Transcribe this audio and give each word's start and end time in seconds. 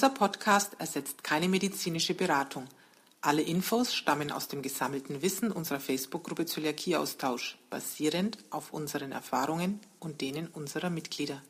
Dieser 0.00 0.14
Podcast 0.14 0.80
ersetzt 0.80 1.22
keine 1.22 1.46
medizinische 1.46 2.14
Beratung. 2.14 2.64
Alle 3.20 3.42
Infos 3.42 3.94
stammen 3.94 4.32
aus 4.32 4.48
dem 4.48 4.62
gesammelten 4.62 5.20
Wissen 5.20 5.52
unserer 5.52 5.78
Facebook-Gruppe 5.78 6.46
Zöliakieaustausch, 6.46 7.58
basierend 7.68 8.38
auf 8.48 8.72
unseren 8.72 9.12
Erfahrungen 9.12 9.78
und 9.98 10.22
denen 10.22 10.46
unserer 10.46 10.88
Mitglieder. 10.88 11.42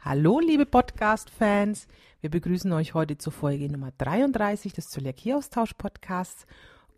Hallo, 0.00 0.40
liebe 0.40 0.66
Podcast-Fans. 0.66 1.86
Wir 2.20 2.30
begrüßen 2.30 2.72
euch 2.72 2.94
heute 2.94 3.18
zur 3.18 3.32
Folge 3.32 3.70
Nummer 3.70 3.92
33 3.98 4.72
des 4.72 4.88
Zöliakieaustausch-Podcasts 4.88 6.46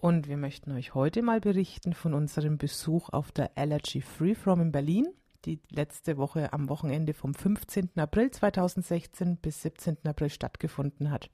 und 0.01 0.27
wir 0.27 0.39
möchten 0.39 0.73
euch 0.73 0.95
heute 0.95 1.21
mal 1.21 1.43
berichten 1.43 1.93
von 1.93 2.15
unserem 2.15 2.57
Besuch 2.57 3.11
auf 3.11 3.31
der 3.31 3.51
Allergy 3.59 4.01
Free 4.01 4.35
From 4.35 4.63
in 4.63 4.73
Berlin 4.73 5.09
die 5.45 5.61
letzte 5.71 6.17
Woche 6.17 6.53
am 6.53 6.69
Wochenende 6.69 7.15
vom 7.15 7.35
15. 7.35 7.91
April 7.97 8.31
2016 8.31 9.37
bis 9.37 9.63
17. 9.63 9.99
April 10.05 10.31
stattgefunden 10.31 11.11
hat. 11.11 11.31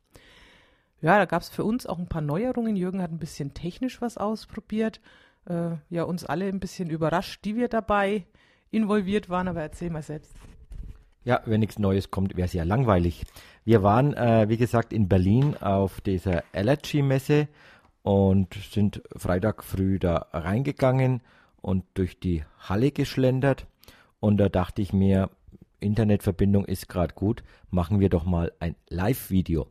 Ja, 1.01 1.19
da 1.19 1.25
gab 1.25 1.43
es 1.43 1.49
für 1.49 1.65
uns 1.65 1.87
auch 1.87 1.99
ein 1.99 2.09
paar 2.09 2.23
Neuerungen. 2.23 2.77
Jürgen 2.77 3.03
hat 3.03 3.11
ein 3.11 3.19
bisschen 3.19 3.55
technisch 3.55 4.01
was 4.01 4.19
ausprobiert. 4.19 5.01
Äh, 5.47 5.77
ja, 5.91 6.05
uns 6.05 6.25
alle 6.25 6.47
ein 6.47 6.61
bisschen 6.61 6.91
überrascht, 6.91 7.45
die 7.45 7.57
wir 7.57 7.69
dabei 7.69 8.27
involviert 8.71 9.29
waren, 9.29 9.49
aber 9.49 9.63
erzähl 9.63 9.91
mal 9.91 10.03
selbst. 10.03 10.33
Ja, 11.25 11.41
wenn 11.45 11.61
nichts 11.61 11.79
Neues 11.79 12.11
kommt, 12.11 12.37
wäre 12.37 12.47
es 12.47 12.53
ja 12.53 12.65
langweilig. 12.65 13.25
Wir 13.65 13.83
waren, 13.83 14.15
äh, 14.15 14.49
wie 14.49 14.57
gesagt, 14.57 14.93
in 14.93 15.09
Berlin 15.09 15.57
auf 15.57 16.01
dieser 16.01 16.43
Allergy-Messe 16.53 17.49
und 18.03 18.55
sind 18.55 19.03
Freitag 19.17 19.63
früh 19.63 19.99
da 19.99 20.27
reingegangen 20.33 21.21
und 21.61 21.85
durch 21.95 22.19
die 22.19 22.45
Halle 22.59 22.91
geschlendert. 22.91 23.67
Und 24.23 24.37
da 24.37 24.49
dachte 24.49 24.81
ich 24.81 24.93
mir, 24.93 25.31
Internetverbindung 25.81 26.65
ist 26.65 26.89
gerade 26.89 27.13
gut, 27.13 27.43
machen 27.71 27.99
wir 27.99 28.09
doch 28.09 28.25
mal 28.25 28.53
ein 28.61 28.77
Live-Video. 28.89 29.67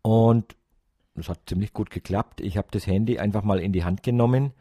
Und 0.00 0.54
das 1.16 1.28
hat 1.28 1.40
ziemlich 1.48 1.72
gut 1.72 1.90
geklappt. 1.90 2.40
Ich 2.40 2.56
habe 2.56 2.68
das 2.70 2.86
Handy 2.86 3.18
einfach 3.18 3.42
mal 3.42 3.58
in 3.58 3.72
die 3.72 3.82
Hand 3.82 4.04
genommen 4.04 4.52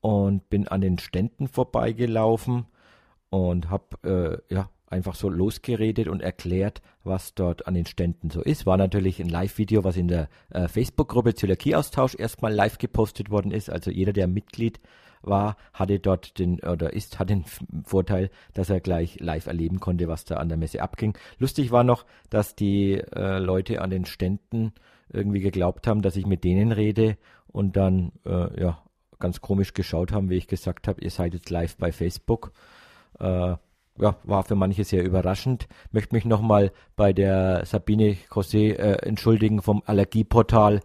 und 0.00 0.50
bin 0.50 0.66
an 0.66 0.80
den 0.80 0.98
Ständen 0.98 1.46
vorbeigelaufen 1.46 2.66
und 3.30 3.70
habe 3.70 4.42
äh, 4.50 4.52
ja 4.52 4.68
einfach 4.88 5.14
so 5.14 5.28
losgeredet 5.28 6.08
und 6.08 6.20
erklärt, 6.20 6.82
was 7.04 7.34
dort 7.34 7.68
an 7.68 7.74
den 7.74 7.86
Ständen 7.86 8.30
so 8.30 8.42
ist. 8.42 8.66
War 8.66 8.78
natürlich 8.78 9.20
ein 9.20 9.28
Live-Video, 9.28 9.84
was 9.84 9.96
in 9.96 10.08
der 10.08 10.28
äh, 10.50 10.66
Facebook-Gruppe 10.66 11.36
Zöliakie-Austausch 11.36 12.16
erstmal 12.16 12.52
live 12.52 12.78
gepostet 12.78 13.30
worden 13.30 13.52
ist. 13.52 13.70
Also 13.70 13.92
jeder, 13.92 14.12
der 14.12 14.26
Mitglied 14.26 14.80
war, 15.22 15.56
hatte 15.72 15.98
dort 15.98 16.38
den 16.38 16.60
oder 16.60 16.92
ist, 16.92 17.18
hat 17.18 17.30
den 17.30 17.44
Vorteil, 17.84 18.30
dass 18.54 18.70
er 18.70 18.80
gleich 18.80 19.20
live 19.20 19.46
erleben 19.46 19.80
konnte, 19.80 20.08
was 20.08 20.24
da 20.24 20.36
an 20.36 20.48
der 20.48 20.58
Messe 20.58 20.82
abging. 20.82 21.16
Lustig 21.38 21.70
war 21.70 21.84
noch, 21.84 22.04
dass 22.30 22.54
die 22.54 22.94
äh, 22.94 23.38
Leute 23.38 23.80
an 23.82 23.90
den 23.90 24.04
Ständen 24.04 24.72
irgendwie 25.10 25.40
geglaubt 25.40 25.86
haben, 25.86 26.02
dass 26.02 26.16
ich 26.16 26.26
mit 26.26 26.44
denen 26.44 26.72
rede 26.72 27.16
und 27.46 27.76
dann 27.76 28.12
äh, 28.26 28.60
ja 28.60 28.82
ganz 29.18 29.40
komisch 29.40 29.74
geschaut 29.74 30.12
haben, 30.12 30.30
wie 30.30 30.36
ich 30.36 30.46
gesagt 30.46 30.86
habe, 30.88 31.00
ihr 31.00 31.10
seid 31.10 31.34
jetzt 31.34 31.50
live 31.50 31.76
bei 31.76 31.92
Facebook. 31.92 32.52
Äh, 33.18 33.56
ja, 34.00 34.16
war 34.22 34.44
für 34.44 34.54
manche 34.54 34.84
sehr 34.84 35.04
überraschend. 35.04 35.66
Möchte 35.90 36.14
mich 36.14 36.24
nochmal 36.24 36.72
bei 36.96 37.12
der 37.12 37.64
Sabine 37.66 38.16
José 38.30 38.74
äh, 38.74 39.06
entschuldigen 39.06 39.60
vom 39.60 39.82
Allergieportal, 39.84 40.80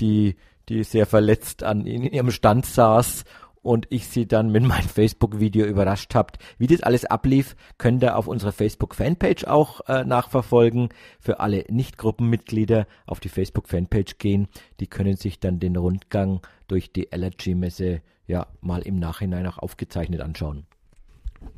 die, 0.00 0.36
die 0.68 0.84
sehr 0.84 1.06
verletzt 1.06 1.62
an 1.62 1.86
in 1.86 2.02
ihrem 2.02 2.30
Stand 2.30 2.66
saß 2.66 3.24
und 3.68 3.86
ich 3.90 4.08
sie 4.08 4.26
dann 4.26 4.50
mit 4.50 4.62
meinem 4.62 4.88
Facebook-Video 4.88 5.66
überrascht 5.66 6.14
habt. 6.14 6.38
Wie 6.56 6.66
das 6.66 6.82
alles 6.82 7.04
ablief, 7.04 7.54
könnt 7.76 8.02
ihr 8.02 8.16
auf 8.16 8.26
unserer 8.26 8.52
Facebook-Fanpage 8.52 9.44
auch 9.44 9.86
äh, 9.88 10.04
nachverfolgen. 10.04 10.88
Für 11.20 11.40
alle 11.40 11.66
Nicht-Gruppenmitglieder 11.68 12.86
auf 13.04 13.20
die 13.20 13.28
Facebook-Fanpage 13.28 14.16
gehen. 14.16 14.48
Die 14.80 14.86
können 14.86 15.16
sich 15.16 15.38
dann 15.38 15.60
den 15.60 15.76
Rundgang 15.76 16.40
durch 16.66 16.92
die 16.94 17.12
Allergy-Messe 17.12 18.00
ja 18.26 18.46
mal 18.62 18.80
im 18.80 18.98
Nachhinein 18.98 19.46
auch 19.46 19.58
aufgezeichnet 19.58 20.22
anschauen. 20.22 20.66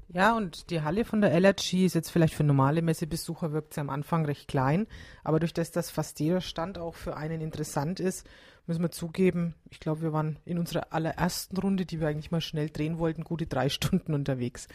Ja, 0.08 0.36
und 0.36 0.70
die 0.70 0.82
Halle 0.82 1.04
von 1.04 1.20
der 1.20 1.32
Allergy 1.32 1.86
ist 1.86 1.94
jetzt 1.94 2.10
vielleicht 2.10 2.34
für 2.34 2.42
normale 2.42 2.82
Messebesucher 2.82 3.52
wirkt 3.52 3.74
sie 3.74 3.80
am 3.80 3.88
Anfang 3.88 4.24
recht 4.24 4.48
klein, 4.48 4.88
aber 5.22 5.38
durch 5.38 5.54
das, 5.54 5.70
dass 5.70 5.90
fast 5.90 6.18
jeder 6.18 6.40
Stand 6.40 6.76
auch 6.78 6.96
für 6.96 7.16
einen 7.16 7.40
interessant 7.40 8.00
ist, 8.00 8.26
müssen 8.66 8.82
wir 8.82 8.90
zugeben, 8.90 9.54
ich 9.70 9.80
glaube, 9.80 10.02
wir 10.02 10.12
waren 10.12 10.38
in 10.44 10.58
unserer 10.58 10.92
allerersten 10.92 11.56
Runde, 11.56 11.86
die 11.86 12.00
wir 12.00 12.08
eigentlich 12.08 12.30
mal 12.30 12.40
schnell 12.40 12.70
drehen 12.70 12.98
wollten, 12.98 13.24
gute 13.24 13.46
drei 13.46 13.68
Stunden 13.70 14.14
unterwegs. 14.14 14.68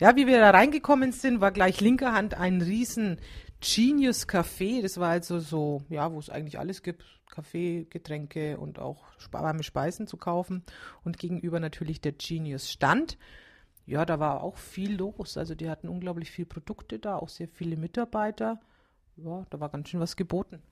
Ja, 0.00 0.16
wie 0.16 0.26
wir 0.26 0.38
da 0.40 0.50
reingekommen 0.50 1.12
sind, 1.12 1.40
war 1.40 1.52
gleich 1.52 1.80
linker 1.80 2.12
Hand 2.12 2.34
ein 2.34 2.62
riesen 2.62 3.18
Genius 3.60 4.28
Café. 4.28 4.82
Das 4.82 4.98
war 4.98 5.10
also 5.10 5.38
so, 5.38 5.82
ja, 5.88 6.12
wo 6.12 6.18
es 6.18 6.30
eigentlich 6.30 6.58
alles 6.58 6.82
gibt. 6.82 7.04
Kaffee, 7.30 7.86
Getränke 7.88 8.58
und 8.58 8.78
auch 8.78 9.04
warme 9.30 9.62
Speisen 9.62 10.06
zu 10.06 10.16
kaufen. 10.16 10.64
Und 11.04 11.18
gegenüber 11.18 11.60
natürlich 11.60 12.00
der 12.00 12.12
Genius 12.12 12.70
Stand. 12.70 13.18
Ja, 13.86 14.04
da 14.04 14.18
war 14.18 14.42
auch 14.42 14.56
viel 14.56 14.96
los. 14.96 15.36
Also 15.36 15.54
die 15.54 15.70
hatten 15.70 15.88
unglaublich 15.88 16.30
viele 16.30 16.46
Produkte 16.46 16.98
da, 16.98 17.16
auch 17.16 17.28
sehr 17.28 17.48
viele 17.48 17.76
Mitarbeiter. 17.76 18.60
Ja, 19.16 19.46
da 19.50 19.60
war 19.60 19.68
ganz 19.68 19.88
schön 19.88 20.00
was 20.00 20.16
geboten. 20.16 20.62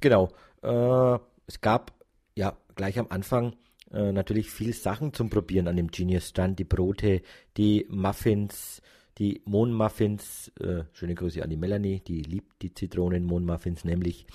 Genau. 0.00 0.30
Äh, 0.62 1.18
es 1.46 1.60
gab 1.60 1.92
ja 2.34 2.56
gleich 2.74 2.98
am 2.98 3.06
Anfang 3.10 3.56
äh, 3.92 4.12
natürlich 4.12 4.50
viel 4.50 4.72
Sachen 4.72 5.12
zum 5.12 5.30
Probieren 5.30 5.68
an 5.68 5.76
dem 5.76 5.90
Genius 5.90 6.28
Stand. 6.28 6.58
Die 6.58 6.64
Brote, 6.64 7.22
die 7.56 7.86
Muffins, 7.88 8.82
die 9.18 9.42
Mohnmuffins. 9.44 10.48
Äh, 10.60 10.84
schöne 10.92 11.14
Grüße 11.14 11.42
an 11.42 11.50
die 11.50 11.56
Melanie, 11.56 12.00
die 12.00 12.22
liebt 12.22 12.62
die 12.62 12.74
Zitronen-Mohnmuffins 12.74 13.84
nämlich. 13.84 14.26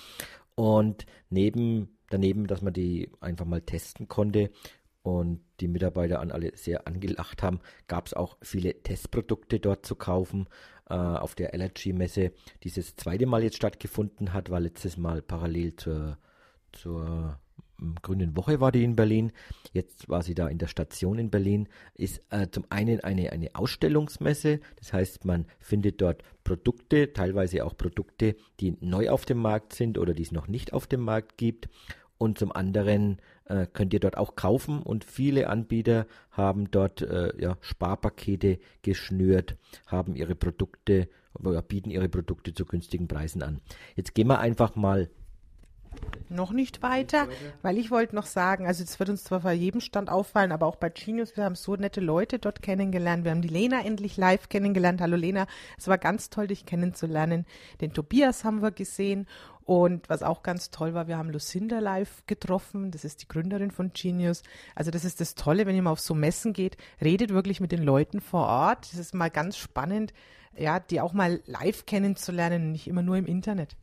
Und 0.54 1.06
neben, 1.30 1.98
daneben, 2.10 2.46
dass 2.46 2.62
man 2.62 2.72
die 2.72 3.10
einfach 3.20 3.46
mal 3.46 3.60
testen 3.60 4.08
konnte 4.08 4.50
und 5.02 5.40
die 5.60 5.68
Mitarbeiter 5.68 6.20
an 6.20 6.30
alle 6.30 6.56
sehr 6.56 6.86
angelacht 6.86 7.42
haben, 7.42 7.60
gab 7.86 8.06
es 8.06 8.14
auch 8.14 8.36
viele 8.42 8.82
Testprodukte 8.82 9.60
dort 9.60 9.86
zu 9.86 9.94
kaufen 9.94 10.48
äh, 10.88 10.94
auf 10.94 11.34
der 11.34 11.52
Allergy-Messe, 11.52 12.32
die 12.62 12.70
das 12.70 12.96
zweite 12.96 13.26
Mal 13.26 13.42
jetzt 13.42 13.56
stattgefunden 13.56 14.32
hat, 14.32 14.50
war 14.50 14.60
letztes 14.60 14.96
Mal 14.96 15.22
parallel 15.22 15.76
zur 15.76 16.18
zur 16.72 17.38
ähm, 17.80 17.94
Grünen 18.02 18.36
Woche 18.36 18.60
war 18.60 18.72
die 18.72 18.84
in 18.84 18.96
Berlin. 18.96 19.32
Jetzt 19.72 20.08
war 20.08 20.22
sie 20.22 20.34
da 20.34 20.48
in 20.48 20.58
der 20.58 20.66
Station 20.66 21.18
in 21.18 21.30
Berlin. 21.30 21.68
Ist 21.94 22.22
äh, 22.30 22.48
zum 22.50 22.64
einen 22.70 23.00
eine, 23.00 23.32
eine 23.32 23.54
Ausstellungsmesse. 23.54 24.60
Das 24.76 24.92
heißt, 24.92 25.24
man 25.24 25.46
findet 25.58 26.00
dort 26.00 26.22
Produkte, 26.44 27.12
teilweise 27.12 27.64
auch 27.64 27.76
Produkte, 27.76 28.36
die 28.60 28.76
neu 28.80 29.10
auf 29.10 29.24
dem 29.24 29.38
Markt 29.38 29.74
sind 29.74 29.98
oder 29.98 30.14
die 30.14 30.22
es 30.22 30.32
noch 30.32 30.48
nicht 30.48 30.72
auf 30.72 30.86
dem 30.86 31.00
Markt 31.00 31.36
gibt. 31.36 31.68
Und 32.18 32.36
zum 32.36 32.50
anderen 32.50 33.18
äh, 33.44 33.66
könnt 33.72 33.94
ihr 33.94 34.00
dort 34.00 34.16
auch 34.16 34.34
kaufen 34.34 34.82
und 34.82 35.04
viele 35.04 35.48
Anbieter 35.48 36.06
haben 36.32 36.68
dort 36.70 37.00
äh, 37.00 37.30
ja, 37.40 37.56
Sparpakete 37.60 38.58
geschnürt, 38.82 39.56
haben 39.86 40.16
ihre 40.16 40.34
Produkte, 40.34 41.08
bieten 41.68 41.90
ihre 41.90 42.08
Produkte 42.08 42.52
zu 42.52 42.66
günstigen 42.66 43.06
Preisen 43.06 43.42
an. 43.42 43.60
Jetzt 43.94 44.14
gehen 44.16 44.26
wir 44.26 44.40
einfach 44.40 44.74
mal 44.74 45.08
noch 46.28 46.52
nicht 46.52 46.82
weiter, 46.82 47.26
weil 47.62 47.78
ich 47.78 47.90
wollte 47.90 48.14
noch 48.14 48.26
sagen, 48.26 48.66
also 48.66 48.82
es 48.82 48.98
wird 48.98 49.08
uns 49.08 49.24
zwar 49.24 49.40
bei 49.40 49.54
jedem 49.54 49.80
Stand 49.80 50.10
auffallen, 50.10 50.52
aber 50.52 50.66
auch 50.66 50.76
bei 50.76 50.90
Genius, 50.90 51.36
wir 51.36 51.44
haben 51.44 51.54
so 51.54 51.76
nette 51.76 52.00
Leute 52.00 52.38
dort 52.38 52.62
kennengelernt. 52.62 53.24
Wir 53.24 53.30
haben 53.30 53.42
die 53.42 53.48
Lena 53.48 53.80
endlich 53.82 54.16
live 54.16 54.48
kennengelernt. 54.48 55.00
Hallo 55.00 55.16
Lena, 55.16 55.46
es 55.76 55.88
war 55.88 55.98
ganz 55.98 56.30
toll, 56.30 56.48
dich 56.48 56.66
kennenzulernen. 56.66 57.46
Den 57.80 57.92
Tobias 57.92 58.44
haben 58.44 58.62
wir 58.62 58.70
gesehen 58.70 59.26
und 59.68 60.08
was 60.08 60.22
auch 60.22 60.42
ganz 60.42 60.70
toll 60.70 60.94
war, 60.94 61.08
wir 61.08 61.18
haben 61.18 61.28
Lucinda 61.28 61.78
live 61.78 62.22
getroffen. 62.26 62.90
Das 62.90 63.04
ist 63.04 63.20
die 63.20 63.28
Gründerin 63.28 63.70
von 63.70 63.92
Genius. 63.92 64.42
Also 64.74 64.90
das 64.90 65.04
ist 65.04 65.20
das 65.20 65.34
Tolle, 65.34 65.66
wenn 65.66 65.76
ihr 65.76 65.82
mal 65.82 65.90
auf 65.90 66.00
so 66.00 66.14
Messen 66.14 66.54
geht, 66.54 66.78
redet 67.02 67.34
wirklich 67.34 67.60
mit 67.60 67.70
den 67.70 67.82
Leuten 67.82 68.22
vor 68.22 68.46
Ort. 68.46 68.90
Das 68.90 68.98
ist 68.98 69.14
mal 69.14 69.28
ganz 69.28 69.58
spannend, 69.58 70.14
ja, 70.56 70.80
die 70.80 71.02
auch 71.02 71.12
mal 71.12 71.42
live 71.44 71.84
kennenzulernen, 71.84 72.72
nicht 72.72 72.88
immer 72.88 73.02
nur 73.02 73.18
im 73.18 73.26
Internet. 73.26 73.76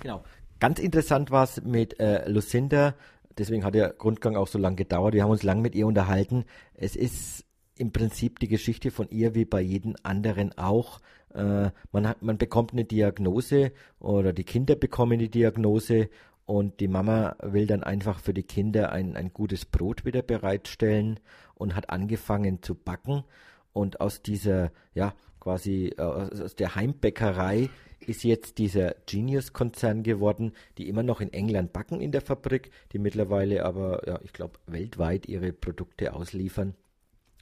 Genau. 0.00 0.24
Ganz 0.60 0.78
interessant 0.78 1.30
war 1.30 1.44
es 1.44 1.62
mit 1.62 1.98
äh, 1.98 2.28
Lucinda, 2.28 2.94
deswegen 3.38 3.64
hat 3.64 3.74
der 3.74 3.94
Grundgang 3.94 4.36
auch 4.36 4.46
so 4.46 4.58
lange 4.58 4.76
gedauert. 4.76 5.14
Wir 5.14 5.22
haben 5.22 5.30
uns 5.30 5.42
lang 5.42 5.62
mit 5.62 5.74
ihr 5.74 5.86
unterhalten. 5.86 6.44
Es 6.74 6.96
ist 6.96 7.46
im 7.76 7.92
Prinzip 7.92 8.38
die 8.40 8.48
Geschichte 8.48 8.90
von 8.90 9.08
ihr 9.08 9.34
wie 9.34 9.46
bei 9.46 9.62
jedem 9.62 9.96
anderen 10.02 10.56
auch. 10.58 11.00
Äh, 11.32 11.70
man, 11.92 12.06
hat, 12.06 12.20
man 12.20 12.36
bekommt 12.36 12.72
eine 12.72 12.84
Diagnose 12.84 13.72
oder 14.00 14.34
die 14.34 14.44
Kinder 14.44 14.76
bekommen 14.76 15.18
die 15.18 15.30
Diagnose 15.30 16.10
und 16.44 16.80
die 16.80 16.88
Mama 16.88 17.36
will 17.40 17.66
dann 17.66 17.82
einfach 17.82 18.20
für 18.20 18.34
die 18.34 18.42
Kinder 18.42 18.92
ein, 18.92 19.16
ein 19.16 19.32
gutes 19.32 19.64
Brot 19.64 20.04
wieder 20.04 20.20
bereitstellen 20.20 21.20
und 21.54 21.74
hat 21.74 21.88
angefangen 21.88 22.62
zu 22.62 22.74
backen. 22.74 23.24
Und 23.72 24.02
aus 24.02 24.20
dieser, 24.20 24.72
ja, 24.92 25.14
quasi 25.38 25.94
äh, 25.96 26.02
aus 26.02 26.54
der 26.54 26.74
Heimbäckerei 26.74 27.70
ist 28.00 28.24
jetzt 28.24 28.58
dieser 28.58 28.94
Genius-Konzern 29.06 30.02
geworden, 30.02 30.52
die 30.78 30.88
immer 30.88 31.02
noch 31.02 31.20
in 31.20 31.32
England 31.32 31.72
backen 31.72 32.00
in 32.00 32.12
der 32.12 32.22
Fabrik, 32.22 32.70
die 32.92 32.98
mittlerweile 32.98 33.64
aber, 33.64 34.06
ja, 34.06 34.20
ich 34.24 34.32
glaube, 34.32 34.58
weltweit 34.66 35.26
ihre 35.26 35.52
Produkte 35.52 36.14
ausliefern. 36.14 36.74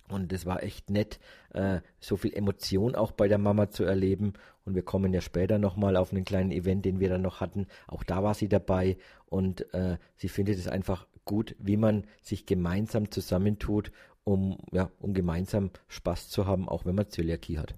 Und 0.09 0.33
es 0.33 0.47
war 0.47 0.63
echt 0.63 0.91
nett, 0.91 1.19
äh, 1.53 1.81
so 2.01 2.17
viel 2.17 2.33
Emotion 2.33 2.95
auch 2.95 3.13
bei 3.13 3.29
der 3.29 3.39
Mama 3.39 3.69
zu 3.71 3.85
erleben. 3.85 4.33
Und 4.65 4.75
wir 4.75 4.83
kommen 4.83 5.13
ja 5.13 5.21
später 5.21 5.59
nochmal 5.59 5.97
auf 5.97 6.13
einen 6.13 6.25
kleinen 6.25 6.51
Event, 6.51 6.85
den 6.85 6.99
wir 7.01 7.09
dann 7.09 7.23
noch 7.23 7.41
hatten. 7.41 7.67
Auch 7.87 8.05
da 8.05 8.23
war 8.23 8.35
sie 8.35 8.49
dabei 8.49 8.97
und 9.27 9.73
äh, 9.75 9.99
sie 10.17 10.29
findet 10.29 10.59
es 10.59 10.69
einfach 10.69 11.07
gut, 11.25 11.55
wie 11.59 11.77
man 11.77 12.05
sich 12.23 12.47
gemeinsam 12.47 13.11
zusammentut, 13.11 13.93
um, 14.25 14.59
ja, 14.73 14.91
um 14.99 15.15
gemeinsam 15.15 15.71
Spaß 15.89 16.31
zu 16.31 16.47
haben, 16.47 16.69
auch 16.69 16.85
wenn 16.87 16.95
man 16.95 17.11
Zöliakie 17.11 17.59
hat. 17.59 17.75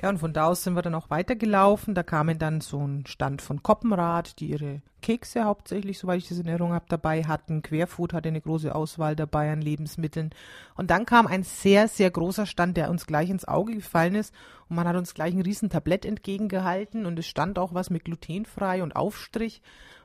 Ja, 0.00 0.08
und 0.08 0.18
von 0.18 0.32
da 0.32 0.46
aus 0.46 0.62
sind 0.62 0.74
wir 0.74 0.82
dann 0.82 0.94
auch 0.94 1.10
weitergelaufen. 1.10 1.94
Da 1.94 2.02
kamen 2.02 2.38
dann 2.38 2.60
so 2.60 2.86
ein 2.86 3.04
Stand 3.06 3.42
von 3.42 3.62
Koppenrad, 3.62 4.40
die 4.40 4.46
ihre 4.50 4.80
Kekse 5.02 5.44
hauptsächlich, 5.44 5.98
soweit 5.98 6.18
ich 6.18 6.28
das 6.28 6.38
in 6.38 6.46
Erinnerung 6.46 6.72
habe, 6.72 6.86
dabei 6.88 7.24
hatten. 7.24 7.62
Querfood 7.62 8.12
hatte 8.12 8.28
eine 8.28 8.40
große 8.40 8.74
Auswahl 8.74 9.16
dabei 9.16 9.52
an 9.52 9.60
Lebensmitteln. 9.60 10.30
Und 10.74 10.90
dann 10.90 11.04
kam 11.04 11.26
ein 11.26 11.42
sehr, 11.42 11.88
sehr 11.88 12.10
großer 12.10 12.46
Stand, 12.46 12.76
der 12.76 12.90
uns 12.90 13.06
gleich 13.06 13.28
ins 13.28 13.46
Auge 13.46 13.74
gefallen 13.74 14.14
ist. 14.14 14.34
Und 14.68 14.76
man 14.76 14.88
hat 14.88 14.96
uns 14.96 15.12
gleich 15.12 15.34
ein 15.34 15.42
riesen 15.42 15.70
Tablett 15.70 16.06
entgegengehalten. 16.06 17.04
Und 17.04 17.18
es 17.18 17.26
stand 17.26 17.58
auch 17.58 17.74
was 17.74 17.90
mit 17.90 18.04
glutenfrei 18.04 18.82
und 18.82 18.96
Aufstrich. 18.96 19.60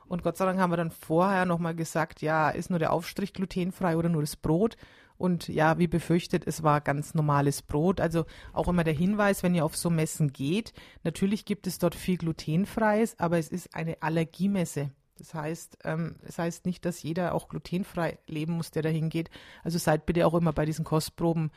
Und 0.08 0.24
Gott 0.24 0.38
sei 0.38 0.46
Dank 0.46 0.60
haben 0.60 0.72
wir 0.72 0.78
dann 0.78 0.92
vorher 0.92 1.46
nochmal 1.46 1.76
gesagt, 1.76 2.22
ja, 2.22 2.50
ist 2.50 2.70
nur 2.70 2.80
der 2.80 2.94
Aufstrich 2.94 3.34
glutenfrei 3.34 3.98
oder 3.98 4.10
nur 4.10 4.22
das 4.22 4.36
Brot? 4.36 4.78
Und 5.18 5.48
ja, 5.48 5.80
wie 5.80 5.88
befürchtet, 5.88 6.46
es 6.46 6.64
war 6.64 6.82
ganz 6.82 7.14
normales 7.14 7.62
Brot. 7.62 8.00
Also 8.00 8.26
auch 8.54 8.68
immer 8.68 8.84
der 8.84 8.94
Hinweis, 8.94 9.44
wenn 9.44 9.56
ihr 9.56 9.66
auf 9.66 9.76
so 9.76 9.90
Messen 9.90 10.32
geht, 10.32 10.74
natürlich 11.04 11.46
gibt 11.46 11.68
es 11.68 11.80
dort 11.80 11.96
viel 11.96 12.18
glutenfreies, 12.18 13.20
aber 13.20 13.38
es 13.38 13.50
ist 13.50 13.74
eine 13.76 14.02
Allergiemesse. 14.02 14.92
Das 15.18 15.34
heißt, 15.34 15.80
ähm, 15.84 16.16
es 16.24 16.38
heißt 16.38 16.66
nicht, 16.66 16.86
dass 16.86 17.02
jeder 17.02 17.34
auch 17.34 17.50
glutenfrei 17.50 18.20
leben 18.28 18.54
muss, 18.54 18.72
der 18.72 18.84
dahin 18.84 19.10
geht. 19.10 19.30
Also 19.64 19.80
seid 19.80 20.06
bitte 20.06 20.28
auch 20.28 20.36
immer 20.36 20.54
bei 20.54 20.66
diesen 20.66 20.86
Kostproben 20.86 21.52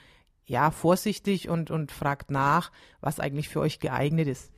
ja 0.46 0.70
vorsichtig 0.70 1.48
und, 1.48 1.70
und 1.70 1.92
fragt 1.92 2.30
nach, 2.30 2.72
was 3.00 3.20
eigentlich 3.20 3.48
für 3.48 3.60
euch 3.60 3.78
geeignet 3.78 4.28
ist. 4.28 4.50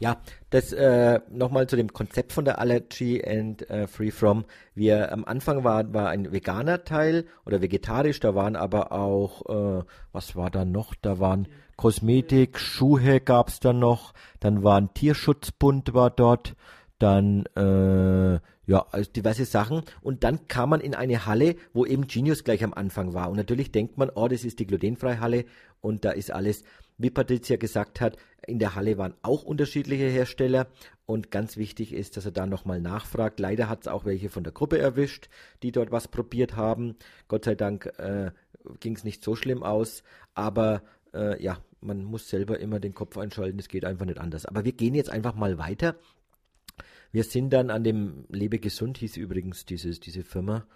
Ja, 0.00 0.16
das 0.48 0.72
äh, 0.72 1.20
nochmal 1.30 1.66
zu 1.66 1.76
dem 1.76 1.92
Konzept 1.92 2.32
von 2.32 2.46
der 2.46 2.58
Allergy 2.58 3.22
and 3.22 3.68
äh, 3.68 3.86
Free 3.86 4.10
From. 4.10 4.46
Wir 4.74 5.12
am 5.12 5.26
Anfang 5.26 5.62
war, 5.62 5.92
war 5.92 6.08
ein 6.08 6.32
veganer 6.32 6.84
Teil 6.84 7.26
oder 7.44 7.60
vegetarisch, 7.60 8.18
da 8.18 8.34
waren 8.34 8.56
aber 8.56 8.92
auch, 8.92 9.44
äh, 9.80 9.84
was 10.12 10.36
war 10.36 10.50
da 10.50 10.64
noch? 10.64 10.94
Da 10.94 11.18
waren 11.18 11.48
Kosmetik, 11.76 12.58
Schuhe 12.58 13.20
gab's 13.20 13.60
da 13.60 13.74
noch, 13.74 14.14
dann 14.40 14.64
war 14.64 14.80
ein 14.80 14.94
Tierschutzbund 14.94 15.92
war 15.92 16.08
dort, 16.08 16.56
dann 16.98 17.44
äh, 17.54 18.40
ja, 18.66 18.86
also 18.92 19.10
diverse 19.10 19.44
Sachen. 19.44 19.82
Und 20.00 20.24
dann 20.24 20.46
kam 20.48 20.70
man 20.70 20.80
in 20.80 20.94
eine 20.94 21.26
Halle, 21.26 21.56
wo 21.74 21.84
eben 21.84 22.06
Genius 22.06 22.44
gleich 22.44 22.64
am 22.64 22.72
Anfang 22.72 23.12
war. 23.12 23.28
Und 23.28 23.36
natürlich 23.36 23.70
denkt 23.72 23.98
man, 23.98 24.10
oh, 24.14 24.28
das 24.28 24.44
ist 24.44 24.60
die 24.60 24.66
glutenfreie 24.66 25.20
Halle 25.20 25.44
und 25.80 26.04
da 26.04 26.12
ist 26.12 26.30
alles 26.30 26.64
wie 27.00 27.10
Patricia 27.10 27.56
gesagt 27.56 28.00
hat, 28.00 28.16
in 28.46 28.58
der 28.58 28.74
Halle 28.74 28.98
waren 28.98 29.14
auch 29.22 29.42
unterschiedliche 29.42 30.08
Hersteller 30.08 30.66
und 31.06 31.30
ganz 31.30 31.56
wichtig 31.56 31.92
ist, 31.92 32.16
dass 32.16 32.26
er 32.26 32.30
da 32.30 32.46
nochmal 32.46 32.80
nachfragt. 32.80 33.40
Leider 33.40 33.68
hat 33.68 33.82
es 33.82 33.88
auch 33.88 34.04
welche 34.04 34.28
von 34.28 34.44
der 34.44 34.52
Gruppe 34.52 34.78
erwischt, 34.78 35.28
die 35.62 35.72
dort 35.72 35.92
was 35.92 36.08
probiert 36.08 36.56
haben. 36.56 36.96
Gott 37.28 37.44
sei 37.44 37.54
Dank 37.54 37.86
äh, 37.98 38.32
ging 38.80 38.96
es 38.96 39.04
nicht 39.04 39.24
so 39.24 39.34
schlimm 39.34 39.62
aus, 39.62 40.02
aber 40.34 40.82
äh, 41.14 41.42
ja, 41.42 41.58
man 41.80 42.04
muss 42.04 42.28
selber 42.28 42.58
immer 42.60 42.80
den 42.80 42.94
Kopf 42.94 43.16
einschalten, 43.16 43.58
es 43.58 43.68
geht 43.68 43.84
einfach 43.84 44.06
nicht 44.06 44.18
anders. 44.18 44.44
Aber 44.44 44.64
wir 44.64 44.72
gehen 44.72 44.94
jetzt 44.94 45.10
einfach 45.10 45.34
mal 45.34 45.58
weiter. 45.58 45.96
Wir 47.12 47.24
sind 47.24 47.50
dann 47.50 47.70
an 47.70 47.82
dem 47.82 48.26
Lebe 48.28 48.58
gesund, 48.58 48.98
hieß 48.98 49.16
übrigens 49.16 49.64
dieses, 49.64 50.00
diese 50.00 50.22
Firma, 50.22 50.66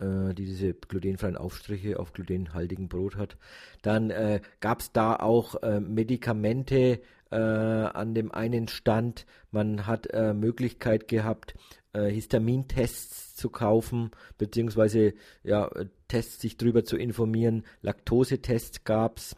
äh, 0.00 0.34
die 0.34 0.44
diese 0.44 0.74
glutenfreien 0.74 1.36
Aufstriche 1.36 1.98
auf 1.98 2.12
glutenhaltigem 2.12 2.88
Brot 2.88 3.16
hat. 3.16 3.36
Dann 3.82 4.10
äh, 4.10 4.40
gab 4.60 4.80
es 4.80 4.92
da 4.92 5.16
auch 5.16 5.62
äh, 5.62 5.80
Medikamente 5.80 7.00
äh, 7.30 7.36
an 7.36 8.14
dem 8.14 8.32
einen 8.32 8.68
Stand. 8.68 9.26
Man 9.50 9.86
hat 9.86 10.06
äh, 10.12 10.34
Möglichkeit 10.34 11.08
gehabt, 11.08 11.54
äh, 11.92 12.10
Histamintests 12.10 13.36
zu 13.36 13.50
kaufen, 13.50 14.10
beziehungsweise 14.36 15.14
ja, 15.42 15.70
Tests 16.08 16.40
sich 16.40 16.56
darüber 16.56 16.84
zu 16.84 16.96
informieren. 16.96 17.64
Laktosetests 17.82 18.84
gab 18.84 19.18
es. 19.18 19.36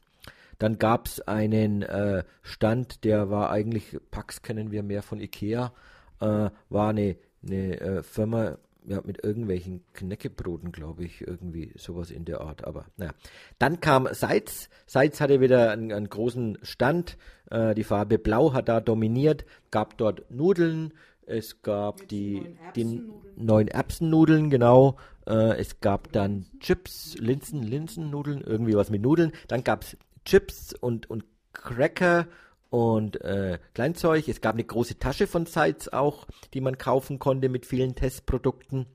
Dann 0.58 0.78
gab 0.78 1.06
es 1.06 1.22
einen 1.22 1.82
äh, 1.82 2.22
Stand, 2.42 3.04
der 3.04 3.30
war 3.30 3.50
eigentlich, 3.50 3.96
Pax 4.10 4.42
kennen 4.42 4.70
wir 4.70 4.82
mehr 4.82 5.02
von 5.02 5.18
Ikea, 5.18 5.72
äh, 6.20 6.50
war 6.68 6.90
eine, 6.90 7.16
eine 7.42 7.80
äh, 7.80 8.02
Firma, 8.02 8.58
ja, 8.86 9.00
mit 9.04 9.22
irgendwelchen 9.24 9.84
Knäckebroten, 9.92 10.72
glaube 10.72 11.04
ich, 11.04 11.26
irgendwie 11.26 11.72
sowas 11.76 12.10
in 12.10 12.24
der 12.24 12.40
Art. 12.40 12.64
Aber 12.64 12.86
naja. 12.96 13.12
Dann 13.58 13.80
kam 13.80 14.08
Seitz. 14.12 14.68
Seitz 14.86 15.20
hatte 15.20 15.40
wieder 15.40 15.70
einen, 15.70 15.92
einen 15.92 16.08
großen 16.08 16.58
Stand. 16.62 17.16
Äh, 17.50 17.74
die 17.74 17.84
Farbe 17.84 18.18
Blau 18.18 18.52
hat 18.52 18.68
da 18.68 18.80
dominiert. 18.80 19.44
Gab 19.70 19.98
dort 19.98 20.30
Nudeln. 20.30 20.92
Es 21.26 21.62
gab 21.62 22.08
die, 22.08 22.56
die 22.74 23.02
neuen 23.36 23.68
Erbsennudeln, 23.68 24.50
genau. 24.50 24.96
Äh, 25.26 25.58
es 25.58 25.80
gab 25.80 26.10
dann 26.12 26.46
Chips, 26.58 27.16
Linsen, 27.18 27.62
Linsennudeln, 27.62 28.40
irgendwie 28.40 28.74
was 28.74 28.90
mit 28.90 29.02
Nudeln. 29.02 29.30
Dann 29.46 29.62
gab 29.62 29.82
es 29.82 29.96
Chips 30.24 30.74
und, 30.74 31.08
und 31.08 31.24
Cracker 31.52 32.26
und 32.70 33.20
äh, 33.20 33.58
Kleinzeug. 33.74 34.28
Es 34.28 34.40
gab 34.40 34.54
eine 34.54 34.64
große 34.64 34.98
Tasche 34.98 35.26
von 35.26 35.46
Sites 35.46 35.92
auch, 35.92 36.26
die 36.54 36.60
man 36.60 36.78
kaufen 36.78 37.18
konnte 37.18 37.48
mit 37.48 37.66
vielen 37.66 37.94
Testprodukten. 37.94 38.86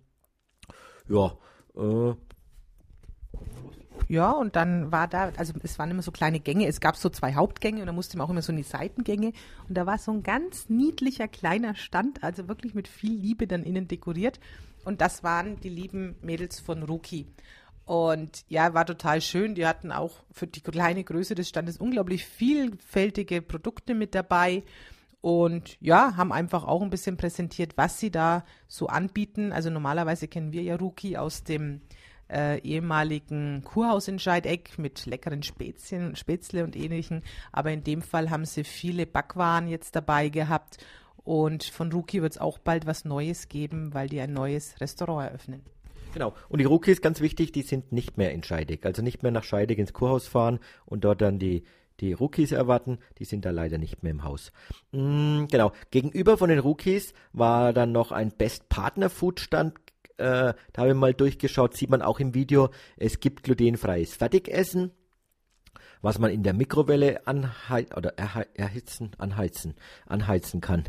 Ja, 1.07 1.37
äh, 1.75 2.15
ja, 4.07 4.31
und 4.31 4.55
dann 4.55 4.91
war 4.91 5.07
da, 5.07 5.31
also 5.35 5.53
es 5.63 5.79
waren 5.79 5.89
immer 5.89 6.03
so 6.03 6.11
kleine 6.11 6.39
Gänge, 6.39 6.67
es 6.67 6.79
gab 6.79 6.95
so 6.95 7.09
zwei 7.09 7.33
Hauptgänge 7.33 7.81
und 7.81 7.87
da 7.87 7.91
musste 7.91 8.17
man 8.17 8.27
auch 8.27 8.29
immer 8.29 8.43
so 8.43 8.51
in 8.51 8.57
die 8.57 8.63
Seitengänge 8.63 9.33
und 9.67 9.75
da 9.75 9.85
war 9.87 9.97
so 9.97 10.11
ein 10.11 10.21
ganz 10.21 10.69
niedlicher 10.69 11.27
kleiner 11.27 11.75
Stand, 11.75 12.23
also 12.23 12.47
wirklich 12.47 12.75
mit 12.75 12.87
viel 12.87 13.17
Liebe 13.17 13.47
dann 13.47 13.63
innen 13.63 13.87
dekoriert 13.87 14.39
und 14.83 15.01
das 15.01 15.23
waren 15.23 15.59
die 15.59 15.69
lieben 15.69 16.15
Mädels 16.21 16.59
von 16.59 16.83
Ruki. 16.83 17.25
Und 17.85 18.45
ja, 18.49 18.73
war 18.73 18.85
total 18.85 19.21
schön. 19.21 19.55
Die 19.55 19.67
hatten 19.67 19.91
auch 19.91 20.23
für 20.31 20.47
die 20.47 20.61
kleine 20.61 21.03
Größe 21.03 21.35
des 21.35 21.47
Standes 21.47 21.77
unglaublich 21.77 22.25
vielfältige 22.25 23.41
Produkte 23.41 23.93
mit 23.93 24.15
dabei. 24.15 24.63
Und 25.21 25.77
ja, 25.81 26.17
haben 26.17 26.31
einfach 26.31 26.65
auch 26.65 26.81
ein 26.81 26.89
bisschen 26.89 27.17
präsentiert, 27.17 27.77
was 27.77 27.99
sie 27.99 28.11
da 28.11 28.43
so 28.67 28.87
anbieten. 28.87 29.51
Also 29.51 29.69
normalerweise 29.69 30.27
kennen 30.27 30.51
wir 30.51 30.63
ja 30.63 30.75
Ruki 30.75 31.17
aus 31.17 31.43
dem 31.43 31.81
äh, 32.29 32.59
ehemaligen 32.61 33.63
Kurhaus 33.63 34.07
in 34.07 34.19
Scheideck 34.19 34.77
mit 34.79 35.05
leckeren 35.05 35.43
Spätzchen, 35.43 36.15
Spätzle 36.15 36.63
und 36.63 36.75
ähnlichen. 36.75 37.23
Aber 37.51 37.71
in 37.71 37.83
dem 37.83 38.01
Fall 38.01 38.31
haben 38.31 38.45
sie 38.45 38.63
viele 38.63 39.05
Backwaren 39.05 39.67
jetzt 39.67 39.95
dabei 39.95 40.29
gehabt. 40.29 40.77
Und 41.23 41.63
von 41.63 41.91
Ruki 41.91 42.21
wird 42.21 42.33
es 42.33 42.37
auch 42.39 42.57
bald 42.59 42.85
was 42.85 43.05
Neues 43.05 43.47
geben, 43.47 43.93
weil 43.93 44.09
die 44.09 44.21
ein 44.21 44.33
neues 44.33 44.79
Restaurant 44.79 45.29
eröffnen. 45.29 45.74
Genau. 46.15 46.33
Und 46.47 46.59
die 46.59 46.65
Rookies, 46.65 47.01
ganz 47.01 47.19
wichtig, 47.19 47.51
die 47.51 47.61
sind 47.61 47.91
nicht 47.91 48.17
mehr 48.17 48.31
in 48.31 48.41
Scheidegg. 48.41 48.85
Also 48.85 49.01
nicht 49.01 49.21
mehr 49.21 49.33
nach 49.33 49.43
Scheidegg 49.43 49.81
ins 49.81 49.91
Kurhaus 49.91 50.29
fahren 50.29 50.59
und 50.85 51.03
dort 51.03 51.21
dann 51.21 51.39
die, 51.39 51.65
die 51.99 52.13
Rookies 52.13 52.53
erwarten. 52.53 52.99
Die 53.19 53.25
sind 53.25 53.43
da 53.43 53.51
leider 53.51 53.77
nicht 53.77 54.01
mehr 54.01 54.11
im 54.11 54.23
Haus. 54.23 54.53
Mm, 54.93 55.47
genau. 55.51 55.73
Gegenüber 55.91 56.37
von 56.37 56.47
den 56.47 56.59
Rookies 56.59 57.13
war 57.33 57.73
dann 57.73 57.91
noch 57.91 58.13
ein 58.13 58.31
Best 58.31 58.69
Partner 58.69 59.09
Food 59.09 59.41
Stand. 59.41 59.77
Äh, 60.15 60.53
da 60.71 60.77
habe 60.77 60.91
ich 60.91 60.95
mal 60.95 61.13
durchgeschaut, 61.13 61.75
sieht 61.75 61.89
man 61.89 62.01
auch 62.01 62.21
im 62.21 62.33
Video. 62.33 62.69
Es 62.95 63.19
gibt 63.19 63.43
glutenfreies 63.43 64.15
Fertigessen 64.15 64.91
was 66.01 66.19
man 66.19 66.29
in 66.29 66.43
der 66.43 66.53
Mikrowelle 66.53 67.25
anheizen 67.25 67.95
oder 67.95 68.13
erhitzen, 68.17 69.11
anheizen, 69.17 69.73
anheizen 70.05 70.61
kann, 70.61 70.83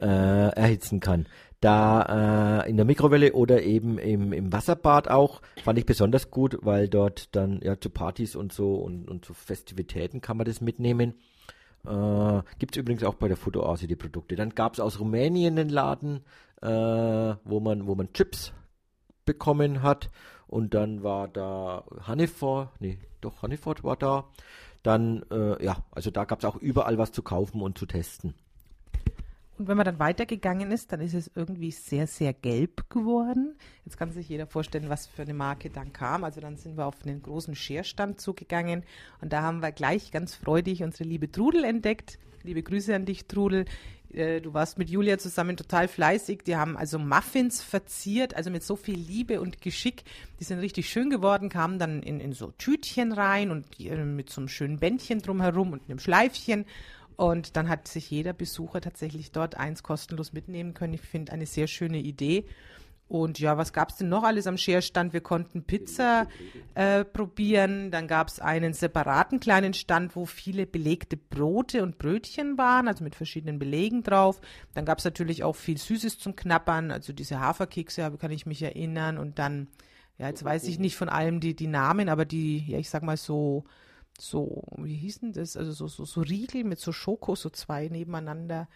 äh, 0.00 0.06
erhitzen 0.06 0.98
kann 0.98 1.26
da 1.62 2.64
äh, 2.64 2.70
in 2.70 2.76
der 2.76 2.84
Mikrowelle 2.84 3.32
oder 3.32 3.62
eben 3.62 3.98
im, 3.98 4.32
im 4.32 4.52
Wasserbad 4.52 5.08
auch. 5.08 5.40
Fand 5.62 5.78
ich 5.78 5.86
besonders 5.86 6.30
gut, 6.30 6.58
weil 6.62 6.88
dort 6.88 7.34
dann 7.34 7.60
ja 7.62 7.80
zu 7.80 7.88
Partys 7.88 8.36
und 8.36 8.52
so 8.52 8.74
und, 8.74 9.08
und 9.08 9.24
zu 9.24 9.32
Festivitäten 9.32 10.20
kann 10.20 10.36
man 10.36 10.46
das 10.46 10.60
mitnehmen. 10.60 11.14
Äh, 11.86 12.42
Gibt 12.58 12.76
es 12.76 12.80
übrigens 12.80 13.04
auch 13.04 13.14
bei 13.14 13.28
der 13.28 13.36
Fotoase 13.36 13.86
die 13.86 13.96
Produkte. 13.96 14.34
Dann 14.34 14.50
gab 14.50 14.74
es 14.74 14.80
aus 14.80 14.98
Rumänien 14.98 15.58
einen 15.58 15.68
Laden, 15.68 16.24
äh, 16.60 16.68
wo, 17.44 17.60
man, 17.60 17.86
wo 17.86 17.94
man 17.94 18.12
Chips 18.12 18.52
bekommen 19.24 19.82
hat. 19.82 20.10
Und 20.48 20.74
dann 20.74 21.02
war 21.02 21.28
da 21.28 21.84
Hanneford, 22.02 22.68
nee, 22.80 22.98
doch, 23.20 23.42
Hanneford 23.42 23.84
war 23.84 23.96
da. 23.96 24.24
Dann, 24.82 25.24
äh, 25.30 25.64
ja, 25.64 25.76
also 25.92 26.10
da 26.10 26.24
gab 26.24 26.40
es 26.40 26.44
auch 26.44 26.56
überall 26.56 26.98
was 26.98 27.12
zu 27.12 27.22
kaufen 27.22 27.62
und 27.62 27.78
zu 27.78 27.86
testen. 27.86 28.34
Und 29.58 29.68
wenn 29.68 29.76
man 29.76 29.84
dann 29.84 29.98
weitergegangen 29.98 30.70
ist, 30.70 30.92
dann 30.92 31.00
ist 31.00 31.14
es 31.14 31.30
irgendwie 31.34 31.70
sehr, 31.70 32.06
sehr 32.06 32.32
gelb 32.32 32.88
geworden. 32.88 33.54
Jetzt 33.84 33.98
kann 33.98 34.10
sich 34.10 34.28
jeder 34.28 34.46
vorstellen, 34.46 34.88
was 34.88 35.06
für 35.06 35.22
eine 35.22 35.34
Marke 35.34 35.68
dann 35.70 35.92
kam. 35.92 36.24
Also 36.24 36.40
dann 36.40 36.56
sind 36.56 36.76
wir 36.76 36.86
auf 36.86 37.04
einen 37.04 37.22
großen 37.22 37.54
Scherstand 37.54 38.20
zugegangen 38.20 38.82
und 39.20 39.32
da 39.32 39.42
haben 39.42 39.60
wir 39.60 39.70
gleich 39.70 40.10
ganz 40.10 40.34
freudig 40.34 40.82
unsere 40.82 41.08
liebe 41.08 41.30
Trudel 41.30 41.64
entdeckt. 41.64 42.18
Liebe 42.44 42.62
Grüße 42.62 42.94
an 42.94 43.04
dich, 43.04 43.26
Trudel. 43.26 43.66
äh, 44.12 44.40
du 44.40 44.52
warst 44.52 44.78
mit 44.78 44.90
Julia 44.90 45.18
zusammen 45.18 45.56
total 45.56 45.86
fleißig. 45.86 46.42
Die 46.44 46.56
haben 46.56 46.76
also 46.76 46.98
Muffins 46.98 47.62
verziert, 47.62 48.34
also 48.34 48.50
mit 48.50 48.62
so 48.62 48.74
viel 48.74 48.98
Liebe 48.98 49.40
und 49.40 49.60
Geschick. 49.60 50.02
Die 50.40 50.44
sind 50.44 50.58
richtig 50.58 50.88
schön 50.88 51.10
geworden, 51.10 51.50
kamen 51.50 51.78
dann 51.78 52.02
in, 52.02 52.20
in 52.20 52.32
so 52.32 52.52
Tütchen 52.52 53.12
rein 53.12 53.50
und 53.50 53.66
äh, 53.78 53.96
mit 54.04 54.30
so 54.30 54.40
einem 54.40 54.48
schönen 54.48 54.78
Bändchen 54.78 55.20
drumherum 55.20 55.72
und 55.72 55.82
einem 55.88 55.98
Schleifchen. 55.98 56.64
Und 57.16 57.56
dann 57.56 57.68
hat 57.68 57.88
sich 57.88 58.10
jeder 58.10 58.32
Besucher 58.32 58.80
tatsächlich 58.80 59.32
dort 59.32 59.56
eins 59.56 59.82
kostenlos 59.82 60.32
mitnehmen 60.32 60.74
können. 60.74 60.94
Ich 60.94 61.02
finde 61.02 61.32
eine 61.32 61.46
sehr 61.46 61.66
schöne 61.66 61.98
Idee. 61.98 62.46
Und 63.12 63.38
ja, 63.38 63.58
was 63.58 63.74
gab 63.74 63.90
es 63.90 63.96
denn 63.96 64.08
noch 64.08 64.22
alles 64.22 64.46
am 64.46 64.56
Scherstand? 64.56 65.12
Wir 65.12 65.20
konnten 65.20 65.64
Pizza 65.64 66.28
äh, 66.74 67.04
probieren. 67.04 67.90
Dann 67.90 68.08
gab 68.08 68.28
es 68.28 68.40
einen 68.40 68.72
separaten 68.72 69.38
kleinen 69.38 69.74
Stand, 69.74 70.16
wo 70.16 70.24
viele 70.24 70.66
belegte 70.66 71.18
Brote 71.18 71.82
und 71.82 71.98
Brötchen 71.98 72.56
waren, 72.56 72.88
also 72.88 73.04
mit 73.04 73.14
verschiedenen 73.14 73.58
Belegen 73.58 74.02
drauf. 74.02 74.40
Dann 74.72 74.86
gab 74.86 74.96
es 74.96 75.04
natürlich 75.04 75.44
auch 75.44 75.56
viel 75.56 75.76
Süßes 75.76 76.20
zum 76.20 76.36
Knappern, 76.36 76.90
also 76.90 77.12
diese 77.12 77.38
Haferkekse, 77.38 78.10
kann 78.18 78.30
ich 78.30 78.46
mich 78.46 78.62
erinnern. 78.62 79.18
Und 79.18 79.38
dann, 79.38 79.68
ja, 80.16 80.28
jetzt 80.28 80.42
weiß 80.42 80.64
ich 80.64 80.78
nicht 80.78 80.96
von 80.96 81.10
allem 81.10 81.38
die, 81.40 81.54
die 81.54 81.66
Namen, 81.66 82.08
aber 82.08 82.24
die, 82.24 82.64
ja, 82.66 82.78
ich 82.78 82.88
sag 82.88 83.02
mal 83.02 83.18
so, 83.18 83.64
so, 84.18 84.62
wie 84.76 84.94
hießen 84.94 85.32
das? 85.32 85.56
Also 85.56 85.72
so, 85.72 85.88
so, 85.88 86.04
so 86.04 86.20
Riegel 86.20 86.64
mit 86.64 86.78
so 86.78 86.92
Schoko, 86.92 87.34
so 87.34 87.50
zwei 87.50 87.88
nebeneinander 87.88 88.68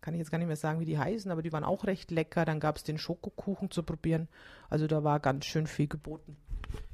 kann 0.00 0.14
ich 0.14 0.18
jetzt 0.18 0.30
gar 0.30 0.38
nicht 0.38 0.46
mehr 0.46 0.56
sagen, 0.56 0.80
wie 0.80 0.86
die 0.86 0.98
heißen, 0.98 1.30
aber 1.30 1.42
die 1.42 1.52
waren 1.52 1.64
auch 1.64 1.84
recht 1.84 2.10
lecker. 2.10 2.44
Dann 2.44 2.60
gab 2.60 2.76
es 2.76 2.84
den 2.84 2.98
Schokokuchen 2.98 3.70
zu 3.70 3.82
probieren. 3.82 4.28
Also 4.68 4.86
da 4.86 5.04
war 5.04 5.20
ganz 5.20 5.44
schön 5.44 5.66
viel 5.66 5.88
geboten. 5.88 6.36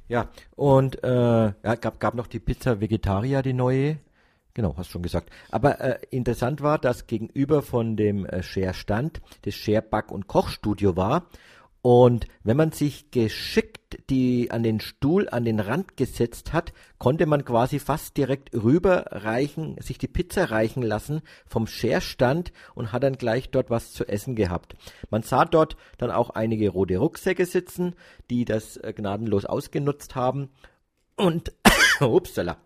Ja, 0.07 0.29
und 0.55 1.03
äh, 1.03 1.07
ja, 1.09 1.75
gab, 1.75 1.99
gab 1.99 2.15
noch 2.15 2.27
die 2.27 2.39
Pizza 2.39 2.79
Vegetaria, 2.79 3.41
die 3.41 3.53
neue. 3.53 3.97
Genau, 4.53 4.75
hast 4.75 4.89
schon 4.89 5.03
gesagt. 5.03 5.29
Aber 5.51 5.79
äh, 5.79 5.99
interessant 6.09 6.61
war, 6.61 6.79
dass 6.79 7.07
gegenüber 7.07 7.61
von 7.61 7.95
dem 7.95 8.25
äh, 8.25 8.41
Share-Stand 8.41 9.21
das 9.43 9.53
Share 9.53 9.81
Back- 9.81 10.11
und 10.11 10.27
Kochstudio 10.27 10.95
war. 10.95 11.27
Und 11.81 12.27
wenn 12.43 12.57
man 12.57 12.71
sich 12.71 13.11
geschickt 13.11 13.77
die 14.09 14.51
an 14.51 14.63
den 14.63 14.79
Stuhl 14.79 15.29
an 15.29 15.45
den 15.45 15.59
Rand 15.59 15.95
gesetzt 15.95 16.51
hat, 16.53 16.73
konnte 16.97 17.25
man 17.25 17.45
quasi 17.45 17.79
fast 17.79 18.17
direkt 18.17 18.53
rüberreichen, 18.53 19.77
sich 19.79 19.97
die 19.97 20.07
Pizza 20.07 20.51
reichen 20.51 20.83
lassen 20.83 21.21
vom 21.45 21.67
Scherstand 21.67 22.51
und 22.75 22.91
hat 22.91 23.03
dann 23.03 23.17
gleich 23.17 23.49
dort 23.49 23.69
was 23.69 23.93
zu 23.93 24.05
essen 24.05 24.35
gehabt. 24.35 24.75
Man 25.09 25.23
sah 25.23 25.45
dort 25.45 25.77
dann 25.97 26.11
auch 26.11 26.31
einige 26.31 26.69
rote 26.69 26.97
Rucksäcke 26.97 27.45
sitzen, 27.45 27.95
die 28.29 28.45
das 28.45 28.77
äh, 28.77 28.93
gnadenlos 28.93 29.45
ausgenutzt 29.45 30.15
haben 30.15 30.49
und 31.15 31.53
upsala. 32.01 32.57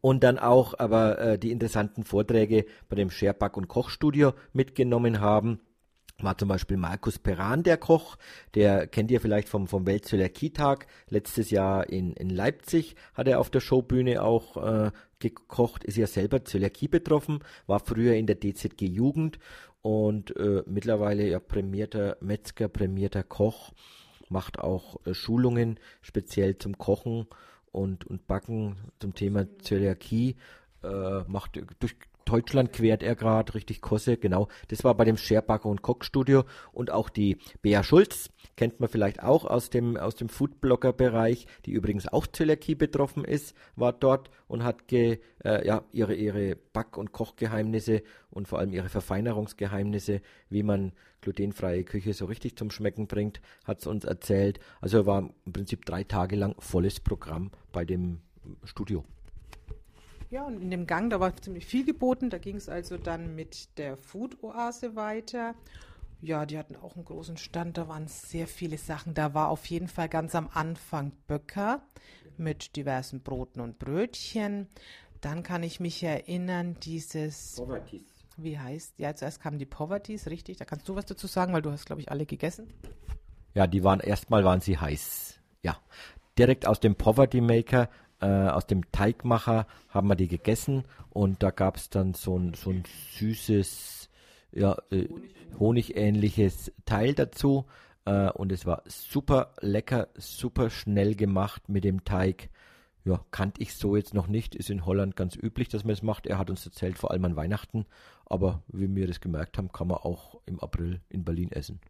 Und 0.00 0.24
dann 0.24 0.38
auch 0.38 0.78
aber 0.78 1.18
äh, 1.18 1.38
die 1.38 1.52
interessanten 1.52 2.04
Vorträge 2.04 2.66
bei 2.88 2.96
dem 2.96 3.10
Scherback- 3.10 3.56
und 3.56 3.68
Kochstudio 3.68 4.34
mitgenommen 4.52 5.20
haben 5.20 5.60
war 6.18 6.38
zum 6.38 6.48
Beispiel 6.48 6.76
Markus 6.76 7.18
Peran 7.18 7.62
der 7.62 7.76
Koch, 7.76 8.16
der 8.54 8.86
kennt 8.86 9.10
ihr 9.10 9.20
vielleicht 9.20 9.48
vom, 9.48 9.66
vom 9.66 9.86
Weltzöliakie-Tag. 9.86 10.86
Letztes 11.08 11.50
Jahr 11.50 11.88
in, 11.88 12.12
in 12.12 12.30
Leipzig 12.30 12.96
hat 13.14 13.28
er 13.28 13.40
auf 13.40 13.50
der 13.50 13.60
Showbühne 13.60 14.22
auch 14.22 14.56
äh, 14.56 14.90
gekocht, 15.18 15.84
ist 15.84 15.96
ja 15.96 16.06
selber 16.06 16.44
Zöliakie 16.44 16.88
betroffen, 16.88 17.40
war 17.66 17.80
früher 17.80 18.14
in 18.14 18.26
der 18.26 18.38
DZG 18.38 18.82
Jugend 18.82 19.38
und 19.82 20.36
äh, 20.36 20.62
mittlerweile 20.66 21.28
ja 21.28 21.40
prämierter 21.40 22.16
Metzger, 22.20 22.68
prämierter 22.68 23.22
Koch, 23.22 23.72
macht 24.28 24.58
auch 24.58 25.04
äh, 25.06 25.14
Schulungen 25.14 25.78
speziell 26.00 26.56
zum 26.58 26.78
Kochen 26.78 27.26
und, 27.72 28.06
und 28.06 28.26
Backen 28.26 28.76
zum 29.00 29.14
Thema 29.14 29.46
Zöliakie, 29.58 30.36
äh, 30.82 31.20
macht 31.26 31.60
durch 31.80 31.96
Deutschland 32.24 32.72
quert 32.72 33.02
er 33.02 33.14
gerade, 33.14 33.54
richtig 33.54 33.80
Kosse, 33.80 34.16
genau. 34.16 34.48
Das 34.68 34.84
war 34.84 34.94
bei 34.94 35.04
dem 35.04 35.16
Scherbacker 35.16 35.68
und 35.68 35.82
Koch 35.82 36.02
Studio 36.02 36.44
und 36.72 36.90
auch 36.90 37.08
die 37.08 37.38
Bea 37.62 37.82
Schulz, 37.82 38.30
kennt 38.56 38.80
man 38.80 38.88
vielleicht 38.88 39.22
auch 39.22 39.44
aus 39.44 39.70
dem, 39.70 39.96
aus 39.96 40.14
dem 40.14 40.28
Foodblogger-Bereich, 40.28 41.46
die 41.66 41.72
übrigens 41.72 42.08
auch 42.08 42.26
Zöliakie 42.26 42.74
betroffen 42.74 43.24
ist, 43.24 43.54
war 43.76 43.92
dort 43.92 44.30
und 44.48 44.64
hat 44.64 44.88
ge, 44.88 45.20
äh, 45.44 45.66
ja, 45.66 45.84
ihre, 45.92 46.14
ihre 46.14 46.56
Back- 46.56 46.96
und 46.96 47.12
Kochgeheimnisse 47.12 48.02
und 48.30 48.48
vor 48.48 48.58
allem 48.58 48.72
ihre 48.72 48.88
Verfeinerungsgeheimnisse, 48.88 50.20
wie 50.48 50.62
man 50.62 50.92
glutenfreie 51.20 51.84
Küche 51.84 52.12
so 52.12 52.26
richtig 52.26 52.56
zum 52.56 52.70
Schmecken 52.70 53.06
bringt, 53.06 53.40
hat 53.64 53.80
es 53.80 53.86
uns 53.86 54.04
erzählt. 54.04 54.60
Also 54.80 55.06
war 55.06 55.30
im 55.46 55.52
Prinzip 55.52 55.84
drei 55.84 56.04
Tage 56.04 56.36
lang 56.36 56.54
volles 56.58 57.00
Programm 57.00 57.50
bei 57.72 57.84
dem 57.84 58.20
Studio. 58.64 59.04
Ja, 60.32 60.44
und 60.44 60.62
in 60.62 60.70
dem 60.70 60.86
Gang, 60.86 61.10
da 61.10 61.20
war 61.20 61.36
ziemlich 61.36 61.66
viel 61.66 61.84
geboten. 61.84 62.30
Da 62.30 62.38
ging 62.38 62.56
es 62.56 62.70
also 62.70 62.96
dann 62.96 63.34
mit 63.34 63.76
der 63.76 63.98
Food-Oase 63.98 64.96
weiter. 64.96 65.54
Ja, 66.22 66.46
die 66.46 66.56
hatten 66.56 66.74
auch 66.74 66.96
einen 66.96 67.04
großen 67.04 67.36
Stand, 67.36 67.76
da 67.76 67.86
waren 67.86 68.08
sehr 68.08 68.46
viele 68.46 68.78
Sachen. 68.78 69.12
Da 69.12 69.34
war 69.34 69.50
auf 69.50 69.66
jeden 69.66 69.88
Fall 69.88 70.08
ganz 70.08 70.34
am 70.34 70.48
Anfang 70.54 71.12
Böcker 71.26 71.82
mit 72.38 72.76
diversen 72.76 73.20
Broten 73.20 73.60
und 73.60 73.78
Brötchen. 73.78 74.68
Dann 75.20 75.42
kann 75.42 75.62
ich 75.62 75.80
mich 75.80 76.02
erinnern, 76.02 76.78
dieses. 76.82 77.56
Poverties. 77.56 78.06
Wie 78.38 78.58
heißt? 78.58 78.94
Ja, 78.96 79.14
zuerst 79.14 79.42
kamen 79.42 79.58
die 79.58 79.66
Poverties, 79.66 80.28
richtig. 80.28 80.56
Da 80.56 80.64
kannst 80.64 80.88
du 80.88 80.94
was 80.94 81.04
dazu 81.04 81.26
sagen, 81.26 81.52
weil 81.52 81.60
du 81.60 81.70
hast, 81.70 81.84
glaube 81.84 82.00
ich, 82.00 82.10
alle 82.10 82.24
gegessen. 82.24 82.72
Ja, 83.52 83.66
die 83.66 83.84
waren 83.84 84.00
erstmal 84.00 84.44
waren 84.44 84.62
sie 84.62 84.78
heiß. 84.78 85.38
Ja. 85.60 85.76
Direkt 86.38 86.66
aus 86.66 86.80
dem 86.80 86.94
Poverty 86.94 87.42
Maker 87.42 87.90
äh, 88.22 88.48
aus 88.48 88.66
dem 88.66 88.90
Teigmacher 88.92 89.66
haben 89.88 90.08
wir 90.08 90.16
die 90.16 90.28
gegessen 90.28 90.84
und 91.10 91.42
da 91.42 91.50
gab 91.50 91.76
es 91.76 91.90
dann 91.90 92.14
so 92.14 92.38
ein, 92.38 92.54
so 92.54 92.70
ein 92.70 92.84
süßes, 93.18 94.08
ja, 94.52 94.76
äh, 94.90 95.08
honigähnliches 95.58 96.72
Teil 96.86 97.14
dazu. 97.14 97.66
Äh, 98.04 98.30
und 98.30 98.52
es 98.52 98.64
war 98.64 98.82
super 98.86 99.54
lecker, 99.60 100.08
super 100.14 100.70
schnell 100.70 101.14
gemacht 101.14 101.68
mit 101.68 101.84
dem 101.84 102.04
Teig. 102.04 102.48
Ja, 103.04 103.24
kannte 103.32 103.60
ich 103.60 103.74
so 103.74 103.96
jetzt 103.96 104.14
noch 104.14 104.28
nicht. 104.28 104.54
Ist 104.54 104.70
in 104.70 104.86
Holland 104.86 105.16
ganz 105.16 105.36
üblich, 105.36 105.68
dass 105.68 105.84
man 105.84 105.92
es 105.92 106.02
macht. 106.02 106.26
Er 106.26 106.38
hat 106.38 106.50
uns 106.50 106.64
erzählt, 106.64 106.98
vor 106.98 107.10
allem 107.10 107.24
an 107.24 107.36
Weihnachten. 107.36 107.86
Aber 108.24 108.62
wie 108.68 108.94
wir 108.94 109.08
das 109.08 109.20
gemerkt 109.20 109.58
haben, 109.58 109.72
kann 109.72 109.88
man 109.88 109.98
auch 109.98 110.40
im 110.46 110.60
April 110.60 111.00
in 111.08 111.24
Berlin 111.24 111.50
essen. 111.50 111.80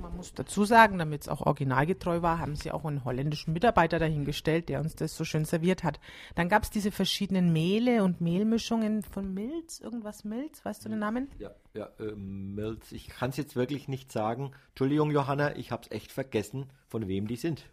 Man 0.00 0.16
muss 0.16 0.32
dazu 0.32 0.64
sagen, 0.64 0.98
damit 0.98 1.22
es 1.22 1.28
auch 1.28 1.40
originalgetreu 1.40 2.22
war, 2.22 2.38
haben 2.38 2.56
sie 2.56 2.70
auch 2.70 2.84
einen 2.84 3.04
holländischen 3.04 3.52
Mitarbeiter 3.52 3.98
dahingestellt, 3.98 4.68
der 4.68 4.80
uns 4.80 4.94
das 4.94 5.16
so 5.16 5.24
schön 5.24 5.44
serviert 5.44 5.84
hat. 5.84 6.00
Dann 6.34 6.48
gab 6.48 6.62
es 6.62 6.70
diese 6.70 6.90
verschiedenen 6.90 7.52
Mehle 7.52 8.04
und 8.04 8.20
Mehlmischungen 8.20 9.02
von 9.02 9.34
Milz, 9.34 9.80
irgendwas 9.80 10.24
Milz, 10.24 10.64
weißt 10.64 10.84
du 10.84 10.88
den 10.88 10.98
Namen? 10.98 11.28
Ja, 11.38 11.50
ja, 11.74 11.88
äh, 11.98 12.14
Milz. 12.14 12.92
Ich 12.92 13.08
kann 13.08 13.30
es 13.30 13.36
jetzt 13.36 13.56
wirklich 13.56 13.88
nicht 13.88 14.12
sagen. 14.12 14.52
Entschuldigung, 14.70 15.10
Johanna, 15.10 15.56
ich 15.56 15.72
habe 15.72 15.82
es 15.82 15.90
echt 15.90 16.12
vergessen, 16.12 16.66
von 16.88 17.06
wem 17.06 17.26
die 17.26 17.36
sind. 17.36 17.64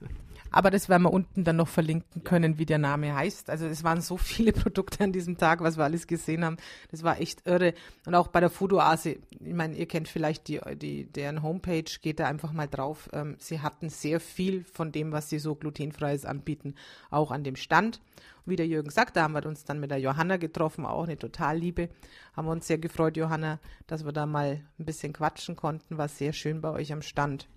Aber 0.52 0.72
das 0.72 0.88
werden 0.88 1.04
wir 1.04 1.12
unten 1.12 1.44
dann 1.44 1.58
noch 1.58 1.68
verlinken 1.68 2.24
können, 2.24 2.60
wie 2.60 2.66
der 2.66 2.78
Name 2.78 3.14
heißt. 3.16 3.50
Also 3.50 3.66
es 3.66 3.84
waren 3.84 4.02
so 4.02 4.18
viele 4.18 4.54
Produkte 4.54 5.04
an 5.04 5.12
diesem 5.12 5.38
Tag, 5.38 5.62
was 5.62 5.78
wir 5.78 5.84
alles 5.84 6.08
gesehen 6.08 6.46
haben. 6.46 6.58
Das 6.92 7.04
war 7.04 7.20
echt 7.20 7.46
irre. 7.46 7.74
Und 8.06 8.16
auch 8.16 8.28
bei 8.28 8.40
der 8.40 8.50
Fotoase, 8.50 9.18
ich 9.32 9.54
meine, 9.54 9.76
ihr 9.76 9.88
kennt 9.88 10.08
vielleicht 10.08 10.48
die, 10.48 10.62
die, 10.76 11.06
deren 11.06 11.44
Homepage, 11.44 11.84
geht 12.02 12.20
da 12.20 12.28
einfach 12.28 12.54
mal 12.54 12.68
drauf. 12.68 13.10
Ähm, 13.14 13.36
sie 13.40 13.62
hatten 13.62 13.90
sehr 13.90 14.20
viel 14.20 14.64
von 14.64 14.92
dem, 14.92 15.12
was 15.12 15.30
sie 15.30 15.40
so 15.40 15.56
glutenfreies 15.56 16.26
anbieten, 16.26 16.76
auch 17.10 17.32
an 17.32 17.44
dem 17.44 17.56
Stand. 17.56 18.00
wie 18.46 18.56
der 18.56 18.68
Jürgen 18.68 18.92
sagt, 18.92 19.18
da 19.18 19.24
haben 19.24 19.34
wir 19.34 19.46
uns 19.46 19.66
dann 19.66 19.80
mit 19.80 19.92
der 19.92 20.00
Johanna 20.00 20.38
getroffen, 20.38 20.86
auch 20.86 21.04
eine 21.04 21.18
Totalliebe. 21.18 21.90
Haben 22.34 22.48
wir 22.48 22.52
uns 22.52 22.68
sehr 22.68 22.78
gefreut, 22.78 23.18
Johanna, 23.18 23.60
dass 23.88 24.06
wir 24.06 24.12
da 24.12 24.26
mal 24.26 24.62
ein 24.80 24.86
bisschen 24.86 25.14
quatschen 25.14 25.56
konnten. 25.56 25.98
War 25.98 26.08
sehr 26.08 26.32
schön 26.32 26.62
bei 26.62 26.70
euch 26.70 26.94
am 26.94 27.02
Stand. 27.02 27.48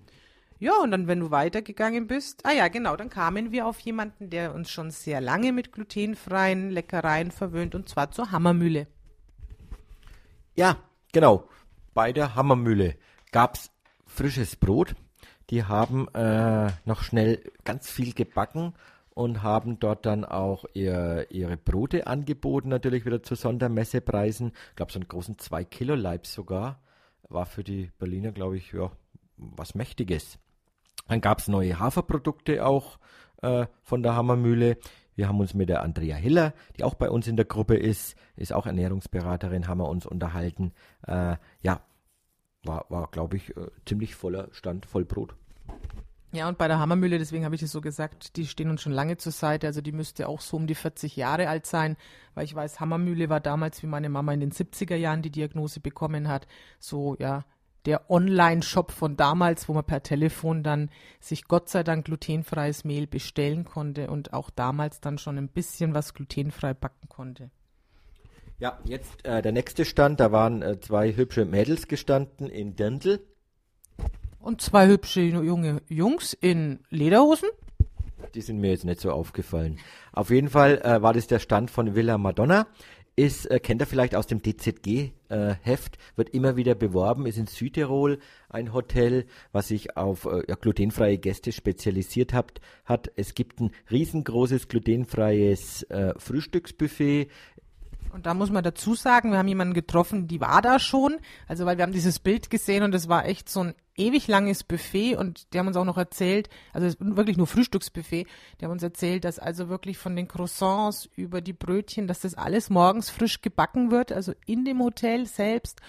Ja, 0.61 0.73
und 0.83 0.91
dann, 0.91 1.07
wenn 1.07 1.21
du 1.21 1.31
weitergegangen 1.31 2.09
bist, 2.09 2.45
ah 2.45 2.53
ja, 2.53 2.67
genau, 2.67 2.97
dann 2.97 3.11
kamen 3.11 3.53
wir 3.53 3.67
auf 3.67 3.79
jemanden, 3.81 4.29
der 4.29 4.55
uns 4.55 4.71
schon 4.71 4.91
sehr 4.91 5.21
lange 5.21 5.53
mit 5.53 5.73
glutenfreien 5.73 6.71
Leckereien 6.71 7.31
verwöhnt, 7.31 7.77
und 7.77 7.89
zwar 7.89 8.11
zur 8.11 8.33
Hammermühle. 8.33 8.89
Ja, 10.57 10.79
genau. 11.13 11.49
Bei 11.95 12.13
der 12.13 12.35
Hammermühle 12.35 12.97
gab's 13.31 13.71
frisches 14.07 14.57
Brot. 14.57 14.97
Die 15.51 15.65
haben 15.65 16.09
äh, 16.15 16.73
noch 16.85 17.03
schnell 17.03 17.41
ganz 17.65 17.89
viel 17.89 18.13
gebacken 18.13 18.75
und 19.15 19.43
haben 19.43 19.79
dort 19.79 20.07
dann 20.07 20.25
auch 20.25 20.65
ihr, 20.75 21.27
ihre 21.31 21.57
Brote 21.57 22.07
angeboten, 22.09 22.69
natürlich 22.69 23.07
wieder 23.07 23.23
zu 23.23 23.37
Sondermessepreisen. 23.37 24.53
Ich 24.71 24.77
glaube, 24.77 24.93
so 24.93 24.99
einen 24.99 25.09
großen 25.09 25.39
2 25.39 25.65
Kilo 25.65 25.95
Leib 25.95 26.27
sogar. 26.27 26.81
War 27.29 27.47
für 27.47 27.63
die 27.63 27.91
Berliner, 27.99 28.33
glaube 28.33 28.57
ich, 28.57 28.73
ja, 28.73 28.91
was 29.37 29.75
Mächtiges. 29.75 30.39
Dann 31.07 31.21
gab 31.21 31.39
es 31.39 31.49
neue 31.49 31.79
Haferprodukte 31.79 32.67
auch 32.67 32.99
äh, 33.43 33.67
von 33.83 34.03
der 34.03 34.15
Hammermühle. 34.15 34.79
Wir 35.15 35.29
haben 35.29 35.41
uns 35.41 35.55
mit 35.55 35.69
der 35.69 35.83
Andrea 35.83 36.17
Hiller, 36.17 36.55
die 36.77 36.85
auch 36.85 36.95
bei 36.95 37.11
uns 37.11 37.27
in 37.27 37.37
der 37.37 37.45
Gruppe 37.45 37.77
ist, 37.77 38.17
ist 38.37 38.53
auch 38.53 38.67
Ernährungsberaterin, 38.67 39.67
haben 39.67 39.79
wir 39.79 39.89
uns 39.89 40.07
unterhalten. 40.07 40.73
Äh, 41.07 41.37
ja, 41.61 41.81
war, 42.63 42.87
war 42.89 43.09
glaube 43.11 43.37
ich, 43.37 43.57
äh, 43.57 43.69
ziemlich 43.85 44.15
voller 44.15 44.49
Stand, 44.53 44.87
voll 44.87 45.05
Brot. 45.05 45.35
Ja, 46.33 46.47
und 46.47 46.59
bei 46.59 46.69
der 46.69 46.79
Hammermühle, 46.79 47.19
deswegen 47.19 47.47
habe 47.47 47.55
ich 47.55 47.63
es 47.63 47.73
so 47.73 47.81
gesagt, 47.81 48.37
die 48.37 48.47
stehen 48.47 48.69
uns 48.69 48.83
schon 48.83 48.93
lange 48.93 49.17
zur 49.17 49.33
Seite. 49.33 49.67
Also 49.67 49.81
die 49.81 49.93
müsste 49.93 50.29
auch 50.29 50.43
so 50.43 50.59
um 50.59 50.67
die 50.67 50.75
40 50.75 51.17
Jahre 51.17 51.49
alt 51.49 51.65
sein, 51.65 51.97
weil 52.35 52.45
ich 52.45 52.55
weiß, 52.55 52.81
Hammermühle 52.81 53.31
war 53.31 53.41
damals, 53.41 53.83
wie 53.83 53.87
meine 53.87 54.11
Mama 54.11 54.35
in 54.35 54.41
den 54.41 54.53
70er 54.53 54.95
Jahren 54.95 55.23
die 55.23 55.31
Diagnose 55.31 55.81
bekommen 55.81 56.29
hat, 56.29 56.47
so 56.79 57.17
ja 57.19 57.45
der 57.89 58.11
Online-Shop 58.11 58.93
von 58.93 59.17
damals, 59.17 59.67
wo 59.67 59.73
man 59.73 59.83
per 59.83 60.03
Telefon 60.03 60.63
dann 60.63 60.91
sich 61.21 61.49
Gott 61.49 61.71
sei 61.71 61.83
Dank 61.83 62.05
glutenfreies 62.05 62.85
Mehl 62.85 63.07
bestellen 63.07 63.65
konnte 63.65 64.11
und 64.11 64.35
auch 64.35 64.51
damals 64.51 65.01
dann 65.01 65.17
schon 65.17 65.39
ein 65.39 65.49
bisschen 65.49 65.95
was 65.95 66.13
glutenfrei 66.13 66.75
backen 66.75 67.09
konnte. 67.09 67.51
Ja, 68.59 68.79
jetzt 68.85 69.25
äh, 69.25 69.41
der 69.41 69.53
nächste 69.53 69.87
Stand, 69.87 70.21
da 70.21 70.33
waren 70.33 70.61
äh, 70.61 70.79
zwei 70.81 71.17
hübsche 71.17 71.47
Mädels 71.47 71.89
gestanden 71.89 72.51
in 72.51 72.77
Dirndl. 72.77 73.21
Und 74.39 74.61
zwei 74.61 74.87
hübsche 74.87 75.23
junge 75.23 75.81
Jungs 75.89 76.35
in 76.35 76.81
Lederhosen. 76.91 77.49
Die 78.35 78.43
sind 78.43 78.61
mir 78.61 78.71
jetzt 78.71 78.85
nicht 78.85 79.01
so 79.01 79.13
aufgefallen. 79.13 79.79
Auf 80.13 80.29
jeden 80.29 80.51
Fall 80.51 80.83
äh, 80.83 81.01
war 81.01 81.15
das 81.15 81.27
der 81.27 81.39
Stand 81.39 81.71
von 81.71 81.95
Villa 81.95 82.19
Madonna 82.19 82.67
ist, 83.19 83.47
äh, 83.47 83.59
kennt 83.59 83.81
er 83.81 83.87
vielleicht 83.87 84.15
aus 84.15 84.29
dem 84.29 84.41
DZG-Heft, 84.43 85.97
äh, 85.97 86.17
wird 86.17 86.31
immer 86.31 86.57
wieder 86.57 86.77
beworben, 86.77 87.27
ist 87.27 87.37
in 87.37 87.49
Südtirol 87.49 88.21
ein 88.49 88.73
Hotel, 88.73 89.27
was 89.51 89.69
sich 89.69 89.97
auf 89.97 90.25
äh, 90.25 90.45
ja, 90.49 90.55
glutenfreie 90.55 91.19
Gäste 91.19 91.51
spezialisiert 91.51 92.33
hat, 92.33 92.61
hat. 92.85 93.11
Es 93.17 93.35
gibt 93.35 93.61
ein 93.61 93.73
riesengroßes 93.91 94.69
glutenfreies 94.69 95.83
äh, 95.85 96.15
Frühstücksbuffet. 96.17 97.29
Und 98.13 98.27
da 98.27 98.35
muss 98.35 98.51
man 98.51 98.63
dazu 98.63 98.95
sagen, 98.95 99.33
wir 99.33 99.39
haben 99.39 99.49
jemanden 99.49 99.75
getroffen, 99.75 100.29
die 100.29 100.41
war 100.41 100.63
da 100.63 100.79
schon. 100.79 101.17
Also 101.49 101.67
weil 101.67 101.77
wir 101.77 101.83
haben 101.83 101.93
dieses 101.93 102.21
Bild 102.21 102.51
gesehen 102.51 102.85
und 102.85 102.95
es 102.95 103.09
war 103.09 103.27
echt 103.27 103.49
so 103.49 103.65
ein 103.65 103.75
ewig 103.99 104.29
langes 104.29 104.65
Buffet 104.65 105.17
und 105.17 105.53
die 105.53 105.59
haben 105.59 105.67
uns 105.67 105.77
auch 105.77 105.85
noch 105.85 105.99
erzählt, 105.99 106.49
also 106.73 106.97
wirklich 107.01 107.37
nur 107.37 107.47
Frühstücksbuffet, 107.47 108.27
die 108.61 108.65
haben 108.65 108.73
uns 108.73 108.83
erzählt, 108.83 109.25
dass 109.25 109.39
also 109.39 109.69
wirklich 109.69 109.99
von 109.99 110.17
den 110.17 110.29
Croissants 110.29 111.09
über 111.17 111.41
die 111.41 111.53
Brötchen, 111.53 112.07
dass 112.07 112.21
das 112.21 112.35
alles 112.35 112.71
morgens 112.71 113.11
frisch 113.11 113.43
gebacken 113.43 113.91
wird, 113.91 114.13
also 114.13 114.33
in 114.47 114.65
dem 114.65 114.81
Hotel 114.81 115.27
selbst 115.27 115.81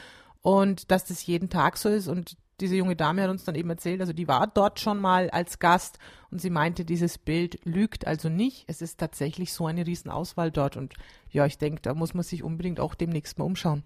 und 0.42 0.92
dass 0.92 1.06
das 1.06 1.26
jeden 1.26 1.50
Tag 1.50 1.78
so 1.78 1.90
ist 1.90 2.08
und 2.08 2.36
diese 2.60 2.76
junge 2.76 2.96
Dame 2.96 3.22
hat 3.22 3.30
uns 3.30 3.46
dann 3.46 3.56
eben 3.56 3.70
erzählt, 3.70 4.02
also 4.02 4.14
die 4.14 4.28
war 4.28 4.48
dort 4.48 4.80
schon 4.80 5.00
mal 5.00 5.30
als 5.30 5.60
Gast 5.60 5.98
und 6.30 6.42
sie 6.42 6.50
meinte, 6.50 6.84
dieses 6.84 7.18
Bild 7.18 7.60
lügt 7.64 8.06
also 8.06 8.28
nicht. 8.28 8.66
Es 8.68 8.82
ist 8.82 9.00
tatsächlich 9.00 9.54
so 9.54 9.66
eine 9.66 9.88
Riesenauswahl 9.88 10.52
dort 10.52 10.76
und 10.76 10.94
ja, 11.32 11.46
ich 11.46 11.58
denke, 11.58 11.82
da 11.82 11.94
muss 11.94 12.14
man 12.14 12.24
sich 12.24 12.44
unbedingt 12.44 12.80
auch 12.80 12.96
demnächst 12.96 13.38
mal 13.40 13.46
umschauen. 13.46 13.84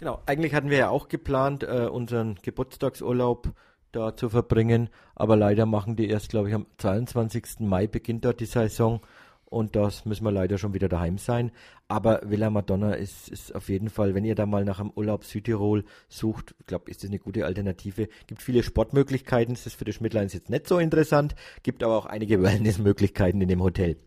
Genau, 0.00 0.22
eigentlich 0.24 0.54
hatten 0.54 0.70
wir 0.70 0.78
ja 0.78 0.88
auch 0.88 1.08
geplant, 1.08 1.62
äh, 1.62 1.86
unseren 1.92 2.36
Geburtstagsurlaub 2.40 3.52
da 3.92 4.16
zu 4.16 4.30
verbringen, 4.30 4.88
aber 5.14 5.36
leider 5.36 5.66
machen 5.66 5.94
die 5.94 6.08
erst, 6.08 6.30
glaube 6.30 6.48
ich, 6.48 6.54
am 6.54 6.64
22. 6.78 7.60
Mai 7.60 7.86
beginnt 7.86 8.24
dort 8.24 8.40
die 8.40 8.46
Saison 8.46 9.02
und 9.44 9.76
das 9.76 10.06
müssen 10.06 10.24
wir 10.24 10.32
leider 10.32 10.56
schon 10.56 10.72
wieder 10.72 10.88
daheim 10.88 11.18
sein. 11.18 11.52
Aber 11.86 12.22
Villa 12.24 12.48
Madonna 12.48 12.94
ist, 12.94 13.28
ist 13.28 13.54
auf 13.54 13.68
jeden 13.68 13.90
Fall, 13.90 14.14
wenn 14.14 14.24
ihr 14.24 14.34
da 14.34 14.46
mal 14.46 14.64
nach 14.64 14.80
einem 14.80 14.90
Urlaub 14.96 15.26
Südtirol 15.26 15.84
sucht, 16.08 16.54
ich 16.60 16.66
glaube, 16.66 16.90
ist 16.90 17.02
das 17.02 17.10
eine 17.10 17.18
gute 17.18 17.44
Alternative. 17.44 18.08
Gibt 18.26 18.40
viele 18.40 18.62
Sportmöglichkeiten, 18.62 19.52
das 19.52 19.66
ist 19.66 19.74
für 19.74 19.84
die 19.84 19.92
Schmidtleins 19.92 20.32
jetzt 20.32 20.48
nicht 20.48 20.66
so 20.66 20.78
interessant, 20.78 21.34
gibt 21.62 21.82
aber 21.82 21.98
auch 21.98 22.06
einige 22.06 22.42
Wellnessmöglichkeiten 22.42 23.42
in 23.42 23.48
dem 23.48 23.62
Hotel. 23.62 23.98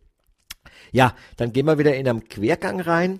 Ja, 0.91 1.13
dann 1.37 1.53
gehen 1.53 1.67
wir 1.67 1.77
wieder 1.77 1.95
in 1.95 2.07
einem 2.07 2.23
Quergang 2.23 2.79
rein. 2.79 3.19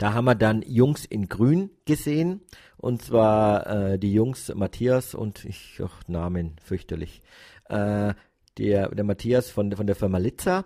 Da 0.00 0.14
haben 0.14 0.24
wir 0.24 0.34
dann 0.34 0.62
Jungs 0.62 1.04
in 1.04 1.28
Grün 1.28 1.68
gesehen. 1.84 2.40
Und 2.78 3.02
zwar 3.02 3.66
äh, 3.66 3.98
die 3.98 4.14
Jungs 4.14 4.50
Matthias 4.54 5.14
und 5.14 5.44
ich, 5.44 5.78
ach, 5.84 6.00
Namen 6.08 6.56
fürchterlich. 6.64 7.20
Äh, 7.68 8.14
der, 8.56 8.88
der 8.88 9.04
Matthias 9.04 9.50
von, 9.50 9.70
von 9.72 9.86
der 9.86 9.94
Firma 9.94 10.16
Litza, 10.16 10.64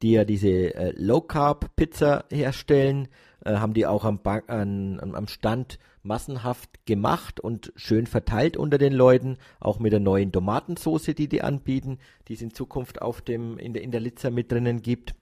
die 0.00 0.12
ja 0.12 0.24
diese 0.24 0.76
äh, 0.76 0.92
Low 0.96 1.20
Carb 1.20 1.74
Pizza 1.74 2.24
herstellen, 2.30 3.08
äh, 3.44 3.56
haben 3.56 3.74
die 3.74 3.84
auch 3.84 4.04
am, 4.04 4.22
ba 4.22 4.42
an, 4.46 5.00
am 5.00 5.26
Stand 5.26 5.80
massenhaft 6.04 6.86
gemacht 6.86 7.40
und 7.40 7.72
schön 7.74 8.06
verteilt 8.06 8.56
unter 8.56 8.78
den 8.78 8.92
Leuten, 8.92 9.38
auch 9.58 9.80
mit 9.80 9.90
der 9.90 9.98
neuen 9.98 10.30
Tomatensoße, 10.30 11.14
die 11.14 11.28
die 11.28 11.42
anbieten, 11.42 11.98
die 12.28 12.34
es 12.34 12.42
in 12.42 12.54
Zukunft 12.54 13.02
auf 13.02 13.22
dem, 13.22 13.58
in 13.58 13.74
der, 13.74 13.82
in 13.82 13.90
der 13.90 14.00
Litza 14.00 14.30
mit 14.30 14.52
drinnen 14.52 14.82
gibt. 14.82 15.16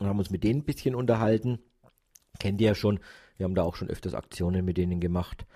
Und 0.00 0.08
haben 0.08 0.18
uns 0.18 0.30
mit 0.30 0.42
denen 0.42 0.60
ein 0.62 0.64
bisschen 0.64 0.96
unterhalten 0.96 1.60
kennt 2.36 2.60
ihr 2.60 2.68
ja 2.68 2.74
schon. 2.74 3.00
Wir 3.36 3.44
haben 3.44 3.54
da 3.54 3.62
auch 3.62 3.76
schon 3.76 3.88
öfters 3.88 4.14
Aktionen 4.14 4.64
mit 4.64 4.76
denen 4.76 5.00
gemacht. 5.00 5.46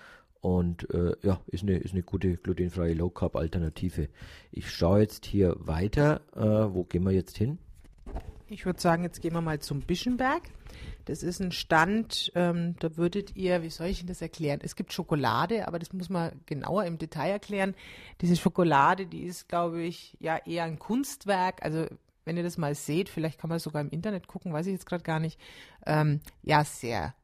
Und 0.41 0.89
äh, 0.91 1.15
ja, 1.23 1.41
ist 1.47 1.63
eine, 1.63 1.77
ist 1.77 1.93
eine 1.93 2.03
gute 2.03 2.37
glutenfreie 2.37 2.95
Low 2.95 3.11
Carb 3.11 3.37
Alternative. 3.37 4.09
Ich 4.51 4.71
schaue 4.71 5.01
jetzt 5.01 5.27
hier 5.27 5.55
weiter. 5.59 6.23
Äh, 6.35 6.75
wo 6.75 6.85
gehen 6.85 7.05
wir 7.05 7.13
jetzt 7.13 7.37
hin? 7.37 7.59
Ich 8.49 8.67
würde 8.67 8.81
sagen, 8.81 9.05
jetzt 9.05 9.21
gehen 9.21 9.35
wir 9.35 9.43
mal 9.43 9.61
zum 9.61 9.81
Bischenberg. 9.81 10.43
Das 11.05 11.23
ist 11.23 11.41
ein 11.41 11.53
Stand, 11.53 12.33
ähm, 12.35 12.75
da 12.79 12.97
würdet 12.97 13.37
ihr, 13.37 13.63
wie 13.63 13.71
soll 13.71 13.89
ich 13.89 14.01
Ihnen 14.01 14.09
das 14.09 14.23
erklären? 14.23 14.61
Es 14.63 14.77
gibt 14.77 14.93
Schokolade, 14.93 15.67
aber 15.69 15.79
das 15.79 15.93
muss 15.93 16.09
man 16.09 16.33
genauer 16.47 16.85
im 16.85 16.99
Detail 16.99 17.31
erklären. 17.31 17.75
Diese 18.21 18.37
Schokolade, 18.37 19.07
die 19.07 19.23
ist, 19.23 19.49
glaube 19.49 19.83
ich, 19.83 20.17
ja 20.21 20.37
eher 20.37 20.65
ein 20.65 20.79
Kunstwerk. 20.79 21.63
Also 21.65 21.87
wenn 22.25 22.37
ihr 22.37 22.43
das 22.43 22.59
mal 22.59 22.75
seht, 22.75 23.09
vielleicht 23.09 23.41
kann 23.41 23.51
man 23.51 23.59
sogar 23.59 23.83
im 23.83 23.91
Internet 23.91 24.27
gucken, 24.27 24.53
weiß 24.53 24.67
ich 24.67 24.73
jetzt 24.73 24.87
gerade 24.87 25.03
gar 25.03 25.21
nicht. 25.21 25.39
Ähm, 25.87 26.21
ja, 26.43 26.65
sehr 26.65 27.15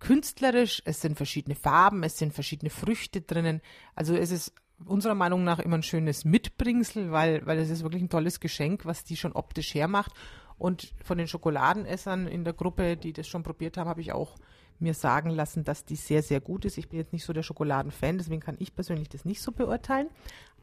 künstlerisch. 0.00 0.82
Es 0.84 1.00
sind 1.00 1.16
verschiedene 1.16 1.54
Farben, 1.54 2.02
es 2.02 2.18
sind 2.18 2.32
verschiedene 2.32 2.70
Früchte 2.70 3.20
drinnen. 3.20 3.60
Also 3.94 4.16
es 4.16 4.30
ist 4.30 4.52
unserer 4.84 5.14
Meinung 5.14 5.44
nach 5.44 5.58
immer 5.58 5.76
ein 5.76 5.82
schönes 5.82 6.24
Mitbringsel, 6.24 7.12
weil, 7.12 7.46
weil 7.46 7.58
es 7.58 7.70
ist 7.70 7.82
wirklich 7.82 8.02
ein 8.02 8.08
tolles 8.08 8.40
Geschenk, 8.40 8.86
was 8.86 9.04
die 9.04 9.16
schon 9.16 9.32
optisch 9.32 9.74
hermacht. 9.74 10.12
Und 10.58 10.92
von 11.04 11.16
den 11.16 11.28
Schokoladenessern 11.28 12.26
in 12.26 12.44
der 12.44 12.52
Gruppe, 12.52 12.96
die 12.96 13.12
das 13.12 13.28
schon 13.28 13.42
probiert 13.42 13.76
haben, 13.76 13.88
habe 13.88 14.00
ich 14.00 14.12
auch 14.12 14.36
mir 14.78 14.94
sagen 14.94 15.30
lassen, 15.30 15.64
dass 15.64 15.84
die 15.84 15.96
sehr, 15.96 16.22
sehr 16.22 16.40
gut 16.40 16.64
ist. 16.64 16.78
Ich 16.78 16.88
bin 16.88 16.98
jetzt 16.98 17.12
nicht 17.12 17.24
so 17.24 17.32
der 17.32 17.42
Schokoladenfan, 17.42 18.18
deswegen 18.18 18.40
kann 18.40 18.56
ich 18.58 18.74
persönlich 18.74 19.08
das 19.08 19.24
nicht 19.24 19.42
so 19.42 19.52
beurteilen. 19.52 20.08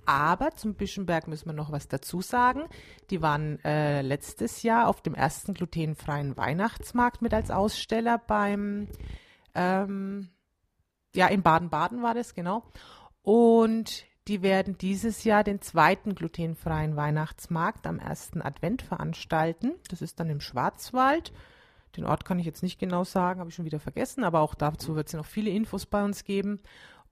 Aber 0.07 0.55
zum 0.55 0.73
Bischenberg 0.73 1.27
müssen 1.27 1.47
wir 1.47 1.53
noch 1.53 1.69
was 1.69 1.89
dazu 1.89 2.21
sagen. 2.21 2.63
Die 3.09 3.21
waren 3.21 3.59
äh, 3.65 4.01
letztes 4.01 4.63
Jahr 4.63 4.87
auf 4.87 5.01
dem 5.01 5.13
ersten 5.13 5.53
glutenfreien 5.53 6.37
Weihnachtsmarkt 6.37 7.21
mit 7.21 7.33
als 7.33 7.51
Aussteller 7.51 8.17
beim, 8.17 8.87
ähm, 9.53 10.29
ja, 11.13 11.27
in 11.27 11.41
Baden-Baden 11.41 12.01
war 12.03 12.13
das, 12.13 12.33
genau. 12.33 12.63
Und 13.21 14.05
die 14.29 14.41
werden 14.41 14.77
dieses 14.77 15.25
Jahr 15.25 15.43
den 15.43 15.59
zweiten 15.61 16.15
glutenfreien 16.15 16.95
Weihnachtsmarkt 16.95 17.85
am 17.85 17.99
ersten 17.99 18.41
Advent 18.41 18.83
veranstalten. 18.83 19.73
Das 19.89 20.01
ist 20.01 20.21
dann 20.21 20.29
im 20.29 20.39
Schwarzwald. 20.39 21.33
Den 21.97 22.05
Ort 22.05 22.23
kann 22.23 22.39
ich 22.39 22.45
jetzt 22.45 22.63
nicht 22.63 22.79
genau 22.79 23.03
sagen, 23.03 23.41
habe 23.41 23.49
ich 23.49 23.55
schon 23.55 23.65
wieder 23.65 23.81
vergessen, 23.81 24.23
aber 24.23 24.39
auch 24.39 24.55
dazu 24.55 24.95
wird 24.95 25.07
es 25.07 25.13
noch 25.13 25.25
viele 25.25 25.49
Infos 25.49 25.85
bei 25.85 26.01
uns 26.01 26.23
geben. 26.23 26.61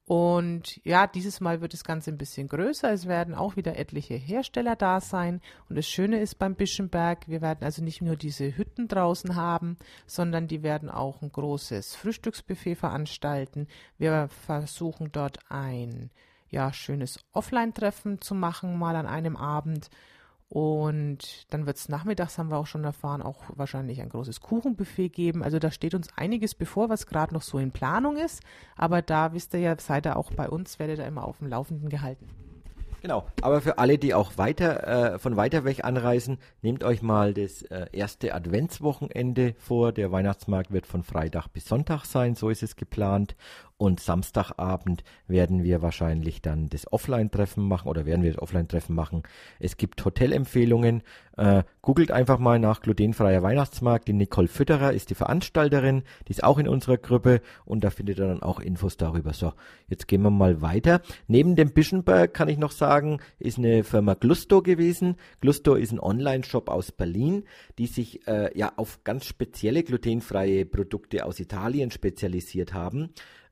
Und 0.08 0.80
ja, 0.86 1.08
dieses 1.08 1.42
Mal 1.42 1.62
wird 1.62 1.74
das 1.74 1.84
Ganze 1.84 2.12
ein 2.12 2.20
bisschen 2.20 2.48
größer. 2.48 2.92
Es 2.92 3.08
werden 3.08 3.34
auch 3.34 3.56
wieder 3.56 3.78
etliche 3.78 4.14
Hersteller 4.14 4.76
da 4.76 5.02
sein. 5.02 5.42
Und 5.68 5.78
das 5.78 5.88
Schöne 5.88 6.20
ist 6.20 6.38
beim 6.38 6.54
Bischenberg, 6.54 7.28
wir 7.28 7.42
werden 7.42 7.64
also 7.64 7.84
nicht 7.84 8.04
nur 8.04 8.16
diese 8.16 8.56
Hütten 8.56 8.88
draußen 8.88 9.36
haben, 9.36 9.78
sondern 10.06 10.48
die 10.48 10.62
werden 10.62 10.92
auch 10.92 11.24
ein 11.24 11.32
großes 11.32 11.96
Frühstücksbuffet 11.96 12.76
veranstalten. 12.76 13.68
Wir 13.98 14.28
versuchen 14.46 15.12
dort 15.12 15.40
ein 15.50 16.12
ja, 16.50 16.72
schönes 16.72 17.20
Offline-Treffen 17.34 18.22
zu 18.22 18.36
machen, 18.36 18.78
mal 18.78 18.96
an 18.96 19.08
einem 19.08 19.36
Abend. 19.36 19.90
Und 20.48 21.52
dann 21.52 21.66
wird 21.66 21.78
es 21.78 21.90
nachmittags, 21.90 22.38
haben 22.38 22.52
wir 22.52 22.58
auch 22.58 22.68
schon 22.68 22.84
erfahren, 22.84 23.22
auch 23.22 23.44
wahrscheinlich 23.56 24.02
ein 24.02 24.10
großes 24.10 24.42
Kuchenbuffet 24.42 25.10
geben. 25.10 25.44
Also 25.44 25.60
da 25.60 25.72
steht 25.72 25.96
uns 25.96 26.10
einiges 26.16 26.54
bevor, 26.54 26.90
was 26.90 27.08
gerade 27.08 27.34
noch 27.34 27.42
so 27.42 27.58
in 27.58 27.72
Planung 27.72 28.18
ist. 28.18 28.44
Aber 28.76 29.02
da 29.02 29.34
wisst 29.34 29.54
ihr 29.54 29.60
ja, 29.60 29.80
seid 29.80 30.06
ihr 30.06 30.18
auch 30.18 30.32
bei 30.32 30.48
uns, 30.48 30.80
werdet 30.80 31.00
ihr 31.00 31.08
immer 31.08 31.26
auf 31.26 31.40
dem 31.40 31.48
Laufenden 31.48 31.90
gehalten. 31.90 32.28
Genau, 33.06 33.28
aber 33.44 33.62
für 33.62 33.78
alle, 33.78 34.00
die 34.00 34.16
auch 34.16 34.40
weiter 34.40 35.14
äh, 35.14 35.20
von 35.20 35.36
weiter 35.36 35.64
weg 35.64 35.86
anreisen, 35.86 36.40
nehmt 36.64 36.84
euch 36.84 37.04
mal 37.04 37.36
das 37.36 37.62
äh, 37.62 37.86
erste 37.92 38.34
Adventswochenende 38.34 39.54
vor. 39.60 39.92
Der 39.92 40.12
Weihnachtsmarkt 40.12 40.72
wird 40.72 40.88
von 40.88 41.04
Freitag 41.04 41.50
bis 41.50 41.68
Sonntag 41.68 42.06
sein, 42.06 42.34
so 42.34 42.50
ist 42.50 42.64
es 42.64 42.76
geplant. 42.76 43.36
Und 43.78 44.00
Samstagabend 44.00 45.04
werden 45.28 45.64
wir 45.64 45.82
wahrscheinlich 45.82 46.42
dann 46.42 46.70
das 46.70 46.92
Offline-Treffen 46.94 47.68
machen 47.68 47.90
oder 47.90 48.06
werden 48.06 48.24
wir 48.24 48.32
das 48.32 48.42
Offline-Treffen 48.42 48.96
machen. 48.96 49.24
Es 49.60 49.76
gibt 49.76 50.04
Hotelempfehlungen. 50.06 51.04
Äh, 51.36 51.64
googelt 51.82 52.10
einfach 52.10 52.40
mal 52.40 52.58
nach 52.58 52.80
glutenfreier 52.80 53.44
Weihnachtsmarkt. 53.44 54.08
Die 54.08 54.14
Nicole 54.14 54.48
Fütterer 54.48 54.94
ist 54.94 55.10
die 55.10 55.16
Veranstalterin. 55.16 56.04
Die 56.26 56.32
ist 56.32 56.46
auch 56.46 56.58
in 56.58 56.70
unserer 56.70 56.98
Gruppe 56.98 57.42
und 57.66 57.84
da 57.84 57.90
findet 57.90 58.18
ihr 58.18 58.28
dann 58.28 58.42
auch 58.42 58.62
Infos 58.62 58.96
darüber. 58.96 59.34
So, 59.34 59.52
jetzt 59.90 60.08
gehen 60.08 60.22
wir 60.22 60.30
mal 60.30 60.62
weiter. 60.62 61.02
Neben 61.28 61.58
dem 61.58 61.74
Bischenberg 61.74 62.34
kann 62.34 62.48
ich 62.48 62.58
noch 62.58 62.72
sagen, 62.72 63.20
ist 63.40 63.58
eine 63.58 63.84
Firma 63.84 64.14
Glusto 64.14 64.62
gewesen. 64.62 65.18
Glusto 65.42 65.76
ist 65.76 65.92
ein 65.92 66.00
Online-Shop 66.00 66.70
aus 66.70 66.94
Berlin, 66.94 67.44
die 67.78 67.88
sich 67.88 68.26
äh, 68.26 68.58
ja 68.58 68.72
auf 68.78 69.04
ganz 69.04 69.26
spezielle 69.26 69.84
glutenfreie 69.84 70.66
Produkte 70.66 71.26
aus 71.26 71.42
Italien 71.42 71.92
spezialisiert 71.92 72.74
haben. 72.74 73.10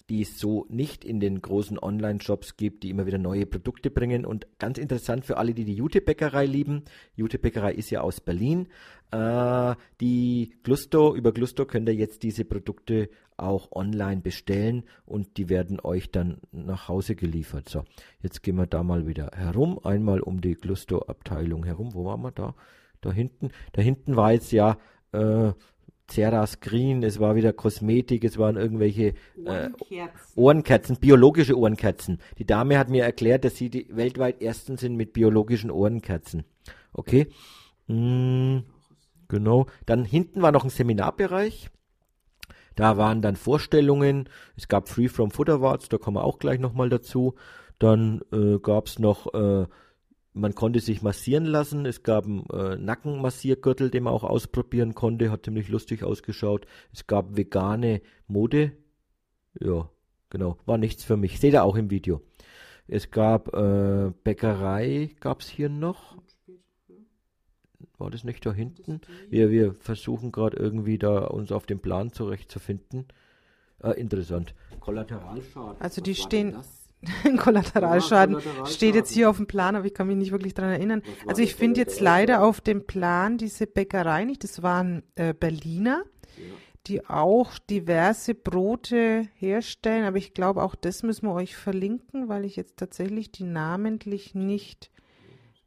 Die 0.10 0.22
es 0.22 0.40
so 0.40 0.66
nicht 0.70 1.06
in 1.06 1.20
den 1.20 1.42
großen 1.42 1.80
Online-Shops 1.80 2.58
gibt, 2.58 2.84
die 2.84 2.90
immer 2.90 3.06
wieder 3.06 3.18
neue 3.18 3.46
Produkte 3.46 3.90
bringen. 3.90 4.26
Und 4.26 4.48
ganz 4.60 4.78
interessant 4.78 5.26
für 5.26 5.38
alle, 5.38 5.54
die 5.54 5.64
die 5.64 5.76
Jute-Bäckerei 5.76 6.46
lieben. 6.46 6.84
Jute-Bäckerei 7.16 7.74
ist 7.74 7.90
ja 7.90 8.02
aus 8.02 8.20
Berlin. 8.20 8.68
Äh, 9.12 9.76
die 10.02 10.54
Glusto, 10.64 11.16
über 11.16 11.32
Glusto 11.32 11.66
könnt 11.66 11.88
ihr 11.88 11.96
jetzt 11.96 12.24
diese 12.24 12.44
Produkte 12.44 13.10
auch 13.38 13.72
online 13.72 14.22
bestellen 14.22 14.84
und 15.06 15.38
die 15.38 15.50
werden 15.50 15.80
euch 15.82 16.12
dann 16.12 16.38
nach 16.52 16.88
Hause 16.88 17.16
geliefert. 17.16 17.70
So, 17.70 17.84
jetzt 18.22 18.44
gehen 18.44 18.58
wir 18.58 18.68
da 18.68 18.84
mal 18.84 19.08
wieder 19.08 19.32
herum, 19.34 19.80
einmal 19.84 20.20
um 20.20 20.42
die 20.42 20.56
Glusto-Abteilung 20.56 21.64
herum. 21.64 21.94
Wo 21.94 22.06
waren 22.06 22.22
wir 22.22 22.32
da? 22.32 22.56
Da 23.02 23.12
hinten. 23.12 23.52
Da 23.74 23.82
hinten 23.82 24.16
war 24.16 24.34
jetzt 24.34 24.52
ja 24.52 24.78
äh, 25.12 25.52
Ceras 26.10 26.60
Green, 26.60 27.02
es 27.04 27.20
war 27.20 27.36
wieder 27.36 27.54
Kosmetik, 27.54 28.24
es 28.24 28.38
waren 28.38 28.58
irgendwelche 28.58 29.14
äh, 29.46 29.70
Ohrenkerzen, 30.36 30.98
biologische 30.98 31.58
Ohrenkerzen. 31.58 32.20
Die 32.38 32.46
Dame 32.46 32.78
hat 32.78 32.90
mir 32.90 33.04
erklärt, 33.04 33.46
dass 33.46 33.56
sie 33.56 33.70
die 33.70 33.88
weltweit 33.90 34.42
ersten 34.42 34.78
sind 34.78 34.96
mit 34.96 35.14
biologischen 35.14 35.72
Ohrenkerzen. 35.72 36.44
Okay. 36.92 37.28
Mm, 37.88 38.60
genau. 39.28 39.66
Dann 39.86 40.06
hinten 40.06 40.42
war 40.42 40.52
noch 40.52 40.64
ein 40.64 40.70
Seminarbereich. 40.70 41.70
Da 42.76 42.98
waren 42.98 43.22
dann 43.22 43.36
Vorstellungen. 43.36 44.30
Es 44.56 44.68
gab 44.68 44.90
Free 44.90 45.08
from 45.08 45.32
Food 45.32 45.50
Awards, 45.50 45.90
da 45.90 45.98
kommen 45.98 46.18
wir 46.18 46.24
auch 46.24 46.40
gleich 46.40 46.60
nochmal 46.60 46.90
dazu. 46.90 47.36
Dann 47.80 48.22
äh, 48.32 48.60
gab 48.60 48.88
es 48.88 49.00
noch 49.00 49.34
äh, 49.34 49.68
man 50.34 50.56
konnte 50.56 50.80
sich 50.80 51.02
massieren 51.02 51.46
lassen. 51.46 51.86
Es 51.86 52.04
gab 52.04 52.26
einen 52.26 52.46
äh, 52.52 52.76
Nackenmassiergürtel, 52.76 53.90
den 53.90 54.04
man 54.04 54.14
auch 54.14 54.24
ausprobieren 54.24 54.96
konnte. 54.96 55.32
Hat 55.32 55.46
ziemlich 55.46 55.70
lustig 55.70 56.04
ausgeschaut. 56.04 56.66
Es 56.92 57.08
gab 57.08 57.38
vegane 57.38 58.02
Mode. 58.28 58.72
Ja, 59.60 59.90
genau. 60.30 60.58
War 60.66 60.78
nichts 60.78 61.04
für 61.04 61.18
mich. 61.18 61.40
Seht 61.40 61.54
ihr 61.54 61.64
auch 61.64 61.76
im 61.76 61.92
Video. 61.92 62.22
Es 62.88 63.12
gab 63.12 63.54
äh, 63.54 64.12
Bäckerei, 64.24 65.12
gab 65.20 65.42
es 65.42 65.48
hier 65.48 65.70
noch. 65.70 66.18
War 67.98 68.10
das 68.10 68.24
nicht 68.24 68.46
da 68.46 68.52
hinten? 68.52 69.02
Wir, 69.30 69.52
wir 69.52 69.74
versuchen 69.76 70.32
gerade 70.32 70.58
irgendwie 70.58 70.98
da 70.98 71.26
uns 71.26 71.52
auf 71.52 71.66
dem 71.66 71.80
Plan 71.80 72.12
zurechtzufinden. 72.12 73.08
Äh, 73.82 73.92
interessant. 73.92 74.56
Kollateralschaden. 74.80 75.80
Also 75.80 76.02
die 76.02 76.16
stehen. 76.16 76.58
Kollateralschaden 77.38 78.38
ja, 78.40 78.66
steht 78.66 78.96
jetzt 78.96 79.12
hier 79.12 79.30
auf 79.30 79.38
dem 79.38 79.48
Plan, 79.48 79.76
aber 79.76 79.86
ich 79.86 79.94
kann 79.94 80.08
mich 80.08 80.18
nicht 80.18 80.32
wirklich 80.32 80.54
daran 80.54 80.72
erinnern. 80.72 81.04
Also 81.28 81.42
ich 81.42 81.56
finde 81.56 81.80
jetzt 81.80 82.00
leider 82.00 82.44
auf 82.44 82.62
dem 82.62 82.86
Plan 82.86 83.38
diese 83.38 83.68
Bäckerei 83.68 84.26
nicht. 84.26 84.44
Das 84.44 84.64
waren 84.64 85.04
äh, 85.16 85.34
Berliner, 85.34 86.04
ja. 86.38 86.44
die 86.88 87.06
auch 87.06 87.58
diverse 87.60 88.36
Brote 88.36 89.28
herstellen, 89.36 90.06
aber 90.06 90.18
ich 90.18 90.34
glaube, 90.34 90.64
auch 90.64 90.76
das 90.76 91.04
müssen 91.04 91.28
wir 91.28 91.34
euch 91.34 91.56
verlinken, 91.56 92.30
weil 92.30 92.46
ich 92.46 92.56
jetzt 92.56 92.78
tatsächlich 92.78 93.32
die 93.32 93.44
namentlich 93.44 94.36
nicht 94.36 94.93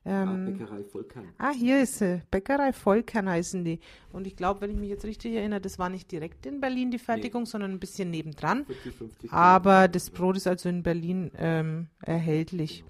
ähm, 0.06 0.28
ah, 0.28 0.50
Bäckerei 0.50 0.84
Vollkern. 0.84 1.28
Ah, 1.38 1.50
hier 1.50 1.82
ist 1.82 1.98
sie. 1.98 2.22
Bäckerei 2.30 2.72
Vollkern 2.72 3.28
heißen 3.28 3.64
die. 3.64 3.80
Und 4.12 4.28
ich 4.28 4.36
glaube, 4.36 4.60
wenn 4.60 4.70
ich 4.70 4.76
mich 4.76 4.88
jetzt 4.88 5.04
richtig 5.04 5.34
erinnere, 5.34 5.60
das 5.60 5.80
war 5.80 5.88
nicht 5.88 6.12
direkt 6.12 6.46
in 6.46 6.60
Berlin 6.60 6.92
die 6.92 7.00
Fertigung, 7.00 7.42
nee. 7.42 7.48
sondern 7.48 7.72
ein 7.72 7.80
bisschen 7.80 8.10
nebendran. 8.10 8.66
40, 8.66 8.94
50 8.94 9.32
Aber 9.32 9.88
das 9.88 10.10
Brot 10.10 10.36
ist 10.36 10.46
also 10.46 10.68
in 10.68 10.84
Berlin 10.84 11.32
ähm, 11.36 11.88
erhältlich. 12.00 12.84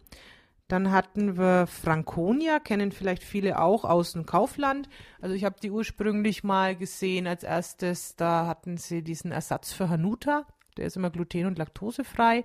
Dann 0.68 0.90
hatten 0.90 1.38
wir 1.38 1.66
Franconia, 1.66 2.58
kennen 2.58 2.92
vielleicht 2.92 3.22
viele 3.22 3.62
auch 3.62 3.84
aus 3.84 4.12
dem 4.12 4.26
Kaufland. 4.26 4.88
Also 5.20 5.34
ich 5.34 5.44
habe 5.44 5.56
die 5.62 5.70
ursprünglich 5.70 6.44
mal 6.44 6.76
gesehen 6.76 7.26
als 7.26 7.44
erstes, 7.44 8.16
da 8.16 8.46
hatten 8.46 8.76
sie 8.76 9.02
diesen 9.02 9.32
Ersatz 9.32 9.72
für 9.72 9.88
Hanuta. 9.88 10.44
Der 10.76 10.86
ist 10.86 10.96
immer 10.96 11.10
gluten- 11.10 11.46
und 11.46 11.56
laktosefrei. 11.56 12.44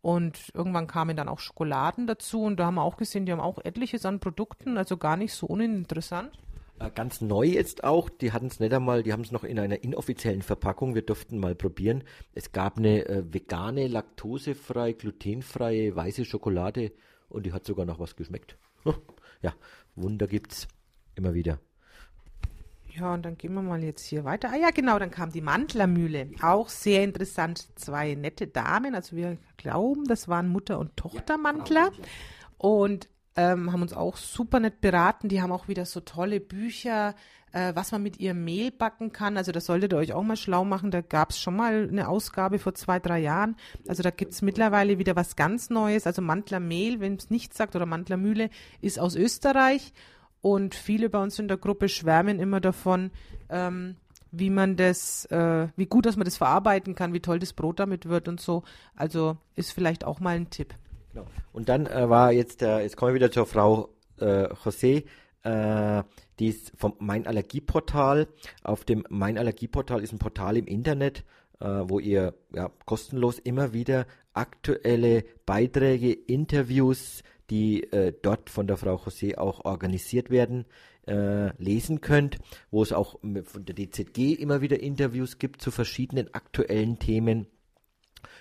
Und 0.00 0.50
irgendwann 0.54 0.86
kamen 0.86 1.16
dann 1.16 1.28
auch 1.28 1.40
Schokoladen 1.40 2.06
dazu 2.06 2.42
und 2.42 2.58
da 2.58 2.66
haben 2.66 2.76
wir 2.76 2.84
auch 2.84 2.96
gesehen, 2.96 3.26
die 3.26 3.32
haben 3.32 3.40
auch 3.40 3.58
etliches 3.64 4.06
an 4.06 4.20
Produkten, 4.20 4.78
also 4.78 4.96
gar 4.96 5.16
nicht 5.16 5.34
so 5.34 5.46
uninteressant. 5.46 6.30
Äh, 6.78 6.90
ganz 6.94 7.20
neu 7.20 7.44
jetzt 7.44 7.82
auch, 7.82 8.08
die 8.08 8.32
hatten 8.32 8.46
es 8.46 8.60
nicht 8.60 8.72
einmal, 8.72 9.02
die 9.02 9.12
haben 9.12 9.22
es 9.22 9.32
noch 9.32 9.44
in 9.44 9.58
einer 9.58 9.82
inoffiziellen 9.82 10.42
Verpackung, 10.42 10.94
wir 10.94 11.02
durften 11.02 11.38
mal 11.38 11.54
probieren. 11.54 12.04
Es 12.34 12.52
gab 12.52 12.78
eine 12.78 13.06
äh, 13.06 13.24
vegane, 13.32 13.88
laktosefrei, 13.88 14.92
glutenfreie, 14.92 15.94
weiße 15.96 16.24
Schokolade 16.24 16.92
und 17.28 17.46
die 17.46 17.52
hat 17.52 17.64
sogar 17.64 17.84
noch 17.84 17.98
was 17.98 18.14
geschmeckt. 18.14 18.56
ja, 19.42 19.52
Wunder 19.96 20.28
gibt's 20.28 20.68
immer 21.16 21.34
wieder. 21.34 21.58
Ja, 22.98 23.14
und 23.14 23.24
dann 23.24 23.36
gehen 23.36 23.54
wir 23.54 23.62
mal 23.62 23.82
jetzt 23.82 24.04
hier 24.04 24.24
weiter. 24.24 24.50
Ah 24.52 24.56
ja, 24.56 24.70
genau, 24.70 24.98
dann 24.98 25.10
kam 25.10 25.30
die 25.30 25.40
Mantlermühle. 25.40 26.30
Auch 26.42 26.68
sehr 26.68 27.04
interessant. 27.04 27.68
Zwei 27.76 28.14
nette 28.14 28.46
Damen. 28.46 28.94
Also 28.94 29.16
wir 29.16 29.36
glauben, 29.56 30.04
das 30.04 30.28
waren 30.28 30.48
Mutter 30.48 30.78
und 30.78 30.96
Tochter 30.96 31.38
Mantler. 31.38 31.90
Und 32.56 33.08
ähm, 33.36 33.72
haben 33.72 33.82
uns 33.82 33.92
auch 33.92 34.16
super 34.16 34.58
nett 34.58 34.80
beraten. 34.80 35.28
Die 35.28 35.40
haben 35.40 35.52
auch 35.52 35.68
wieder 35.68 35.84
so 35.84 36.00
tolle 36.00 36.40
Bücher, 36.40 37.14
äh, 37.52 37.72
was 37.76 37.92
man 37.92 38.02
mit 38.02 38.18
ihrem 38.18 38.44
Mehl 38.44 38.72
backen 38.72 39.12
kann. 39.12 39.36
Also 39.36 39.52
das 39.52 39.66
solltet 39.66 39.92
ihr 39.92 39.98
euch 39.98 40.12
auch 40.12 40.24
mal 40.24 40.36
schlau 40.36 40.64
machen. 40.64 40.90
Da 40.90 41.02
gab 41.02 41.30
es 41.30 41.38
schon 41.38 41.54
mal 41.54 41.88
eine 41.88 42.08
Ausgabe 42.08 42.58
vor 42.58 42.74
zwei, 42.74 42.98
drei 42.98 43.20
Jahren. 43.20 43.54
Also 43.86 44.02
da 44.02 44.10
gibt 44.10 44.32
es 44.32 44.42
mittlerweile 44.42 44.98
wieder 44.98 45.14
was 45.14 45.36
ganz 45.36 45.70
Neues. 45.70 46.06
Also 46.06 46.20
Mantlermehl, 46.20 46.98
wenn 46.98 47.14
es 47.14 47.30
nichts 47.30 47.56
sagt, 47.56 47.76
oder 47.76 47.86
Mantlermühle, 47.86 48.50
ist 48.80 48.98
aus 48.98 49.14
Österreich. 49.14 49.92
Und 50.40 50.74
viele 50.74 51.10
bei 51.10 51.22
uns 51.22 51.38
in 51.38 51.48
der 51.48 51.56
Gruppe 51.56 51.88
schwärmen 51.88 52.38
immer 52.38 52.60
davon, 52.60 53.10
ähm, 53.48 53.96
wie 54.30 54.50
man 54.50 54.76
das, 54.76 55.24
äh, 55.26 55.68
wie 55.76 55.86
gut, 55.86 56.06
dass 56.06 56.16
man 56.16 56.24
das 56.24 56.36
verarbeiten 56.36 56.94
kann, 56.94 57.12
wie 57.12 57.20
toll 57.20 57.38
das 57.38 57.52
Brot 57.52 57.80
damit 57.80 58.08
wird 58.08 58.28
und 58.28 58.40
so. 58.40 58.62
Also 58.94 59.38
ist 59.54 59.72
vielleicht 59.72 60.04
auch 60.04 60.20
mal 60.20 60.36
ein 60.36 60.50
Tipp. 60.50 60.74
Genau. 61.12 61.26
Und 61.52 61.68
dann 61.68 61.86
äh, 61.86 62.08
war 62.08 62.32
jetzt, 62.32 62.62
äh, 62.62 62.80
jetzt 62.80 62.96
kommen 62.96 63.10
wir 63.10 63.16
wieder 63.16 63.30
zur 63.30 63.46
Frau 63.46 63.88
äh, 64.20 64.46
José, 64.52 65.04
äh, 65.42 66.02
die 66.38 66.48
ist 66.48 66.72
vom 66.76 66.94
Mein 66.98 67.26
Allergieportal. 67.26 68.28
Auf 68.62 68.84
dem 68.84 69.04
Mein 69.08 69.38
Allergieportal 69.38 70.02
ist 70.02 70.12
ein 70.12 70.18
Portal 70.18 70.56
im 70.56 70.66
Internet, 70.66 71.24
äh, 71.60 71.66
wo 71.66 71.98
ihr 71.98 72.34
ja, 72.52 72.70
kostenlos 72.84 73.38
immer 73.38 73.72
wieder 73.72 74.06
aktuelle 74.34 75.24
Beiträge, 75.46 76.12
Interviews, 76.12 77.22
die 77.50 77.84
äh, 77.92 78.12
dort 78.20 78.50
von 78.50 78.66
der 78.66 78.76
Frau 78.76 78.96
José 78.96 79.38
auch 79.38 79.64
organisiert 79.64 80.30
werden, 80.30 80.66
äh, 81.06 81.50
lesen 81.62 82.00
könnt, 82.00 82.38
wo 82.70 82.82
es 82.82 82.92
auch 82.92 83.18
von 83.20 83.64
der 83.64 83.74
DZG 83.74 84.34
immer 84.34 84.60
wieder 84.60 84.80
Interviews 84.80 85.38
gibt 85.38 85.62
zu 85.62 85.70
verschiedenen 85.70 86.32
aktuellen 86.34 86.98
Themen. 86.98 87.46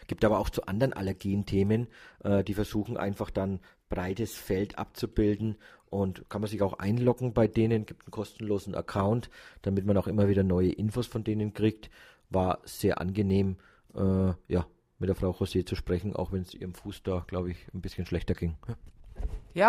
Gibt 0.08 0.26
aber 0.26 0.40
auch 0.40 0.50
zu 0.50 0.66
anderen 0.66 0.94
Allergienthemen, 0.94 1.88
äh, 2.24 2.44
die 2.44 2.54
versuchen 2.54 2.98
einfach 2.98 3.30
dann 3.30 3.60
breites 3.90 4.34
Feld 4.36 4.78
abzubilden 4.78 5.58
und 5.90 6.30
kann 6.30 6.42
man 6.42 6.50
sich 6.50 6.62
auch 6.62 6.74
einloggen 6.74 7.34
bei 7.34 7.48
denen, 7.48 7.86
gibt 7.86 8.04
einen 8.04 8.12
kostenlosen 8.12 8.76
Account, 8.76 9.30
damit 9.62 9.86
man 9.86 9.98
auch 9.98 10.08
immer 10.08 10.28
wieder 10.28 10.44
neue 10.44 10.72
Infos 10.72 11.08
von 11.08 11.24
denen 11.24 11.54
kriegt. 11.54 11.90
War 12.30 12.60
sehr 12.66 13.00
angenehm, 13.00 13.58
äh, 13.96 14.34
ja, 14.50 14.68
mit 15.00 15.08
der 15.08 15.16
Frau 15.16 15.32
José 15.32 15.66
zu 15.66 15.76
sprechen, 15.76 16.16
auch 16.16 16.34
wenn 16.34 16.42
es 16.42 16.54
ihrem 16.54 16.74
Fuß 16.74 17.04
da, 17.04 17.24
glaube 17.28 17.52
ich, 17.52 17.58
ein 17.74 17.82
bisschen 17.82 18.06
schlechter 18.06 18.34
ging. 18.34 18.58
Ja, 18.68 18.76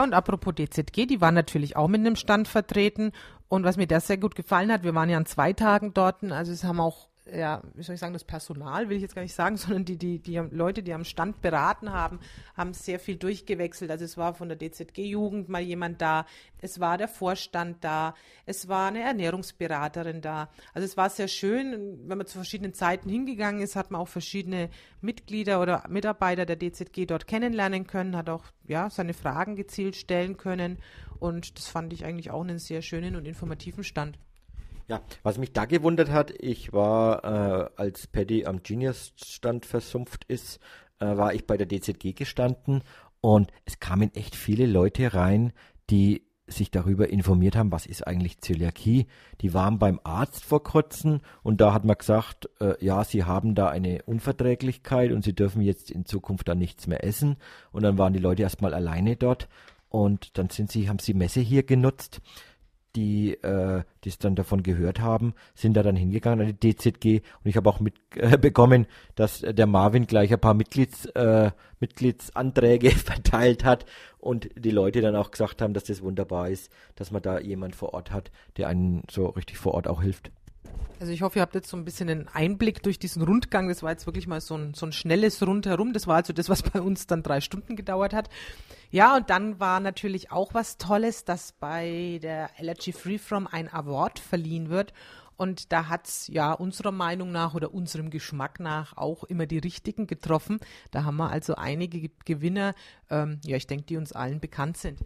und 0.03 0.13
apropos 0.13 0.55
DZG, 0.55 1.07
die 1.07 1.21
waren 1.21 1.35
natürlich 1.35 1.77
auch 1.77 1.89
mit 1.89 2.01
einem 2.01 2.17
Stand 2.17 2.47
vertreten. 2.47 3.13
Und 3.49 3.65
was 3.65 3.79
mir 3.79 3.87
da 3.87 4.01
sehr 4.01 4.19
gut 4.19 4.35
gefallen 4.35 4.71
hat, 4.71 4.83
wir 4.83 4.95
waren 4.95 5.09
ja 5.09 5.17
an 5.17 5.25
zwei 5.25 5.55
Tagen 5.55 5.95
dort, 5.95 6.23
also 6.25 6.53
es 6.53 6.65
haben 6.65 6.81
auch 6.81 7.09
ja, 7.33 7.63
wie 7.75 7.83
soll 7.83 7.95
ich 7.95 8.01
sagen, 8.01 8.13
das 8.13 8.25
Personal 8.25 8.89
will 8.89 8.97
ich 8.97 9.03
jetzt 9.03 9.15
gar 9.15 9.23
nicht 9.23 9.35
sagen, 9.35 9.57
sondern 9.59 9.85
die, 9.85 9.97
die, 9.97 10.19
die 10.19 10.37
Leute, 10.37 10.83
die 10.83 10.93
am 10.93 11.05
Stand 11.05 11.41
beraten 11.41 11.93
haben, 11.93 12.21
haben 12.57 12.73
sehr 12.75 12.99
viel 12.99 13.17
durchgewechselt. 13.17 13.91
Also 13.91 14.05
es 14.05 14.17
war 14.17 14.35
von 14.35 14.49
der 14.49 14.59
DZG-Jugend 14.59 15.49
mal 15.49 15.63
jemand 15.63 16.01
da, 16.01 16.27
es 16.61 16.81
war 16.81 16.99
der 16.99 17.09
Vorstand 17.09 17.85
da, 17.85 18.15
es 18.47 18.69
war 18.69 18.89
eine 18.89 19.03
Ernährungsberaterin 19.03 20.21
da. 20.21 20.49
Also 20.75 20.85
es 20.85 20.97
war 20.97 21.11
sehr 21.11 21.29
schön, 21.29 22.01
wenn 22.09 22.19
man 22.19 22.27
zu 22.27 22.39
verschiedenen 22.39 22.75
Zeiten 22.75 23.09
hingegangen 23.09 23.63
ist, 23.63 23.77
hat 23.77 23.91
man 23.91 24.01
auch 24.01 24.09
verschiedene 24.09 24.71
Mitglieder 25.01 25.61
oder 25.61 25.85
Mitarbeiter 25.89 26.47
der 26.47 26.59
DZG 26.59 27.07
dort 27.07 27.27
kennenlernen 27.27 27.87
können, 27.87 28.17
hat 28.17 28.29
auch 28.29 28.45
ja, 28.67 28.91
seine 28.91 29.15
Fragen 29.15 29.57
gezielt 29.57 29.97
stellen 29.97 30.37
können. 30.37 30.79
Und 31.19 31.59
das 31.59 31.69
fand 31.69 31.93
ich 31.93 32.05
eigentlich 32.05 32.31
auch 32.31 32.43
einen 32.43 32.59
sehr 32.59 32.83
schönen 32.83 33.17
und 33.17 33.27
informativen 33.27 33.85
Stand. 33.85 34.19
Ja, 34.89 35.03
was 35.23 35.37
mich 35.37 35.53
da 35.53 35.67
gewundert 35.67 36.11
hat, 36.11 36.31
ich 36.31 36.73
war, 36.73 37.23
äh, 37.23 37.71
als 37.77 38.07
Paddy 38.07 38.47
am 38.47 38.63
Genius-Stand 38.63 39.67
versumpft 39.67 40.25
ist, 40.25 40.61
äh, 40.99 41.05
war 41.17 41.35
ich 41.35 41.47
bei 41.47 41.59
der 41.59 41.69
DZG 41.69 42.15
gestanden 42.15 42.83
und 43.21 43.53
es 43.67 43.81
kamen 43.81 44.15
echt 44.15 44.35
viele 44.35 44.65
Leute 44.67 45.13
rein, 45.13 45.53
die 45.91 46.23
sich 46.47 46.71
darüber 46.71 47.11
informiert 47.11 47.55
haben, 47.55 47.71
was 47.71 47.85
ist 47.85 48.07
eigentlich 48.07 48.41
Zöliakie. 48.41 49.07
Die 49.43 49.53
waren 49.53 49.79
beim 49.79 50.01
Arzt 50.03 50.45
vor 50.45 50.63
kurzem 50.63 51.21
und 51.43 51.61
da 51.61 51.75
hat 51.75 51.85
man 51.85 51.99
gesagt, 51.99 52.49
äh, 52.61 52.83
ja, 52.83 53.05
sie 53.05 53.25
haben 53.25 53.55
da 53.55 53.69
eine 53.69 54.03
Unverträglichkeit 54.05 55.13
und 55.13 55.23
sie 55.23 55.35
dürfen 55.35 55.61
jetzt 55.61 55.91
in 55.91 56.07
Zukunft 56.07 56.49
dann 56.49 56.59
nichts 56.59 56.87
mehr 56.87 57.05
essen. 57.05 57.37
Und 57.71 57.83
dann 57.83 57.99
waren 57.99 58.15
die 58.15 58.19
Leute 58.19 58.43
erstmal 58.43 58.73
alleine 58.73 59.17
dort 59.17 59.49
und 59.91 60.39
dann 60.39 60.49
sind 60.49 60.73
sie, 60.73 60.89
haben 60.89 60.99
sie 60.99 61.13
Messe 61.13 61.41
hier 61.41 61.65
genutzt 61.65 62.23
die 62.97 63.35
äh, 63.43 63.83
es 64.05 64.19
dann 64.19 64.35
davon 64.35 64.63
gehört 64.63 65.01
haben, 65.01 65.35
sind 65.55 65.75
da 65.75 65.83
dann 65.83 65.97
hingegangen 65.97 66.47
an 66.47 66.59
die 66.61 66.75
DZG 66.75 67.23
und 67.45 67.49
ich 67.49 67.57
habe 67.57 67.69
auch 67.69 67.81
mitbekommen, 67.81 68.85
äh, 68.85 68.89
dass 69.17 69.41
der 69.41 69.67
Marvin 69.67 70.07
gleich 70.07 70.33
ein 70.33 70.41
paar 70.41 70.55
Mitglieds, 70.55 71.07
äh, 71.07 71.51
Mitgliedsanträge 71.81 72.91
verteilt 72.93 73.65
hat 73.65 73.85
und 74.19 74.49
die 74.57 74.71
Leute 74.71 75.01
dann 75.01 75.17
auch 75.17 75.31
gesagt 75.31 75.61
haben, 75.61 75.75
dass 75.75 75.85
das 75.85 76.03
wunderbar 76.03 76.49
ist, 76.49 76.73
dass 76.97 77.11
man 77.11 77.23
da 77.23 77.39
jemand 77.39 77.77
vor 77.77 77.93
Ort 77.95 78.11
hat, 78.11 78.31
der 78.57 78.69
einen 78.69 79.03
so 79.11 79.27
richtig 79.27 79.59
vor 79.59 79.75
Ort 79.75 79.89
auch 79.89 80.03
hilft. 80.03 80.31
Also 81.01 81.13
ich 81.13 81.23
hoffe, 81.23 81.39
ihr 81.39 81.43
habt 81.43 81.55
jetzt 81.55 81.69
so 81.69 81.77
ein 81.77 81.85
bisschen 81.85 82.09
einen 82.09 82.29
Einblick 82.29 82.83
durch 82.83 82.99
diesen 82.99 83.23
Rundgang. 83.23 83.69
Das 83.69 83.85
war 83.85 83.93
jetzt 83.93 84.07
wirklich 84.07 84.27
mal 84.27 84.41
so 84.41 84.57
ein, 84.57 84.75
so 84.75 84.85
ein 84.85 84.93
schnelles 84.93 85.47
Rundherum. 85.47 85.93
Das 85.93 86.09
war 86.09 86.17
also 86.17 86.33
das, 86.33 86.49
was 86.49 86.63
bei 86.63 86.81
uns 86.81 87.07
dann 87.07 87.23
drei 87.23 87.41
Stunden 87.41 87.77
gedauert 87.77 88.13
hat. 88.13 88.29
Ja, 88.91 89.17
und 89.17 89.31
dann 89.31 89.61
war 89.61 89.79
natürlich 89.79 90.33
auch 90.33 90.55
was 90.55 90.77
Tolles, 90.77 91.25
dass 91.25 91.53
bei 91.53 92.19
der 92.23 92.51
Allergy 92.59 92.93
Free 92.93 93.19
From 93.19 93.47
ein 93.47 93.73
Award 93.73 94.19
verliehen 94.19 94.71
wird. 94.71 94.93
Und 95.37 95.73
da 95.73 95.89
hat's 95.89 96.27
ja 96.27 96.53
unserer 96.53 96.91
Meinung 96.91 97.31
nach 97.31 97.55
oder 97.55 97.73
unserem 97.73 98.11
Geschmack 98.11 98.59
nach 98.59 98.97
auch 98.97 99.23
immer 99.23 99.47
die 99.47 99.59
richtigen 99.59 100.09
getroffen. 100.09 100.59
Da 100.91 101.05
haben 101.05 101.17
wir 101.17 101.31
also 101.31 101.55
einige 101.55 102.11
Gewinner, 102.25 102.75
ähm, 103.09 103.41
ja, 103.45 103.57
ich 103.57 103.69
denke, 103.69 103.87
die 103.87 103.97
uns 103.97 104.13
allen 104.13 104.41
bekannt 104.41 104.79
sind. 104.79 104.99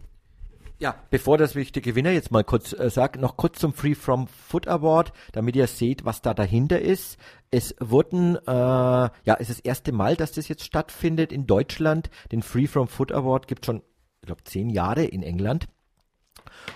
Ja, 0.83 0.95
bevor 1.09 1.37
das 1.37 1.55
ich 1.55 1.71
die 1.71 1.81
Gewinner 1.81 2.11
jetzt 2.11 2.29
mal 2.29 2.43
kurz 2.43 2.73
äh, 2.73 2.89
sage, 2.89 3.17
noch 3.17 3.37
kurz 3.37 3.57
zum 3.57 3.71
Free 3.71 3.95
From 3.95 4.27
Food 4.27 4.67
Award, 4.67 5.13
damit 5.31 5.55
ihr 5.55 5.67
seht, 5.67 6.03
was 6.03 6.21
da 6.21 6.33
dahinter 6.33 6.81
ist. 6.81 7.17
Es 7.51 7.73
wurden, 7.79 8.35
äh, 8.35 8.51
ja, 8.51 9.11
es 9.39 9.49
ist 9.49 9.59
das 9.59 9.65
erste 9.65 9.93
Mal, 9.93 10.17
dass 10.17 10.33
das 10.33 10.49
jetzt 10.49 10.65
stattfindet 10.65 11.31
in 11.31 11.47
Deutschland. 11.47 12.09
Den 12.33 12.41
Free 12.41 12.67
From 12.67 12.89
Food 12.89 13.13
Award 13.13 13.47
gibt 13.47 13.65
schon, 13.65 13.81
ich 14.19 14.25
glaube, 14.25 14.43
zehn 14.43 14.69
Jahre 14.69 15.05
in 15.05 15.23
England. 15.23 15.69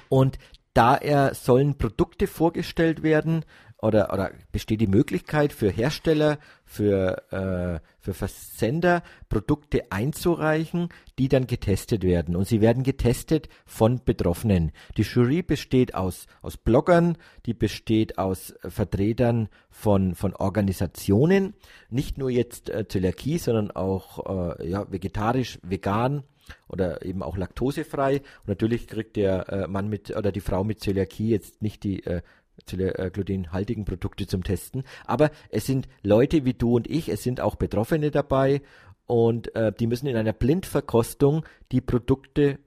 Und 0.08 0.40
da 0.74 0.96
er 0.96 1.34
sollen 1.34 1.78
Produkte 1.78 2.28
vorgestellt 2.28 3.04
werden, 3.04 3.44
oder, 3.80 4.12
oder 4.12 4.32
besteht 4.52 4.82
die 4.82 4.88
Möglichkeit 4.88 5.54
für 5.54 5.70
Hersteller, 5.70 6.40
für, 6.66 7.22
äh, 7.32 7.80
für 8.00 8.14
Versender 8.14 9.04
Produkte 9.30 9.92
einzureichen, 9.92 10.90
die 11.20 11.28
dann 11.28 11.46
getestet 11.46 12.04
werden. 12.04 12.36
Und 12.36 12.48
sie 12.48 12.60
werden 12.60 12.84
getestet 12.84 13.50
von 13.66 14.04
Betroffenen. 14.04 14.72
Die 14.98 15.04
Jury 15.04 15.44
besteht 15.44 15.94
aus, 15.94 16.26
aus 16.42 16.58
Bloggern, 16.58 17.18
die 17.46 17.54
besteht 17.54 18.18
aus 18.18 18.56
Vertretern 18.62 19.48
von, 19.70 20.16
von 20.16 20.34
Organisationen, 20.36 21.54
nicht 21.90 22.18
nur 22.18 22.32
jetzt 22.32 22.70
äh, 22.70 22.88
Zöliakie, 22.88 23.38
sondern 23.38 23.70
auch 23.72 24.58
äh, 24.60 24.70
ja, 24.70 24.92
vegetarisch, 24.92 25.60
vegan 25.62 26.24
oder 26.68 27.06
eben 27.06 27.22
auch 27.22 27.38
laktosefrei. 27.38 28.18
Und 28.18 28.48
natürlich 28.48 28.88
kriegt 28.88 29.18
der 29.18 29.50
äh, 29.50 29.68
Mann 29.68 29.90
mit 29.90 30.16
oder 30.16 30.32
die 30.32 30.40
Frau 30.40 30.64
mit 30.64 30.80
Zöliakie 30.80 31.30
jetzt 31.30 31.62
nicht 31.62 31.84
die 31.84 32.06
äh, 32.06 32.18
äh, 32.18 32.22
glutenhaltigen 32.66 33.86
Produkte 33.86 34.28
zum 34.28 34.44
Testen. 34.44 34.84
Aber 35.06 35.32
es 35.50 35.66
sind 35.66 35.88
Leute 36.04 36.46
wie 36.46 36.54
du 36.54 36.76
und 36.76 36.90
ich, 36.90 37.10
es 37.10 37.24
sind 37.24 37.42
auch 37.42 37.56
Betroffene 37.56 38.12
dabei 38.12 38.62
und 39.06 39.56
äh, 39.56 39.72
die 39.72 39.88
müssen 39.88 40.08
in 40.08 40.18
einer 40.18 40.34
Blindverkostung 40.34 41.46
die 41.72 41.82
Produkte 41.82 42.60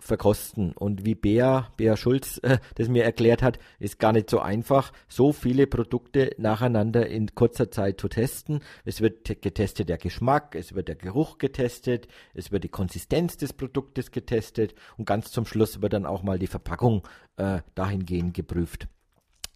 verkosten. 0.00 0.72
Und 0.72 1.04
wie 1.04 1.14
Bea, 1.14 1.72
Bea 1.76 1.96
Schulz 1.96 2.38
äh, 2.42 2.58
das 2.76 2.88
mir 2.88 3.04
erklärt 3.04 3.42
hat, 3.42 3.58
ist 3.78 3.98
gar 3.98 4.12
nicht 4.12 4.30
so 4.30 4.38
einfach, 4.38 4.92
so 5.08 5.32
viele 5.32 5.66
Produkte 5.66 6.30
nacheinander 6.38 7.06
in 7.08 7.34
kurzer 7.34 7.70
Zeit 7.70 8.00
zu 8.00 8.08
testen. 8.08 8.60
Es 8.84 9.00
wird 9.00 9.42
getestet 9.42 9.88
der 9.88 9.98
Geschmack, 9.98 10.54
es 10.54 10.74
wird 10.74 10.88
der 10.88 10.96
Geruch 10.96 11.38
getestet, 11.38 12.08
es 12.34 12.52
wird 12.52 12.64
die 12.64 12.68
Konsistenz 12.68 13.36
des 13.36 13.52
Produktes 13.52 14.10
getestet 14.10 14.74
und 14.96 15.04
ganz 15.04 15.30
zum 15.30 15.44
Schluss 15.44 15.82
wird 15.82 15.92
dann 15.92 16.06
auch 16.06 16.22
mal 16.22 16.38
die 16.38 16.46
Verpackung 16.46 17.02
äh, 17.36 17.60
dahingehend 17.74 18.34
geprüft. 18.34 18.88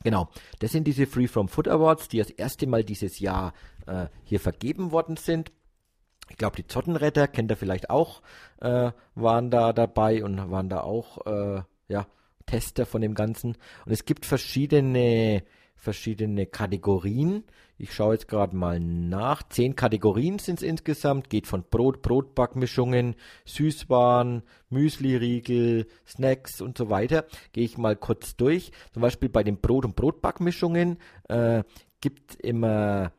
Genau, 0.04 0.28
das 0.58 0.72
sind 0.72 0.84
diese 0.86 1.06
Free 1.06 1.28
From 1.28 1.48
Food 1.48 1.68
Awards, 1.68 2.08
die 2.08 2.18
das 2.18 2.30
erste 2.30 2.66
Mal 2.66 2.84
dieses 2.84 3.20
Jahr 3.20 3.52
äh, 3.86 4.06
hier 4.24 4.40
vergeben 4.40 4.90
worden 4.90 5.16
sind. 5.16 5.52
Ich 6.28 6.36
glaube, 6.36 6.56
die 6.56 6.66
Zottenretter, 6.66 7.28
kennt 7.28 7.50
ihr 7.50 7.56
vielleicht 7.56 7.90
auch, 7.90 8.22
äh, 8.60 8.92
waren 9.14 9.50
da 9.50 9.72
dabei 9.72 10.24
und 10.24 10.50
waren 10.50 10.68
da 10.68 10.80
auch 10.80 11.26
äh, 11.26 11.62
ja, 11.88 12.06
Tester 12.46 12.86
von 12.86 13.02
dem 13.02 13.14
Ganzen. 13.14 13.56
Und 13.84 13.92
es 13.92 14.04
gibt 14.04 14.26
verschiedene 14.26 15.44
verschiedene 15.82 16.46
Kategorien. 16.46 17.42
Ich 17.76 17.92
schaue 17.92 18.14
jetzt 18.14 18.28
gerade 18.28 18.54
mal 18.54 18.78
nach. 18.78 19.42
Zehn 19.48 19.74
Kategorien 19.74 20.38
sind 20.38 20.60
es 20.60 20.62
insgesamt. 20.62 21.28
Geht 21.28 21.48
von 21.48 21.64
Brot, 21.68 22.02
Brotbackmischungen, 22.02 23.16
Süßwaren, 23.44 24.44
Müsliriegel, 24.70 25.88
Snacks 26.06 26.60
und 26.60 26.78
so 26.78 26.88
weiter. 26.88 27.26
Gehe 27.52 27.64
ich 27.64 27.78
mal 27.78 27.96
kurz 27.96 28.36
durch. 28.36 28.70
Zum 28.92 29.02
Beispiel 29.02 29.28
bei 29.28 29.42
den 29.42 29.60
Brot- 29.60 29.84
und 29.84 29.96
Brotbackmischungen 29.96 30.98
äh, 31.28 31.64
gibt 32.00 32.36
immer 32.36 33.12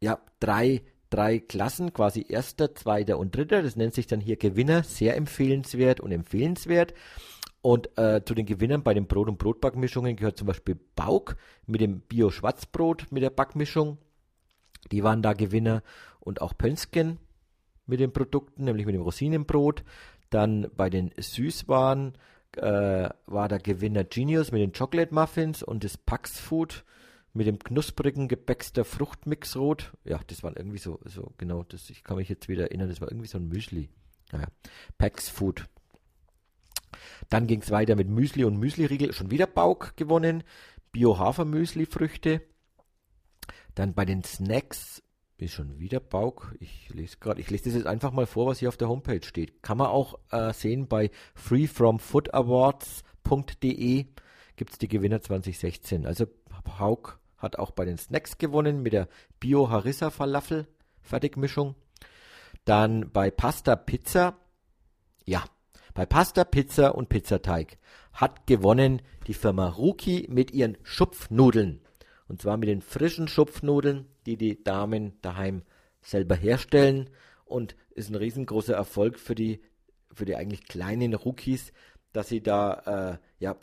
ja, 0.00 0.20
drei 0.38 0.82
drei 1.08 1.38
Klassen, 1.38 1.92
quasi 1.94 2.26
erster, 2.28 2.74
zweiter 2.74 3.18
und 3.18 3.34
dritter. 3.34 3.62
Das 3.62 3.76
nennt 3.76 3.94
sich 3.94 4.06
dann 4.06 4.20
hier 4.20 4.36
Gewinner, 4.36 4.82
sehr 4.82 5.16
empfehlenswert 5.16 6.00
und 6.00 6.12
empfehlenswert. 6.12 6.92
Und 7.66 7.98
äh, 7.98 8.22
zu 8.24 8.36
den 8.36 8.46
Gewinnern 8.46 8.84
bei 8.84 8.94
den 8.94 9.08
Brot- 9.08 9.26
und 9.26 9.38
Brotbackmischungen 9.38 10.14
gehört 10.14 10.36
zum 10.36 10.46
Beispiel 10.46 10.78
Bauk 10.94 11.36
mit 11.66 11.80
dem 11.80 11.98
Bio-Schwarzbrot 11.98 13.08
mit 13.10 13.24
der 13.24 13.30
Backmischung. 13.30 13.98
Die 14.92 15.02
waren 15.02 15.20
da 15.20 15.32
Gewinner. 15.32 15.82
Und 16.20 16.40
auch 16.42 16.56
Pönsken 16.56 17.18
mit 17.84 17.98
den 17.98 18.12
Produkten, 18.12 18.66
nämlich 18.66 18.86
mit 18.86 18.94
dem 18.94 19.02
Rosinenbrot. 19.02 19.82
Dann 20.30 20.70
bei 20.76 20.90
den 20.90 21.10
Süßwaren 21.18 22.16
äh, 22.52 23.08
war 23.26 23.48
der 23.48 23.58
Gewinner 23.58 24.04
Genius 24.04 24.52
mit 24.52 24.60
den 24.60 24.72
Chocolate 24.72 25.12
Muffins 25.12 25.64
und 25.64 25.82
das 25.82 25.96
Pax 25.96 26.38
Food 26.38 26.84
mit 27.32 27.48
dem 27.48 27.58
knusprigen 27.58 28.28
Gebäckster 28.28 28.84
Fruchtmixrot. 28.84 29.92
Ja, 30.04 30.20
das 30.28 30.44
war 30.44 30.56
irgendwie 30.56 30.78
so, 30.78 31.00
so 31.04 31.32
genau, 31.36 31.64
das, 31.64 31.90
ich 31.90 32.04
kann 32.04 32.16
mich 32.16 32.28
jetzt 32.28 32.48
wieder 32.48 32.66
erinnern, 32.66 32.90
das 32.90 33.00
war 33.00 33.10
irgendwie 33.10 33.26
so 33.26 33.38
ein 33.38 33.48
Müsli. 33.48 33.88
Naja, 34.30 34.46
Pax 34.98 35.28
Food 35.28 35.64
dann 37.28 37.46
ging 37.46 37.60
es 37.62 37.70
weiter 37.70 37.94
mit 37.96 38.08
Müsli 38.08 38.44
und 38.44 38.58
Müsliriegel, 38.58 39.12
schon 39.12 39.30
wieder 39.30 39.46
Bauk 39.46 39.96
gewonnen. 39.96 40.42
Bio-Hafermüsli-Früchte. 40.92 42.42
Dann 43.74 43.94
bei 43.94 44.04
den 44.04 44.22
Snacks 44.24 45.02
ist 45.38 45.52
schon 45.52 45.78
wieder 45.78 46.00
Bauk. 46.00 46.54
Ich 46.60 46.88
lese 46.90 47.18
gerade, 47.18 47.40
ich 47.40 47.50
lese 47.50 47.64
das 47.64 47.74
jetzt 47.74 47.86
einfach 47.86 48.12
mal 48.12 48.26
vor, 48.26 48.46
was 48.46 48.60
hier 48.60 48.68
auf 48.68 48.78
der 48.78 48.88
Homepage 48.88 49.22
steht. 49.22 49.62
Kann 49.62 49.78
man 49.78 49.88
auch 49.88 50.18
äh, 50.30 50.52
sehen 50.52 50.88
bei 50.88 51.10
freefromfoodawards.de 51.34 54.06
gibt 54.56 54.72
es 54.72 54.78
die 54.78 54.88
Gewinner 54.88 55.20
2016. 55.20 56.06
Also 56.06 56.26
Hauk 56.78 57.20
hat 57.36 57.58
auch 57.58 57.70
bei 57.70 57.84
den 57.84 57.98
Snacks 57.98 58.38
gewonnen 58.38 58.82
mit 58.82 58.94
der 58.94 59.08
Bio 59.38 59.68
Harissa 59.68 60.10
Falafel 60.10 60.66
Fertigmischung. 61.02 61.76
Dann 62.64 63.12
bei 63.12 63.30
Pasta 63.30 63.76
Pizza. 63.76 64.38
Ja, 65.24 65.44
bei 65.96 66.04
Pasta, 66.04 66.44
Pizza 66.44 66.94
und 66.94 67.08
Pizzateig 67.08 67.78
hat 68.12 68.46
gewonnen 68.46 69.00
die 69.26 69.32
Firma 69.32 69.66
Ruki 69.66 70.26
mit 70.28 70.50
ihren 70.50 70.76
Schupfnudeln. 70.82 71.80
Und 72.28 72.42
zwar 72.42 72.58
mit 72.58 72.68
den 72.68 72.82
frischen 72.82 73.28
Schupfnudeln, 73.28 74.04
die 74.26 74.36
die 74.36 74.62
Damen 74.62 75.14
daheim 75.22 75.62
selber 76.02 76.34
herstellen. 76.34 77.08
Und 77.46 77.76
ist 77.94 78.10
ein 78.10 78.14
riesengroßer 78.14 78.74
Erfolg 78.74 79.18
für 79.18 79.34
die, 79.34 79.62
für 80.12 80.26
die 80.26 80.36
eigentlich 80.36 80.68
kleinen 80.68 81.14
Rookies, 81.14 81.72
dass 82.12 82.28
sie 82.28 82.42
da 82.42 83.14
äh, 83.14 83.18
ja, 83.42 83.56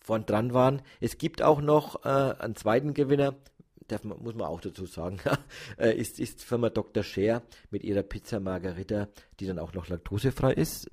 vorn 0.00 0.24
dran 0.24 0.54
waren. 0.54 0.80
Es 1.00 1.18
gibt 1.18 1.42
auch 1.42 1.60
noch 1.60 2.06
äh, 2.06 2.08
einen 2.38 2.56
zweiten 2.56 2.94
Gewinner, 2.94 3.36
man, 4.02 4.22
muss 4.22 4.34
man 4.34 4.46
auch 4.46 4.62
dazu 4.62 4.86
sagen, 4.86 5.20
äh, 5.78 5.94
ist, 5.94 6.20
ist 6.20 6.42
Firma 6.42 6.70
Dr. 6.70 7.02
Scher 7.02 7.42
mit 7.70 7.84
ihrer 7.84 8.02
Pizza 8.02 8.40
Margarita, 8.40 9.08
die 9.40 9.46
dann 9.46 9.58
auch 9.58 9.74
noch 9.74 9.88
laktosefrei 9.88 10.54
ist 10.54 10.88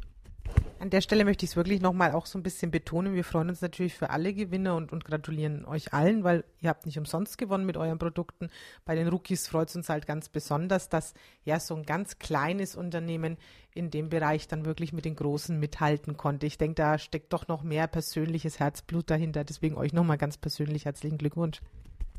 an 0.83 0.89
der 0.89 0.99
Stelle 0.99 1.23
möchte 1.23 1.45
ich 1.45 1.51
es 1.51 1.55
wirklich 1.55 1.81
nochmal 1.81 2.11
auch 2.11 2.25
so 2.25 2.37
ein 2.37 2.43
bisschen 2.43 2.69
betonen. 2.69 3.15
Wir 3.15 3.23
freuen 3.23 3.47
uns 3.47 3.61
natürlich 3.61 3.93
für 3.93 4.09
alle 4.09 4.33
Gewinner 4.33 4.75
und, 4.75 4.91
und 4.91 5.05
gratulieren 5.05 5.63
euch 5.63 5.93
allen, 5.93 6.25
weil 6.25 6.43
ihr 6.59 6.69
habt 6.69 6.85
nicht 6.85 6.97
umsonst 6.97 7.37
gewonnen 7.37 7.65
mit 7.65 7.77
euren 7.77 7.97
Produkten. 7.97 8.49
Bei 8.83 8.93
den 8.93 9.07
Rookies 9.07 9.47
freut 9.47 9.69
es 9.69 9.77
uns 9.77 9.87
halt 9.87 10.05
ganz 10.05 10.27
besonders, 10.27 10.89
dass 10.89 11.13
ja 11.45 11.61
so 11.61 11.73
ein 11.73 11.83
ganz 11.83 12.19
kleines 12.19 12.75
Unternehmen 12.75 13.37
in 13.73 13.91
dem 13.91 14.09
Bereich 14.09 14.49
dann 14.49 14.65
wirklich 14.65 14.91
mit 14.91 15.05
den 15.05 15.15
Großen 15.15 15.57
mithalten 15.57 16.17
konnte. 16.17 16.47
Ich 16.47 16.57
denke, 16.57 16.75
da 16.75 16.97
steckt 16.99 17.31
doch 17.31 17.47
noch 17.47 17.63
mehr 17.63 17.87
persönliches 17.87 18.59
Herzblut 18.59 19.09
dahinter. 19.09 19.45
Deswegen 19.45 19.77
euch 19.77 19.93
nochmal 19.93 20.17
ganz 20.17 20.35
persönlich 20.35 20.83
herzlichen 20.83 21.17
Glückwunsch. 21.17 21.61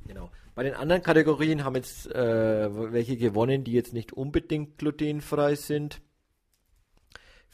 Genau. 0.06 0.30
Bei 0.54 0.62
den 0.62 0.74
anderen 0.74 1.02
Kategorien 1.02 1.64
haben 1.64 1.76
jetzt 1.76 2.10
äh, 2.10 2.92
welche 2.92 3.18
gewonnen, 3.18 3.62
die 3.62 3.72
jetzt 3.72 3.92
nicht 3.92 4.14
unbedingt 4.14 4.78
glutenfrei 4.78 5.54
sind. 5.54 6.00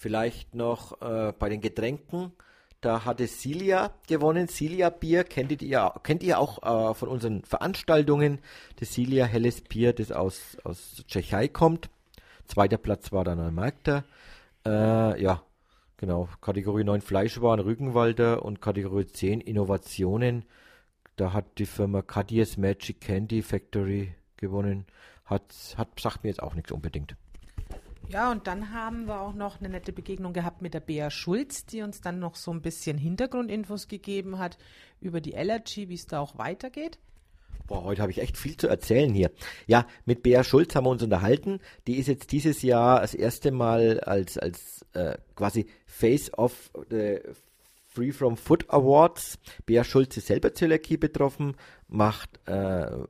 Vielleicht 0.01 0.55
noch 0.55 1.03
äh, 1.03 1.35
bei 1.39 1.51
den 1.51 1.61
Getränken. 1.61 2.33
Da 2.81 3.05
hatte 3.05 3.27
Silja 3.27 3.93
gewonnen. 4.09 4.49
Silja 4.49 4.89
Bier 4.89 5.25
kennt 5.25 5.61
ihr, 5.61 5.93
kennt 6.03 6.23
ihr 6.23 6.39
auch 6.39 6.63
äh, 6.63 6.95
von 6.95 7.11
unseren 7.11 7.45
Veranstaltungen. 7.45 8.39
Das 8.77 8.95
Silja 8.95 9.27
helles 9.27 9.61
Bier, 9.61 9.93
das 9.93 10.11
aus, 10.11 10.57
aus 10.65 11.05
Tschechei 11.07 11.49
kommt. 11.49 11.91
Zweiter 12.47 12.79
Platz 12.79 13.13
war 13.13 13.25
dann 13.25 13.41
Almarkter. 13.41 14.05
Äh, 14.65 15.23
ja, 15.23 15.43
Genau, 15.99 16.31
Kategorie 16.41 16.85
9 16.85 17.03
Fleischwaren 17.03 17.61
Rügenwalder 17.61 18.43
und 18.43 18.63
Kategorie 18.63 19.05
10 19.05 19.43
Innovationen. 19.43 20.47
Da 21.17 21.35
hat 21.35 21.59
die 21.59 21.67
Firma 21.67 22.01
Cadies 22.01 22.57
Magic 22.57 23.03
Candy 23.03 23.43
Factory 23.43 24.15
gewonnen. 24.39 24.87
Hat, 25.27 25.45
hat, 25.77 26.01
sagt 26.01 26.25
mir 26.25 26.31
jetzt 26.31 26.43
auch 26.43 26.55
nichts 26.55 26.73
unbedingt. 26.73 27.17
Ja, 28.11 28.33
und 28.33 28.49
dann 28.49 28.73
haben 28.73 29.07
wir 29.07 29.21
auch 29.21 29.35
noch 29.35 29.61
eine 29.61 29.69
nette 29.69 29.93
Begegnung 29.93 30.33
gehabt 30.33 30.63
mit 30.63 30.75
der 30.75 30.81
Bea 30.81 31.11
Schulz, 31.13 31.65
die 31.65 31.83
uns 31.83 32.01
dann 32.01 32.19
noch 32.19 32.35
so 32.35 32.51
ein 32.51 32.61
bisschen 32.61 32.99
Hintergrundinfos 32.99 33.87
gegeben 33.87 34.41
hat 34.41 34.59
über 35.01 35.21
die 35.21 35.37
Allergy, 35.37 35.89
wie 35.89 35.95
es 35.95 36.07
da 36.07 36.19
auch 36.19 36.37
weitergeht. 36.37 36.99
Boah, 37.69 37.85
heute 37.85 38.03
habe 38.03 38.11
ich 38.11 38.21
echt 38.21 38.37
viel 38.37 38.57
zu 38.57 38.67
erzählen 38.67 39.15
hier. 39.15 39.31
Ja, 39.69 39.87
mit 40.07 40.25
Bea 40.25 40.43
Schulz 40.43 40.75
haben 40.75 40.87
wir 40.87 40.91
uns 40.91 41.05
unterhalten. 41.05 41.61
Die 41.87 41.99
ist 41.99 42.09
jetzt 42.09 42.33
dieses 42.33 42.63
Jahr 42.63 43.01
das 43.01 43.15
erste 43.15 43.53
Mal 43.53 44.01
als, 44.01 44.37
als 44.37 44.85
äh, 44.93 45.17
quasi 45.37 45.67
Face 45.87 46.37
of 46.37 46.73
the 46.91 47.21
Free 47.87 48.11
From 48.11 48.37
Food 48.37 48.69
Awards. 48.71 49.39
Bea 49.67 49.85
Schulz 49.85 50.17
ist 50.17 50.27
selber 50.27 50.53
Zöliakie 50.53 50.97
betroffen, 50.97 51.57
macht, 51.91 52.41
äh, 52.47 52.53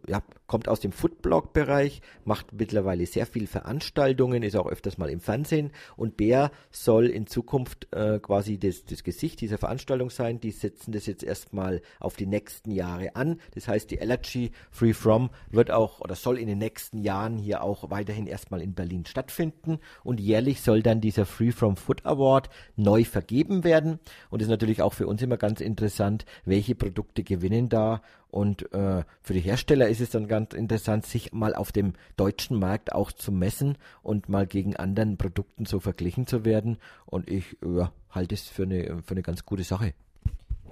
ja, 0.08 0.22
kommt 0.46 0.68
aus 0.68 0.80
dem 0.80 0.90
Foodblog-Bereich, 0.90 2.00
macht 2.24 2.52
mittlerweile 2.52 3.06
sehr 3.06 3.26
viel 3.26 3.46
Veranstaltungen, 3.46 4.42
ist 4.42 4.56
auch 4.56 4.66
öfters 4.66 4.98
mal 4.98 5.10
im 5.10 5.20
Fernsehen 5.20 5.70
und 5.96 6.16
Bea 6.16 6.50
soll 6.70 7.06
in 7.06 7.26
Zukunft 7.26 7.86
äh, 7.92 8.18
quasi 8.18 8.58
das, 8.58 8.84
das 8.84 9.04
Gesicht 9.04 9.40
dieser 9.42 9.58
Veranstaltung 9.58 10.10
sein. 10.10 10.40
Die 10.40 10.50
setzen 10.50 10.92
das 10.92 11.06
jetzt 11.06 11.22
erstmal 11.22 11.82
auf 12.00 12.16
die 12.16 12.26
nächsten 12.26 12.72
Jahre 12.72 13.14
an. 13.14 13.38
Das 13.54 13.68
heißt, 13.68 13.90
die 13.90 14.00
Allergy 14.00 14.50
Free 14.70 14.94
From 14.94 15.30
wird 15.50 15.70
auch 15.70 16.00
oder 16.00 16.16
soll 16.16 16.38
in 16.38 16.48
den 16.48 16.58
nächsten 16.58 16.98
Jahren 16.98 17.38
hier 17.38 17.62
auch 17.62 17.90
weiterhin 17.90 18.26
erstmal 18.26 18.62
in 18.62 18.74
Berlin 18.74 19.04
stattfinden 19.06 19.78
und 20.02 20.20
jährlich 20.20 20.62
soll 20.62 20.82
dann 20.82 21.00
dieser 21.00 21.26
Free 21.26 21.52
From 21.52 21.76
Food 21.76 22.04
Award 22.06 22.48
neu 22.76 23.04
vergeben 23.04 23.62
werden 23.62 24.00
und 24.30 24.42
ist 24.42 24.48
natürlich 24.48 24.82
auch 24.82 24.94
für 24.94 25.06
uns 25.06 25.22
immer 25.22 25.36
ganz 25.36 25.60
interessant, 25.60 26.24
welche 26.44 26.74
Produkte 26.74 27.22
gewinnen 27.22 27.68
da 27.68 28.02
und 28.30 28.72
äh, 28.72 29.04
für 29.22 29.34
die 29.34 29.40
Hersteller 29.40 29.88
ist 29.88 30.00
es 30.00 30.10
dann 30.10 30.28
ganz 30.28 30.54
interessant, 30.54 31.06
sich 31.06 31.32
mal 31.32 31.54
auf 31.54 31.72
dem 31.72 31.94
deutschen 32.16 32.58
Markt 32.58 32.92
auch 32.92 33.12
zu 33.12 33.32
messen 33.32 33.76
und 34.02 34.28
mal 34.28 34.46
gegen 34.46 34.76
anderen 34.76 35.16
Produkten 35.16 35.66
so 35.66 35.80
verglichen 35.80 36.26
zu 36.26 36.44
werden. 36.44 36.78
Und 37.06 37.28
ich 37.28 37.56
ja, 37.64 37.92
halte 38.10 38.34
es 38.34 38.48
für 38.48 38.62
eine, 38.62 39.02
für 39.02 39.12
eine 39.12 39.22
ganz 39.22 39.44
gute 39.44 39.64
Sache. 39.64 39.94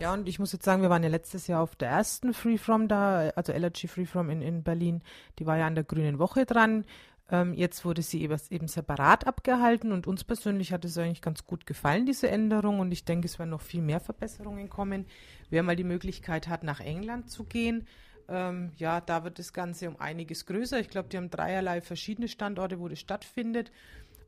Ja, 0.00 0.12
und 0.14 0.28
ich 0.28 0.38
muss 0.38 0.52
jetzt 0.52 0.64
sagen, 0.64 0.82
wir 0.82 0.90
waren 0.90 1.02
ja 1.02 1.08
letztes 1.08 1.48
Jahr 1.48 1.60
auf 1.60 1.74
der 1.74 1.88
ersten 1.88 2.32
Freefrom 2.32 2.86
da, 2.86 3.30
also 3.34 3.52
Allergy 3.52 3.88
Freefrom 3.88 4.30
in, 4.30 4.42
in 4.42 4.62
Berlin. 4.62 5.02
Die 5.40 5.46
war 5.46 5.58
ja 5.58 5.66
an 5.66 5.74
der 5.74 5.82
Grünen 5.82 6.20
Woche 6.20 6.46
dran. 6.46 6.84
Ähm, 7.30 7.52
jetzt 7.52 7.84
wurde 7.84 8.02
sie 8.02 8.22
eben, 8.22 8.68
separat 8.68 9.26
abgehalten 9.26 9.92
und 9.92 10.06
uns 10.06 10.24
persönlich 10.24 10.72
hat 10.72 10.84
es 10.84 10.96
eigentlich 10.96 11.20
ganz 11.20 11.44
gut 11.44 11.66
gefallen, 11.66 12.06
diese 12.06 12.30
Änderung. 12.30 12.80
Und 12.80 12.90
ich 12.90 13.04
denke, 13.04 13.26
es 13.26 13.38
werden 13.38 13.50
noch 13.50 13.60
viel 13.60 13.82
mehr 13.82 14.00
Verbesserungen 14.00 14.70
kommen. 14.70 15.06
Wer 15.50 15.62
mal 15.62 15.76
die 15.76 15.84
Möglichkeit 15.84 16.48
hat, 16.48 16.62
nach 16.62 16.80
England 16.80 17.30
zu 17.30 17.44
gehen, 17.44 17.86
ähm, 18.28 18.72
ja, 18.76 19.00
da 19.00 19.24
wird 19.24 19.38
das 19.38 19.52
Ganze 19.52 19.88
um 19.88 19.98
einiges 20.00 20.46
größer. 20.46 20.80
Ich 20.80 20.90
glaube, 20.90 21.08
die 21.08 21.16
haben 21.16 21.30
dreierlei 21.30 21.80
verschiedene 21.80 22.28
Standorte, 22.28 22.78
wo 22.78 22.88
das 22.88 23.00
stattfindet. 23.00 23.70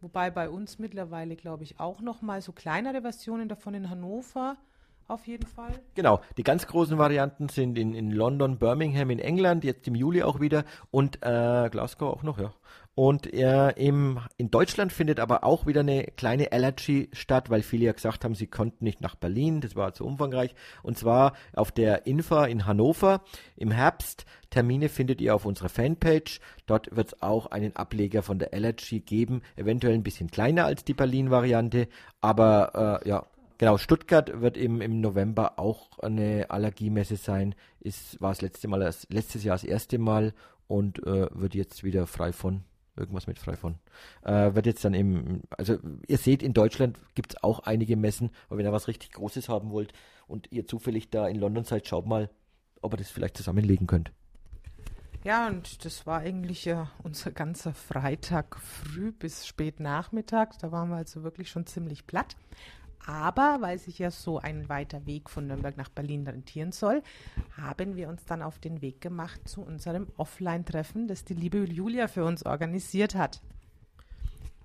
Wobei 0.00 0.30
bei 0.30 0.48
uns 0.48 0.78
mittlerweile, 0.78 1.36
glaube 1.36 1.64
ich, 1.64 1.78
auch 1.78 2.00
noch 2.00 2.22
mal 2.22 2.40
so 2.40 2.52
kleinere 2.52 3.02
Versionen 3.02 3.48
davon 3.48 3.74
in 3.74 3.90
Hannover 3.90 4.56
auf 5.10 5.26
jeden 5.26 5.46
Fall. 5.46 5.72
Genau, 5.94 6.20
die 6.36 6.44
ganz 6.44 6.66
großen 6.66 6.96
Varianten 6.96 7.48
sind 7.48 7.76
in, 7.76 7.94
in 7.94 8.10
London, 8.10 8.58
Birmingham 8.58 9.10
in 9.10 9.18
England, 9.18 9.64
jetzt 9.64 9.86
im 9.88 9.94
Juli 9.94 10.22
auch 10.22 10.40
wieder 10.40 10.64
und 10.90 11.16
äh, 11.16 11.68
Glasgow 11.68 12.14
auch 12.14 12.22
noch, 12.22 12.38
ja. 12.38 12.54
Und 12.96 13.32
äh, 13.32 13.70
im, 13.70 14.20
in 14.36 14.50
Deutschland 14.50 14.92
findet 14.92 15.20
aber 15.20 15.44
auch 15.44 15.66
wieder 15.66 15.80
eine 15.80 16.04
kleine 16.04 16.52
Allergy 16.52 17.08
statt, 17.12 17.48
weil 17.48 17.62
viele 17.62 17.86
ja 17.86 17.92
gesagt 17.92 18.24
haben, 18.24 18.34
sie 18.34 18.48
konnten 18.48 18.84
nicht 18.84 19.00
nach 19.00 19.14
Berlin, 19.14 19.60
das 19.60 19.76
war 19.76 19.94
zu 19.94 20.04
umfangreich. 20.04 20.54
Und 20.82 20.98
zwar 20.98 21.34
auf 21.54 21.70
der 21.70 22.06
Infa 22.06 22.46
in 22.46 22.66
Hannover 22.66 23.22
im 23.56 23.70
Herbst. 23.70 24.26
Termine 24.50 24.88
findet 24.88 25.20
ihr 25.20 25.34
auf 25.34 25.46
unserer 25.46 25.68
Fanpage. 25.68 26.40
Dort 26.66 26.94
wird 26.94 27.08
es 27.08 27.22
auch 27.22 27.46
einen 27.46 27.76
Ableger 27.76 28.22
von 28.22 28.38
der 28.38 28.52
Allergy 28.52 29.00
geben, 29.00 29.42
eventuell 29.56 29.94
ein 29.94 30.02
bisschen 30.02 30.30
kleiner 30.30 30.66
als 30.66 30.84
die 30.84 30.94
Berlin-Variante, 30.94 31.88
aber 32.20 33.00
äh, 33.04 33.08
ja, 33.08 33.24
Genau, 33.60 33.76
Stuttgart 33.76 34.40
wird 34.40 34.56
im, 34.56 34.80
im 34.80 35.02
November 35.02 35.58
auch 35.58 35.98
eine 35.98 36.46
Allergiemesse 36.48 37.16
sein. 37.16 37.54
Ist, 37.78 38.18
war 38.18 38.30
das 38.30 38.40
letzte 38.40 38.68
Mal, 38.68 38.90
letztes 39.10 39.44
Jahr 39.44 39.54
das 39.54 39.64
erste 39.64 39.98
Mal 39.98 40.32
und 40.66 41.06
äh, 41.06 41.28
wird 41.32 41.54
jetzt 41.54 41.84
wieder 41.84 42.06
frei 42.06 42.32
von. 42.32 42.64
Irgendwas 43.00 43.26
mit 43.26 43.38
frei 43.38 43.56
von. 43.56 43.76
Äh, 44.22 44.54
wird 44.54 44.66
jetzt 44.66 44.84
dann 44.84 44.94
im, 44.94 45.42
also 45.56 45.78
ihr 46.06 46.18
seht, 46.18 46.42
in 46.42 46.52
Deutschland 46.52 46.98
gibt 47.14 47.34
es 47.34 47.42
auch 47.42 47.60
einige 47.60 47.96
Messen, 47.96 48.30
aber 48.48 48.58
wenn 48.58 48.66
ihr 48.66 48.72
was 48.72 48.88
richtig 48.88 49.12
Großes 49.12 49.48
haben 49.48 49.70
wollt 49.70 49.92
und 50.26 50.50
ihr 50.52 50.66
zufällig 50.66 51.10
da 51.10 51.26
in 51.26 51.36
London 51.36 51.64
seid, 51.64 51.86
schaut 51.86 52.06
mal, 52.06 52.30
ob 52.82 52.94
ihr 52.94 52.98
das 52.98 53.10
vielleicht 53.10 53.36
zusammenlegen 53.36 53.86
könnt. 53.86 54.12
Ja, 55.22 55.48
und 55.48 55.84
das 55.84 56.06
war 56.06 56.20
eigentlich 56.20 56.64
ja 56.64 56.90
unser 57.02 57.30
ganzer 57.30 57.74
Freitag 57.74 58.56
früh 58.56 59.12
bis 59.12 59.46
spät 59.46 59.78
Nachmittag. 59.78 60.58
Da 60.60 60.72
waren 60.72 60.88
wir 60.88 60.96
also 60.96 61.22
wirklich 61.22 61.50
schon 61.50 61.66
ziemlich 61.66 62.06
platt. 62.06 62.36
Aber 63.06 63.58
weil 63.60 63.78
sich 63.78 63.98
ja 63.98 64.10
so 64.10 64.38
ein 64.38 64.68
weiter 64.68 65.06
Weg 65.06 65.30
von 65.30 65.46
Nürnberg 65.46 65.76
nach 65.76 65.88
Berlin 65.88 66.26
rentieren 66.26 66.72
soll, 66.72 67.02
haben 67.56 67.96
wir 67.96 68.08
uns 68.08 68.24
dann 68.24 68.42
auf 68.42 68.58
den 68.58 68.82
Weg 68.82 69.00
gemacht 69.00 69.48
zu 69.48 69.62
unserem 69.62 70.08
Offline-Treffen, 70.16 71.08
das 71.08 71.24
die 71.24 71.34
liebe 71.34 71.58
Julia 71.64 72.08
für 72.08 72.24
uns 72.24 72.44
organisiert 72.44 73.14
hat. 73.14 73.40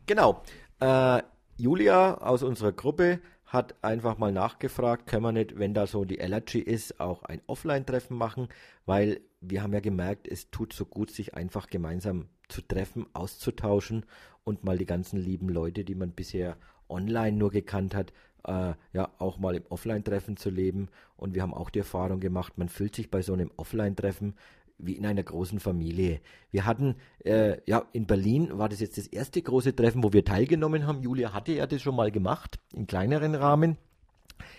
Genau. 0.05 0.43
Äh, 0.79 1.21
Julia 1.57 2.15
aus 2.15 2.43
unserer 2.43 2.73
Gruppe 2.73 3.21
hat 3.45 3.75
einfach 3.81 4.17
mal 4.17 4.31
nachgefragt, 4.31 5.07
können 5.07 5.23
wir 5.23 5.31
nicht, 5.31 5.57
wenn 5.57 5.73
da 5.73 5.87
so 5.87 6.03
die 6.03 6.19
Allergy 6.19 6.59
ist, 6.59 6.99
auch 6.99 7.23
ein 7.23 7.41
Offline-Treffen 7.47 8.17
machen, 8.17 8.49
weil 8.85 9.21
wir 9.39 9.63
haben 9.63 9.73
ja 9.73 9.79
gemerkt, 9.79 10.27
es 10.27 10.49
tut 10.51 10.73
so 10.73 10.85
gut, 10.85 11.11
sich 11.11 11.35
einfach 11.35 11.67
gemeinsam 11.67 12.27
zu 12.49 12.61
treffen, 12.61 13.05
auszutauschen 13.13 14.05
und 14.43 14.63
mal 14.63 14.77
die 14.77 14.85
ganzen 14.85 15.19
lieben 15.19 15.49
Leute, 15.49 15.83
die 15.83 15.95
man 15.95 16.11
bisher 16.11 16.57
online 16.89 17.37
nur 17.37 17.51
gekannt 17.51 17.95
hat, 17.95 18.13
äh, 18.47 18.73
ja 18.93 19.09
auch 19.17 19.37
mal 19.37 19.55
im 19.55 19.65
Offline-Treffen 19.69 20.37
zu 20.37 20.49
leben. 20.49 20.89
Und 21.17 21.35
wir 21.35 21.41
haben 21.41 21.53
auch 21.53 21.69
die 21.69 21.79
Erfahrung 21.79 22.19
gemacht, 22.19 22.57
man 22.57 22.69
fühlt 22.69 22.95
sich 22.95 23.09
bei 23.09 23.21
so 23.21 23.33
einem 23.33 23.51
Offline-Treffen 23.57 24.35
wie 24.77 24.93
in 24.93 25.05
einer 25.05 25.23
großen 25.23 25.59
Familie. 25.59 26.19
Wir 26.51 26.65
hatten, 26.65 26.95
äh, 27.23 27.57
ja, 27.65 27.85
in 27.93 28.07
Berlin 28.07 28.57
war 28.57 28.69
das 28.69 28.81
jetzt 28.81 28.97
das 28.97 29.07
erste 29.07 29.41
große 29.41 29.75
Treffen, 29.75 30.03
wo 30.03 30.11
wir 30.11 30.25
teilgenommen 30.25 30.85
haben. 30.85 31.01
Julia 31.01 31.33
hatte 31.33 31.53
ja 31.53 31.65
das 31.65 31.81
schon 31.81 31.95
mal 31.95 32.11
gemacht, 32.11 32.59
im 32.73 32.87
kleineren 32.87 33.35
Rahmen. 33.35 33.77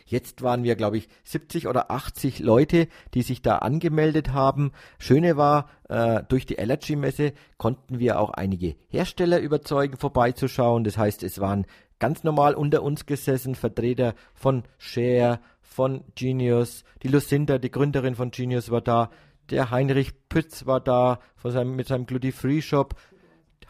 Jetzt 0.06 0.42
waren 0.42 0.62
wir, 0.62 0.76
glaube 0.76 0.96
ich, 0.96 1.08
70 1.24 1.66
oder 1.68 1.90
80 1.90 2.38
Leute, 2.38 2.88
die 3.12 3.22
sich 3.22 3.42
da 3.42 3.58
angemeldet 3.58 4.32
haben. 4.32 4.72
Schöne 4.98 5.36
war, 5.36 5.68
äh, 5.88 6.22
durch 6.28 6.46
die 6.46 6.58
Allergy-Messe 6.58 7.32
konnten 7.58 7.98
wir 7.98 8.20
auch 8.20 8.30
einige 8.30 8.76
Hersteller 8.88 9.40
überzeugen, 9.40 9.96
vorbeizuschauen. 9.96 10.84
Das 10.84 10.96
heißt, 10.96 11.22
es 11.22 11.40
waren 11.40 11.66
ganz 11.98 12.24
normal 12.24 12.54
unter 12.54 12.82
uns 12.82 13.06
gesessen, 13.06 13.54
Vertreter 13.54 14.14
von 14.34 14.64
Share, 14.78 15.40
von 15.60 16.04
Genius, 16.14 16.84
die 17.02 17.08
Lucinda, 17.08 17.58
die 17.58 17.70
Gründerin 17.70 18.14
von 18.14 18.30
Genius 18.30 18.70
war 18.70 18.80
da, 18.80 19.10
der 19.50 19.70
Heinrich 19.70 20.28
Pütz 20.28 20.66
war 20.66 20.80
da 20.80 21.20
von 21.36 21.52
seinem, 21.52 21.76
mit 21.76 21.86
seinem 21.86 22.06
Gluten 22.06 22.32
Free 22.32 22.62
Shop, 22.62 22.94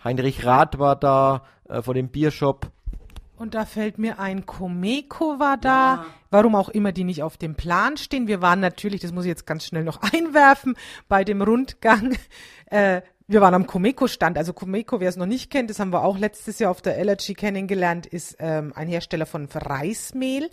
Heinrich 0.04 0.44
Rath 0.44 0.78
war 0.78 0.96
da 0.96 1.42
äh, 1.68 1.82
von 1.82 1.94
dem 1.94 2.08
Biershop. 2.08 2.70
Und 3.36 3.54
da 3.54 3.66
fällt 3.66 3.98
mir 3.98 4.18
ein, 4.18 4.46
Comeco 4.46 5.38
war 5.38 5.58
da, 5.58 5.94
ja. 5.96 6.06
warum 6.30 6.54
auch 6.54 6.70
immer 6.70 6.92
die 6.92 7.04
nicht 7.04 7.22
auf 7.22 7.36
dem 7.36 7.54
Plan 7.54 7.98
stehen. 7.98 8.28
Wir 8.28 8.40
waren 8.40 8.60
natürlich, 8.60 9.02
das 9.02 9.12
muss 9.12 9.24
ich 9.24 9.28
jetzt 9.28 9.46
ganz 9.46 9.66
schnell 9.66 9.84
noch 9.84 10.00
einwerfen, 10.14 10.76
bei 11.08 11.24
dem 11.24 11.42
Rundgang 11.42 12.16
äh, 12.66 13.02
wir 13.28 13.40
waren 13.40 13.54
am 13.54 13.66
Comeco-Stand. 13.66 14.38
Also 14.38 14.52
Comeco, 14.52 15.00
wer 15.00 15.08
es 15.08 15.16
noch 15.16 15.26
nicht 15.26 15.50
kennt, 15.50 15.70
das 15.70 15.80
haben 15.80 15.92
wir 15.92 16.04
auch 16.04 16.18
letztes 16.18 16.58
Jahr 16.58 16.70
auf 16.70 16.82
der 16.82 16.96
Allergy 16.96 17.34
kennengelernt, 17.34 18.06
ist 18.06 18.36
ähm, 18.38 18.72
ein 18.74 18.88
Hersteller 18.88 19.26
von 19.26 19.46
Reismehl. 19.46 20.50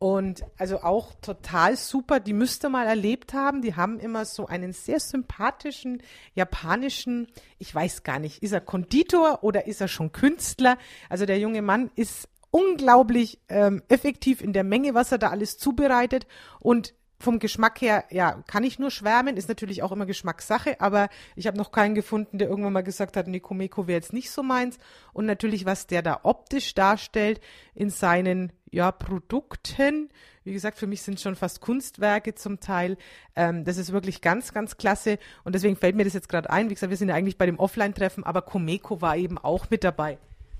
Und 0.00 0.44
also 0.56 0.82
auch 0.82 1.12
total 1.20 1.76
super, 1.76 2.20
die 2.20 2.32
müsst 2.32 2.64
ihr 2.64 2.68
mal 2.68 2.86
erlebt 2.86 3.34
haben. 3.34 3.62
Die 3.62 3.74
haben 3.74 3.98
immer 3.98 4.24
so 4.24 4.46
einen 4.46 4.72
sehr 4.72 5.00
sympathischen 5.00 6.02
japanischen, 6.34 7.26
ich 7.58 7.74
weiß 7.74 8.04
gar 8.04 8.20
nicht, 8.20 8.42
ist 8.42 8.52
er 8.52 8.60
Konditor 8.60 9.42
oder 9.42 9.66
ist 9.66 9.80
er 9.80 9.88
schon 9.88 10.12
Künstler? 10.12 10.78
Also 11.08 11.26
der 11.26 11.40
junge 11.40 11.62
Mann 11.62 11.90
ist 11.96 12.28
unglaublich 12.50 13.40
ähm, 13.48 13.82
effektiv 13.88 14.40
in 14.40 14.52
der 14.52 14.64
Menge, 14.64 14.94
was 14.94 15.10
er 15.10 15.18
da 15.18 15.30
alles 15.30 15.58
zubereitet. 15.58 16.26
Und 16.60 16.94
vom 17.20 17.38
Geschmack 17.38 17.80
her, 17.80 18.04
ja, 18.10 18.42
kann 18.46 18.62
ich 18.62 18.78
nur 18.78 18.90
schwärmen, 18.90 19.36
ist 19.36 19.48
natürlich 19.48 19.82
auch 19.82 19.90
immer 19.90 20.06
Geschmackssache, 20.06 20.80
aber 20.80 21.08
ich 21.34 21.46
habe 21.46 21.56
noch 21.56 21.72
keinen 21.72 21.94
gefunden, 21.94 22.38
der 22.38 22.48
irgendwann 22.48 22.72
mal 22.72 22.82
gesagt 22.82 23.16
hat, 23.16 23.26
nee, 23.26 23.40
Komeko 23.40 23.86
wäre 23.86 23.98
jetzt 23.98 24.12
nicht 24.12 24.30
so 24.30 24.42
meins. 24.42 24.78
Und 25.12 25.26
natürlich, 25.26 25.66
was 25.66 25.86
der 25.86 26.02
da 26.02 26.20
optisch 26.22 26.74
darstellt 26.74 27.40
in 27.74 27.90
seinen 27.90 28.52
ja, 28.70 28.92
Produkten, 28.92 30.10
wie 30.44 30.52
gesagt, 30.52 30.78
für 30.78 30.86
mich 30.86 31.02
sind 31.02 31.20
schon 31.20 31.36
fast 31.36 31.60
Kunstwerke 31.60 32.34
zum 32.34 32.60
Teil. 32.60 32.96
Ähm, 33.36 33.64
das 33.64 33.76
ist 33.76 33.92
wirklich 33.92 34.22
ganz, 34.22 34.54
ganz 34.54 34.76
klasse. 34.78 35.18
Und 35.44 35.54
deswegen 35.54 35.76
fällt 35.76 35.94
mir 35.94 36.04
das 36.04 36.14
jetzt 36.14 36.28
gerade 36.28 36.48
ein. 36.48 36.70
Wie 36.70 36.74
gesagt, 36.74 36.88
wir 36.88 36.96
sind 36.96 37.10
ja 37.10 37.14
eigentlich 37.14 37.36
bei 37.36 37.46
dem 37.46 37.58
Offline-Treffen, 37.58 38.24
aber 38.24 38.42
Komeko 38.42 39.02
war 39.02 39.16
eben 39.16 39.36
auch 39.36 39.68
mit 39.68 39.84
dabei. 39.84 40.18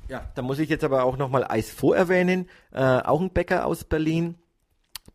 Ja, 0.09 0.31
da 0.35 0.43
muss 0.43 0.59
ich 0.59 0.69
jetzt 0.69 0.85
aber 0.85 1.05
auch 1.05 1.17
nochmal 1.17 1.45
Eis 1.49 1.71
vorerwähnen, 1.71 2.49
äh, 2.73 2.81
auch 2.81 3.21
ein 3.21 3.31
Bäcker 3.31 3.67
aus 3.67 3.85
Berlin, 3.85 4.37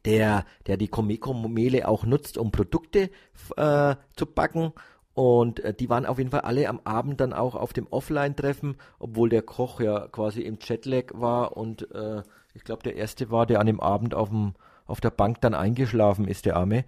der, 0.06 0.46
der 0.68 0.78
die 0.78 0.88
Comeco-Mehle 0.88 1.88
auch 1.88 2.06
nutzt, 2.06 2.38
um 2.38 2.52
Produkte 2.52 3.10
äh, 3.58 3.96
zu 4.16 4.26
backen. 4.26 4.74
Und 5.14 5.60
äh, 5.60 5.74
die 5.74 5.90
waren 5.90 6.06
auf 6.06 6.18
jeden 6.18 6.32
Fall 6.32 6.42
alle 6.42 6.68
am 6.68 6.82
Abend 6.84 7.22
dann 7.22 7.34
auch 7.34 7.56
auf 7.56 7.74
dem 7.74 7.88
Offline-Treffen, 7.88 8.78
obwohl 9.00 9.30
der 9.30 9.44
Koch 9.44 9.80
ja 9.80 10.08
quasi 10.08 10.42
im 10.42 10.58
Jetlag 10.60 11.12
war 11.14 11.56
und 11.56 11.92
äh, 11.94 12.24
ich 12.56 12.64
glaube 12.64 12.84
der 12.84 12.96
erste 12.96 13.30
war, 13.30 13.46
der 13.46 13.60
an 13.60 13.68
dem 13.68 13.80
Abend 13.80 14.16
auf 14.16 14.30
dem 14.30 14.54
auf 14.86 15.00
der 15.00 15.12
Bank 15.12 15.40
dann 15.42 15.54
eingeschlafen 15.54 16.28
ist, 16.28 16.46
der 16.46 16.58
Arme. 16.58 16.84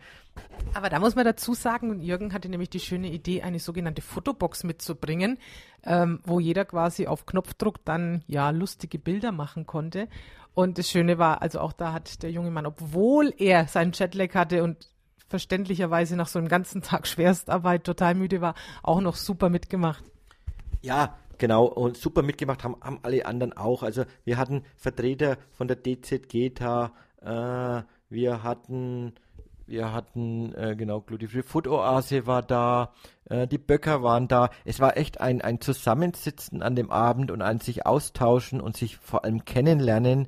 Aber 0.74 0.90
da 0.90 1.00
muss 1.00 1.16
man 1.16 1.26
dazu 1.26 1.54
sagen, 1.54 2.02
Jürgen 2.02 2.34
hatte 2.34 2.50
nämlich 2.50 2.70
die 2.70 2.80
schöne 2.80 3.10
Idee, 3.10 3.44
eine 3.44 3.60
sogenannte 3.60 4.02
Fotobox 4.02 4.64
mitzubringen, 4.64 5.38
ähm, 5.84 6.20
wo 6.26 6.40
jeder 6.40 6.66
quasi 6.66 7.08
auf 7.08 7.26
Knopfdruck 7.26 7.86
dann 7.86 8.24
ja 8.28 8.50
lustige 8.50 9.00
Bilder 9.00 9.32
machen 9.32 9.66
konnte. 9.66 10.08
Und 10.54 10.78
das 10.78 10.90
Schöne 10.90 11.18
war, 11.18 11.42
also 11.42 11.60
auch 11.60 11.74
da 11.74 11.94
hat 11.94 12.24
der 12.24 12.32
junge 12.32 12.52
Mann, 12.52 12.66
obwohl 12.66 13.34
er 13.38 13.68
seinen 13.68 13.92
Jetlag 13.94 14.34
hatte 14.36 14.64
und 14.64 14.90
verständlicherweise 15.28 16.16
nach 16.16 16.28
so 16.28 16.40
einem 16.40 16.48
ganzen 16.48 16.82
Tag 16.82 17.08
Schwerstarbeit 17.08 17.84
total 17.84 18.16
müde 18.16 18.42
war, 18.42 18.56
auch 18.84 19.02
noch 19.02 19.16
super 19.16 19.50
mitgemacht. 19.50 20.04
Ja, 20.82 21.16
Genau, 21.38 21.66
und 21.66 21.98
super 21.98 22.22
mitgemacht 22.22 22.64
haben, 22.64 22.78
haben 22.82 23.00
alle 23.04 23.26
anderen 23.26 23.54
auch. 23.54 23.84
Also 23.84 24.06
wir 24.24 24.38
hatten 24.38 24.64
Vertreter 24.78 25.38
von 25.52 25.68
der 25.68 25.78
DZG 25.82 26.54
da, 26.54 26.94
äh, 27.22 27.84
wir 28.10 28.44
hatten, 28.44 29.14
wir 29.68 29.94
hatten, 29.94 30.54
äh, 30.54 30.76
genau, 30.76 31.02
Glutifree 31.02 31.44
Food 31.44 31.68
Oase 31.68 32.28
war 32.28 32.42
da, 32.42 32.94
äh, 33.30 33.48
die 33.48 33.58
Böcker 33.58 34.04
waren 34.04 34.28
da. 34.28 34.50
Es 34.64 34.80
war 34.80 34.98
echt 34.98 35.20
ein, 35.22 35.42
ein 35.42 35.60
Zusammensitzen 35.62 36.62
an 36.62 36.76
dem 36.76 36.92
Abend 36.92 37.32
und 37.32 37.42
ein 37.42 37.60
sich 37.60 37.86
austauschen 37.86 38.62
und 38.62 38.78
sich 38.78 38.98
vor 38.98 39.24
allem 39.24 39.46
kennenlernen. 39.46 40.28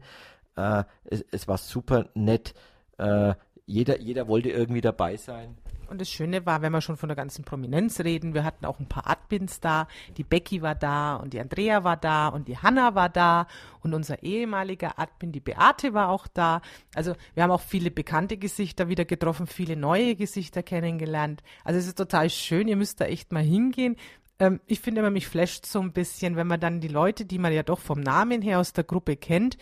Äh, 0.56 0.84
es, 1.06 1.24
es 1.32 1.48
war 1.48 1.58
super 1.58 2.10
nett. 2.16 2.54
Äh, 2.98 3.36
jeder, 3.66 4.00
jeder 4.00 4.28
wollte 4.28 4.50
irgendwie 4.50 4.82
dabei 4.82 5.18
sein. 5.18 5.58
Und 5.90 6.02
das 6.02 6.10
Schöne 6.10 6.46
war, 6.46 6.62
wenn 6.62 6.72
wir 6.72 6.82
schon 6.82 6.98
von 6.98 7.10
der 7.10 7.16
ganzen 7.16 7.44
Prominenz 7.44 8.00
reden, 8.00 8.34
wir 8.34 8.44
hatten 8.44 8.66
auch 8.66 8.80
ein 8.80 8.88
paar 8.88 9.10
Admins 9.10 9.60
da. 9.60 9.88
Die 10.18 10.24
Becky 10.24 10.62
war 10.62 10.76
da 10.76 11.16
und 11.16 11.34
die 11.34 11.40
Andrea 11.40 11.84
war 11.84 11.98
da 11.98 12.28
und 12.28 12.48
die 12.48 12.58
Hanna 12.58 12.96
war 12.96 13.10
da 13.10 13.48
und 13.82 13.94
unser 13.94 14.24
ehemaliger 14.24 15.00
Admin, 15.00 15.32
die 15.32 15.40
Beate, 15.40 15.94
war 15.94 16.10
auch 16.10 16.28
da. 16.28 16.62
Also 16.96 17.16
wir 17.34 17.44
haben 17.44 17.52
auch 17.52 17.62
viele 17.62 17.92
bekannte 17.92 18.38
Gesichter 18.38 18.90
wieder 18.90 19.06
getroffen, 19.06 19.48
viele 19.48 19.76
neue 19.76 20.16
Gesichter 20.16 20.64
kennengelernt. 20.64 21.44
Also 21.64 21.80
es 21.80 21.88
ist 21.88 21.98
total 21.98 22.30
schön, 22.30 22.68
ihr 22.68 22.78
müsst 22.78 23.02
da 23.02 23.06
echt 23.06 23.32
mal 23.32 23.44
hingehen 23.44 23.96
ähm, 24.40 24.60
ich 24.68 24.82
finde 24.82 25.02
immer, 25.02 25.10
mich 25.10 25.28
flasht 25.28 25.66
so 25.66 25.80
ein 25.80 25.94
bisschen, 25.94 26.36
wenn 26.36 26.46
man 26.46 26.60
dann 26.60 26.80
die 26.80 26.88
Leute, 26.88 27.26
die 27.26 27.40
man 27.40 27.52
ja 27.54 27.64
doch 27.64 27.80
vom 27.80 28.00
Namen 28.00 28.44
her 28.44 28.60
aus 28.60 28.72
der 28.72 28.84
Gruppe 28.84 29.16
kennt, 29.16 29.58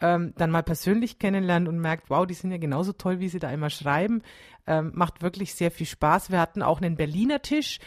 ähm, 0.00 0.32
dann 0.36 0.50
mal 0.50 0.62
persönlich 0.62 1.18
kennenlernt 1.18 1.68
und 1.68 1.78
merkt, 1.78 2.10
wow, 2.10 2.26
die 2.26 2.34
sind 2.34 2.50
ja 2.50 2.58
genauso 2.58 2.92
toll, 2.92 3.20
wie 3.20 3.28
sie 3.28 3.38
da 3.38 3.50
immer 3.50 3.70
schreiben. 3.70 4.22
Ähm, 4.66 4.92
macht 4.94 5.22
wirklich 5.22 5.54
sehr 5.54 5.70
viel 5.70 5.86
Spaß. 5.86 6.30
Wir 6.30 6.40
hatten 6.40 6.62
auch 6.62 6.80
einen 6.80 6.96
Berliner 6.96 7.42
Tisch 7.42 7.78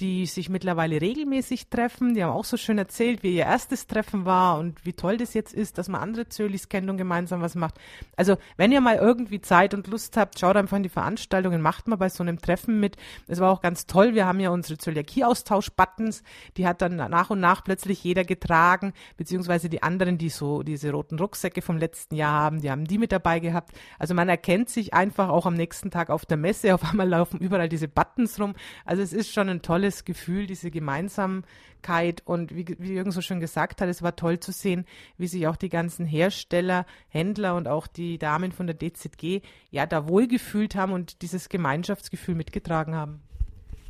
die 0.00 0.26
sich 0.26 0.48
mittlerweile 0.48 1.00
regelmäßig 1.00 1.68
treffen. 1.68 2.14
Die 2.14 2.24
haben 2.24 2.32
auch 2.32 2.44
so 2.44 2.56
schön 2.56 2.78
erzählt, 2.78 3.22
wie 3.22 3.36
ihr 3.36 3.44
erstes 3.44 3.86
Treffen 3.86 4.24
war 4.24 4.58
und 4.58 4.84
wie 4.84 4.92
toll 4.92 5.16
das 5.16 5.34
jetzt 5.34 5.52
ist, 5.52 5.78
dass 5.78 5.88
man 5.88 6.00
andere 6.00 6.28
Zölis 6.28 6.68
kennt 6.68 6.90
und 6.90 6.96
gemeinsam 6.96 7.40
was 7.40 7.54
macht. 7.54 7.74
Also, 8.16 8.36
wenn 8.56 8.72
ihr 8.72 8.80
mal 8.80 8.96
irgendwie 8.96 9.40
Zeit 9.40 9.74
und 9.74 9.86
Lust 9.86 10.16
habt, 10.16 10.38
schaut 10.38 10.56
einfach 10.56 10.76
in 10.76 10.82
die 10.82 10.88
Veranstaltungen, 10.88 11.60
macht 11.60 11.88
mal 11.88 11.96
bei 11.96 12.08
so 12.08 12.22
einem 12.22 12.40
Treffen 12.40 12.80
mit. 12.80 12.96
Es 13.28 13.40
war 13.40 13.52
auch 13.52 13.60
ganz 13.60 13.86
toll. 13.86 14.14
Wir 14.14 14.26
haben 14.26 14.40
ja 14.40 14.50
unsere 14.50 14.78
Zöliakie-Austausch-Buttons. 14.78 16.22
Die 16.56 16.66
hat 16.66 16.82
dann 16.82 16.96
nach 16.96 17.30
und 17.30 17.40
nach 17.40 17.64
plötzlich 17.64 18.02
jeder 18.02 18.24
getragen, 18.24 18.92
beziehungsweise 19.16 19.68
die 19.68 19.82
anderen, 19.82 20.18
die 20.18 20.30
so 20.30 20.62
diese 20.62 20.90
roten 20.90 21.18
Rucksäcke 21.18 21.62
vom 21.62 21.76
letzten 21.76 22.16
Jahr 22.16 22.40
haben, 22.40 22.60
die 22.60 22.70
haben 22.70 22.84
die 22.84 22.98
mit 22.98 23.12
dabei 23.12 23.40
gehabt. 23.40 23.72
Also 23.98 24.14
man 24.14 24.28
erkennt 24.28 24.68
sich 24.68 24.94
einfach 24.94 25.28
auch 25.28 25.46
am 25.46 25.54
nächsten 25.54 25.90
Tag 25.90 26.10
auf 26.10 26.26
der 26.26 26.36
Messe. 26.36 26.74
Auf 26.74 26.90
einmal 26.90 27.08
laufen 27.08 27.38
überall 27.38 27.68
diese 27.68 27.88
Buttons 27.88 28.40
rum. 28.40 28.54
Also 28.84 29.02
es 29.02 29.12
ist 29.12 29.32
schon 29.32 29.48
ein 29.48 29.62
tolles 29.62 29.81
tolles 29.82 30.04
Gefühl, 30.04 30.46
diese 30.46 30.70
Gemeinsamkeit 30.70 32.22
und 32.24 32.54
wie, 32.54 32.64
wie 32.78 32.92
Jürgen 32.92 33.10
so 33.10 33.20
schön 33.20 33.40
gesagt 33.40 33.80
hat, 33.80 33.88
es 33.88 34.00
war 34.00 34.14
toll 34.14 34.38
zu 34.38 34.52
sehen, 34.52 34.86
wie 35.18 35.26
sich 35.26 35.48
auch 35.48 35.56
die 35.56 35.68
ganzen 35.68 36.06
Hersteller, 36.06 36.86
Händler 37.08 37.56
und 37.56 37.66
auch 37.66 37.88
die 37.88 38.16
Damen 38.16 38.52
von 38.52 38.68
der 38.68 38.78
DZG 38.78 39.40
ja 39.70 39.86
da 39.86 40.06
wohlgefühlt 40.06 40.76
haben 40.76 40.92
und 40.92 41.22
dieses 41.22 41.48
Gemeinschaftsgefühl 41.48 42.36
mitgetragen 42.36 42.94
haben. 42.94 43.22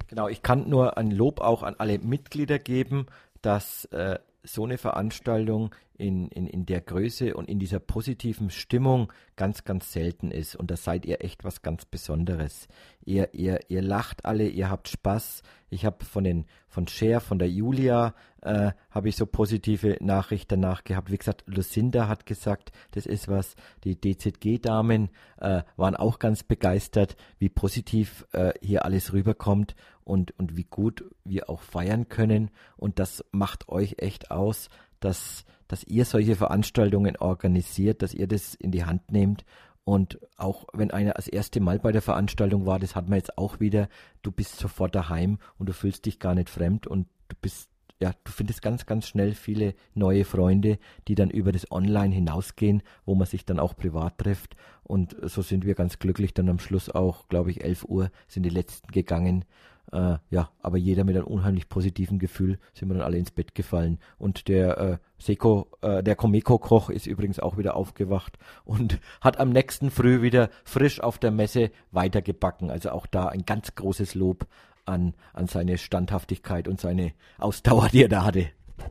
Genau, 0.08 0.28
ich 0.28 0.42
kann 0.42 0.68
nur 0.68 0.96
ein 0.96 1.10
Lob 1.10 1.42
auch 1.42 1.62
an 1.62 1.74
alle 1.76 1.98
Mitglieder 1.98 2.58
geben, 2.58 3.06
dass 3.42 3.84
äh, 3.86 4.18
so 4.42 4.64
eine 4.64 4.78
Veranstaltung 4.78 5.74
in, 6.02 6.26
in, 6.28 6.48
in 6.48 6.66
der 6.66 6.80
Größe 6.80 7.34
und 7.34 7.48
in 7.48 7.60
dieser 7.60 7.78
positiven 7.78 8.50
Stimmung 8.50 9.12
ganz, 9.36 9.62
ganz 9.62 9.92
selten 9.92 10.32
ist. 10.32 10.56
Und 10.56 10.70
da 10.72 10.76
seid 10.76 11.06
ihr 11.06 11.22
echt 11.24 11.44
was 11.44 11.62
ganz 11.62 11.84
Besonderes. 11.84 12.66
Ihr, 13.04 13.32
ihr, 13.34 13.60
ihr 13.68 13.82
lacht 13.82 14.24
alle, 14.24 14.48
ihr 14.48 14.68
habt 14.68 14.88
Spaß. 14.88 15.42
Ich 15.70 15.84
habe 15.84 16.04
von 16.04 16.24
den 16.24 16.46
von 16.66 16.88
Cher, 16.88 17.20
von 17.20 17.38
der 17.38 17.48
Julia, 17.48 18.14
äh, 18.40 18.72
habe 18.90 19.08
ich 19.08 19.16
so 19.16 19.26
positive 19.26 19.96
Nachrichten 20.00 20.60
danach 20.60 20.82
gehabt. 20.84 21.10
Wie 21.12 21.18
gesagt, 21.18 21.44
Lucinda 21.46 22.08
hat 22.08 22.26
gesagt, 22.26 22.72
das 22.90 23.06
ist 23.06 23.28
was. 23.28 23.54
Die 23.84 24.00
DZG-Damen 24.00 25.10
äh, 25.38 25.62
waren 25.76 25.94
auch 25.94 26.18
ganz 26.18 26.42
begeistert, 26.42 27.16
wie 27.38 27.48
positiv 27.48 28.26
äh, 28.32 28.52
hier 28.60 28.84
alles 28.84 29.12
rüberkommt 29.12 29.76
und, 30.02 30.36
und 30.38 30.56
wie 30.56 30.64
gut 30.64 31.04
wir 31.24 31.48
auch 31.48 31.60
feiern 31.60 32.08
können. 32.08 32.50
Und 32.76 32.98
das 32.98 33.24
macht 33.30 33.68
euch 33.68 33.96
echt 33.98 34.30
aus, 34.30 34.68
dass, 35.04 35.44
dass 35.68 35.84
ihr 35.84 36.04
solche 36.04 36.36
Veranstaltungen 36.36 37.16
organisiert, 37.16 38.02
dass 38.02 38.14
ihr 38.14 38.26
das 38.26 38.54
in 38.54 38.70
die 38.70 38.84
Hand 38.84 39.12
nehmt. 39.12 39.44
Und 39.84 40.20
auch 40.36 40.66
wenn 40.72 40.92
einer 40.92 41.14
das 41.14 41.26
erste 41.26 41.60
Mal 41.60 41.80
bei 41.80 41.90
der 41.90 42.02
Veranstaltung 42.02 42.66
war, 42.66 42.78
das 42.78 42.94
hat 42.94 43.08
man 43.08 43.18
jetzt 43.18 43.36
auch 43.36 43.58
wieder, 43.58 43.88
du 44.22 44.30
bist 44.30 44.58
sofort 44.58 44.94
daheim 44.94 45.38
und 45.58 45.68
du 45.68 45.72
fühlst 45.72 46.06
dich 46.06 46.20
gar 46.20 46.34
nicht 46.34 46.48
fremd 46.48 46.86
und 46.86 47.08
du 47.28 47.36
bist, 47.40 47.68
ja, 48.00 48.12
du 48.24 48.30
findest 48.30 48.62
ganz, 48.62 48.86
ganz 48.86 49.08
schnell 49.08 49.34
viele 49.34 49.74
neue 49.94 50.24
Freunde, 50.24 50.78
die 51.08 51.16
dann 51.16 51.30
über 51.30 51.50
das 51.50 51.70
Online 51.72 52.14
hinausgehen, 52.14 52.82
wo 53.04 53.16
man 53.16 53.26
sich 53.26 53.44
dann 53.44 53.58
auch 53.58 53.76
privat 53.76 54.18
trifft. 54.18 54.54
Und 54.84 55.16
so 55.22 55.42
sind 55.42 55.64
wir 55.64 55.74
ganz 55.74 55.98
glücklich 55.98 56.32
dann 56.32 56.48
am 56.48 56.60
Schluss 56.60 56.88
auch, 56.88 57.28
glaube 57.28 57.50
ich, 57.50 57.64
11 57.64 57.84
Uhr 57.84 58.10
sind 58.28 58.44
die 58.44 58.50
letzten 58.50 58.92
gegangen. 58.92 59.44
Äh, 59.92 60.16
ja, 60.30 60.50
aber 60.60 60.78
jeder 60.78 61.04
mit 61.04 61.16
einem 61.16 61.26
unheimlich 61.26 61.68
positiven 61.68 62.18
Gefühl 62.18 62.58
sind 62.72 62.88
wir 62.88 62.94
dann 62.94 63.04
alle 63.04 63.18
ins 63.18 63.30
Bett 63.30 63.54
gefallen. 63.54 63.98
Und 64.18 64.48
der 64.48 64.78
äh, 64.78 64.98
Seko, 65.18 65.68
äh, 65.82 66.02
der 66.02 66.16
Komeko-Koch 66.16 66.88
ist 66.88 67.06
übrigens 67.06 67.38
auch 67.38 67.58
wieder 67.58 67.76
aufgewacht 67.76 68.38
und 68.64 68.98
hat 69.20 69.38
am 69.38 69.50
nächsten 69.50 69.90
Früh 69.90 70.22
wieder 70.22 70.48
frisch 70.64 71.00
auf 71.00 71.18
der 71.18 71.30
Messe 71.30 71.70
weitergebacken. 71.90 72.70
Also 72.70 72.90
auch 72.90 73.06
da 73.06 73.26
ein 73.26 73.44
ganz 73.44 73.74
großes 73.74 74.14
Lob 74.14 74.46
an, 74.86 75.14
an 75.34 75.46
seine 75.46 75.76
Standhaftigkeit 75.76 76.68
und 76.68 76.80
seine 76.80 77.12
Ausdauer, 77.38 77.88
die 77.88 78.02
er 78.02 78.08
da 78.08 78.24
hatte. 78.24 78.46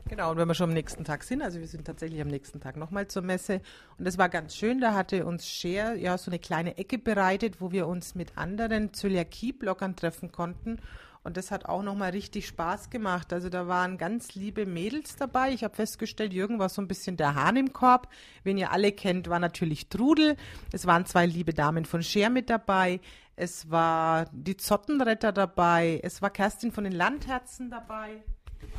Genau, 0.08 0.30
und 0.30 0.36
wenn 0.36 0.48
wir 0.48 0.54
schon 0.54 0.70
am 0.70 0.74
nächsten 0.74 1.04
Tag 1.04 1.24
sind, 1.24 1.42
also 1.42 1.58
wir 1.58 1.66
sind 1.66 1.86
tatsächlich 1.86 2.20
am 2.20 2.28
nächsten 2.28 2.60
Tag 2.60 2.76
nochmal 2.76 3.08
zur 3.08 3.22
Messe 3.22 3.60
und 3.98 4.04
das 4.04 4.18
war 4.18 4.28
ganz 4.28 4.54
schön, 4.54 4.80
da 4.80 4.94
hatte 4.94 5.24
uns 5.24 5.46
Cher 5.46 5.94
ja 5.94 6.18
so 6.18 6.30
eine 6.30 6.38
kleine 6.38 6.76
Ecke 6.76 6.98
bereitet, 6.98 7.60
wo 7.60 7.72
wir 7.72 7.86
uns 7.86 8.14
mit 8.14 8.36
anderen 8.36 8.92
Zöliakie-Bloggern 8.92 9.96
treffen 9.96 10.30
konnten 10.30 10.78
und 11.24 11.36
das 11.36 11.50
hat 11.50 11.66
auch 11.66 11.82
nochmal 11.82 12.10
richtig 12.10 12.48
Spaß 12.48 12.90
gemacht. 12.90 13.32
Also 13.32 13.48
da 13.48 13.68
waren 13.68 13.96
ganz 13.96 14.34
liebe 14.34 14.66
Mädels 14.66 15.16
dabei. 15.16 15.52
Ich 15.52 15.62
habe 15.62 15.74
festgestellt, 15.74 16.32
Jürgen 16.32 16.58
war 16.58 16.68
so 16.68 16.82
ein 16.82 16.88
bisschen 16.88 17.16
der 17.16 17.34
Hahn 17.34 17.56
im 17.56 17.72
Korb. 17.72 18.08
Wen 18.42 18.58
ihr 18.58 18.72
alle 18.72 18.90
kennt, 18.92 19.28
war 19.28 19.38
natürlich 19.38 19.88
Trudel. 19.88 20.36
Es 20.72 20.86
waren 20.86 21.06
zwei 21.06 21.26
liebe 21.26 21.54
Damen 21.54 21.84
von 21.84 22.02
Cher 22.02 22.28
mit 22.28 22.50
dabei. 22.50 23.00
Es 23.36 23.70
war 23.70 24.26
die 24.32 24.56
Zottenretter 24.56 25.32
dabei. 25.32 26.00
Es 26.02 26.22
war 26.22 26.30
Kerstin 26.30 26.72
von 26.72 26.84
den 26.84 26.92
Landherzen 26.92 27.70
dabei. 27.70 28.24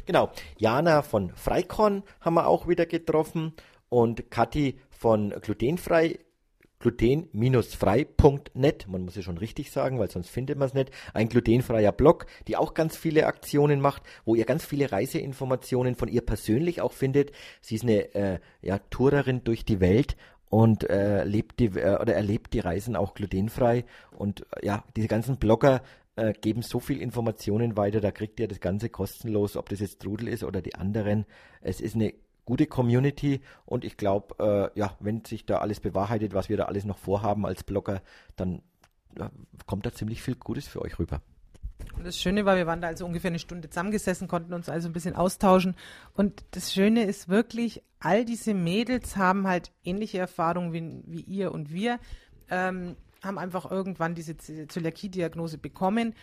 Genau, 0.06 0.32
Jana 0.58 1.02
von 1.02 1.32
Freikon 1.36 2.04
haben 2.20 2.34
wir 2.34 2.48
auch 2.48 2.68
wieder 2.68 2.86
getroffen 2.86 3.54
und 3.90 4.30
Kathi 4.30 4.80
von 4.90 5.34
Glutenfrei 5.42 6.20
gluten-frei.net, 6.84 8.88
man 8.88 9.06
muss 9.06 9.16
es 9.16 9.24
schon 9.24 9.38
richtig 9.38 9.72
sagen, 9.72 10.00
weil 10.00 10.10
sonst 10.10 10.30
findet 10.30 10.58
man 10.58 10.68
es 10.68 10.74
nicht, 10.74 10.92
ein 11.14 11.30
glutenfreier 11.30 11.94
Blog, 11.94 12.26
die 12.48 12.58
auch 12.58 12.74
ganz 12.74 12.98
viele 12.98 13.26
Aktionen 13.26 13.80
macht, 13.80 14.04
wo 14.26 14.36
ihr 14.36 14.46
ganz 14.46 14.66
viele 14.66 14.92
Reiseinformationen 14.92 15.96
von 15.96 16.10
ihr 16.10 16.22
persönlich 16.22 16.82
auch 16.82 16.92
findet. 16.92 17.32
Sie 17.62 17.76
ist 17.76 17.84
eine 17.84 18.14
äh, 18.14 18.40
ja, 18.62 18.80
Tourerin 18.90 19.44
durch 19.46 19.66
die 19.66 19.80
Welt 19.80 20.18
und 20.50 20.88
äh, 20.90 21.24
lebt 21.24 21.60
die, 21.60 21.68
äh, 21.68 21.98
oder 22.00 22.14
erlebt 22.14 22.54
die 22.54 22.60
Reisen 22.60 22.96
auch 22.96 23.14
glutenfrei. 23.14 23.86
Und 24.12 24.46
äh, 24.58 24.68
ja, 24.68 24.84
diese 24.96 25.08
ganzen 25.08 25.38
Blogger 25.38 25.82
äh, 26.16 26.34
geben 26.34 26.62
so 26.62 26.80
viel 26.80 27.02
Informationen 27.02 27.78
weiter, 27.78 28.02
da 28.02 28.12
kriegt 28.12 28.40
ihr 28.40 28.48
das 28.48 28.60
Ganze 28.60 28.90
kostenlos, 28.90 29.58
ob 29.58 29.70
das 29.70 29.80
jetzt 29.80 30.02
Trudel 30.02 30.28
ist 30.28 30.44
oder 30.44 30.62
die 30.62 30.76
anderen. 30.76 31.26
Es 31.62 31.82
ist 31.82 31.96
eine 31.96 32.14
gute 32.46 32.66
Community 32.66 33.42
und 33.66 33.86
ich 33.86 33.98
glaube, 33.98 34.72
äh, 34.76 34.80
ja, 34.80 34.96
wenn 35.00 35.24
sich 35.26 35.46
da 35.46 35.58
alles 35.60 35.80
bewahrheitet, 35.80 36.34
was 36.34 36.50
wir 36.50 36.58
da 36.58 36.66
alles 36.66 36.86
noch 36.86 36.98
vorhaben 36.98 37.46
als 37.46 37.64
Blogger, 37.64 38.02
dann 38.36 38.62
äh, 39.16 39.30
kommt 39.66 39.86
da 39.86 39.92
ziemlich 39.92 40.22
viel 40.22 40.36
Gutes 40.36 40.68
für 40.68 40.82
euch 40.82 41.00
rüber. 41.00 41.22
Und 41.98 42.06
das 42.06 42.18
Schöne 42.18 42.46
war, 42.46 42.56
wir 42.56 42.68
waren 42.68 42.82
da 42.82 42.88
also 42.88 43.06
ungefähr 43.06 43.30
eine 43.30 43.40
Stunde 43.40 43.70
zusammengesessen, 43.70 44.28
konnten 44.28 44.54
uns 44.54 44.70
also 44.70 44.88
ein 44.90 44.94
bisschen 44.94 45.16
austauschen. 45.16 45.76
Und 46.14 46.44
das 46.52 46.74
Schöne 46.74 47.04
ist 47.04 47.30
wirklich, 47.30 47.84
all 48.00 48.26
diese 48.26 48.54
Mädels 48.54 49.18
haben 49.18 49.48
halt 49.48 49.72
ähnliche 49.84 50.18
Erfahrungen 50.20 50.74
wie, 50.74 51.04
wie 51.06 51.22
ihr 51.22 51.52
und 51.52 51.74
wir, 51.74 52.00
ähm, 52.50 52.96
haben 53.24 53.38
einfach 53.38 53.70
irgendwann 53.72 54.16
diese 54.16 54.38
Zöliakie-Diagnose 54.38 55.58
bekommen 55.58 56.14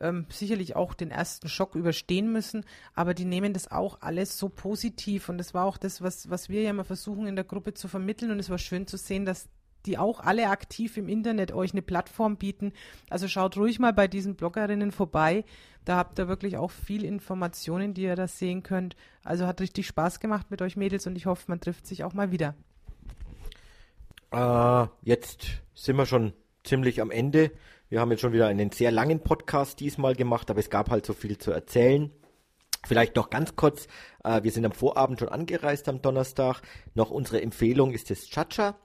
ähm, 0.00 0.26
sicherlich 0.30 0.76
auch 0.76 0.94
den 0.94 1.10
ersten 1.10 1.48
Schock 1.48 1.74
überstehen 1.74 2.32
müssen, 2.32 2.64
aber 2.94 3.14
die 3.14 3.24
nehmen 3.24 3.52
das 3.52 3.70
auch 3.70 3.98
alles 4.00 4.38
so 4.38 4.48
positiv 4.48 5.28
und 5.28 5.38
das 5.38 5.54
war 5.54 5.66
auch 5.66 5.76
das, 5.76 6.02
was, 6.02 6.30
was 6.30 6.48
wir 6.48 6.62
ja 6.62 6.72
mal 6.72 6.84
versuchen 6.84 7.26
in 7.26 7.36
der 7.36 7.44
Gruppe 7.44 7.74
zu 7.74 7.86
vermitteln 7.86 8.30
und 8.30 8.40
es 8.40 8.50
war 8.50 8.58
schön 8.58 8.86
zu 8.86 8.96
sehen, 8.96 9.26
dass 9.26 9.48
die 9.86 9.96
auch 9.96 10.20
alle 10.20 10.48
aktiv 10.48 10.96
im 10.98 11.08
Internet 11.08 11.52
euch 11.52 11.72
eine 11.72 11.80
Plattform 11.80 12.36
bieten. 12.36 12.72
Also 13.08 13.28
schaut 13.28 13.56
ruhig 13.56 13.78
mal 13.78 13.94
bei 13.94 14.08
diesen 14.08 14.34
Bloggerinnen 14.34 14.92
vorbei. 14.92 15.42
Da 15.86 15.96
habt 15.96 16.18
ihr 16.18 16.28
wirklich 16.28 16.58
auch 16.58 16.70
viel 16.70 17.02
Informationen, 17.02 17.94
die 17.94 18.02
ihr 18.02 18.14
da 18.14 18.28
sehen 18.28 18.62
könnt. 18.62 18.94
Also 19.24 19.46
hat 19.46 19.62
richtig 19.62 19.86
Spaß 19.86 20.20
gemacht 20.20 20.50
mit 20.50 20.60
euch 20.60 20.76
Mädels 20.76 21.06
und 21.06 21.16
ich 21.16 21.24
hoffe, 21.24 21.44
man 21.46 21.60
trifft 21.60 21.86
sich 21.86 22.04
auch 22.04 22.12
mal 22.12 22.30
wieder. 22.30 22.54
Äh, 24.32 24.86
jetzt 25.02 25.62
sind 25.72 25.96
wir 25.96 26.04
schon 26.04 26.34
ziemlich 26.70 27.00
am 27.02 27.10
Ende. 27.10 27.50
Wir 27.88 28.00
haben 28.00 28.12
jetzt 28.12 28.20
schon 28.20 28.32
wieder 28.32 28.46
einen 28.46 28.70
sehr 28.70 28.92
langen 28.92 29.18
Podcast 29.18 29.80
diesmal 29.80 30.14
gemacht, 30.14 30.50
aber 30.50 30.60
es 30.60 30.70
gab 30.70 30.88
halt 30.88 31.04
so 31.04 31.12
viel 31.12 31.36
zu 31.36 31.50
erzählen. 31.50 32.12
Vielleicht 32.86 33.16
noch 33.16 33.28
ganz 33.28 33.56
kurz, 33.56 33.88
äh, 34.22 34.44
wir 34.44 34.52
sind 34.52 34.64
am 34.64 34.70
Vorabend 34.70 35.18
schon 35.18 35.28
angereist 35.28 35.88
am 35.88 36.00
Donnerstag. 36.00 36.62
Noch 36.94 37.10
unsere 37.10 37.42
Empfehlung 37.42 37.90
ist 37.90 38.08
das 38.08 38.28
Chacha. 38.28 38.76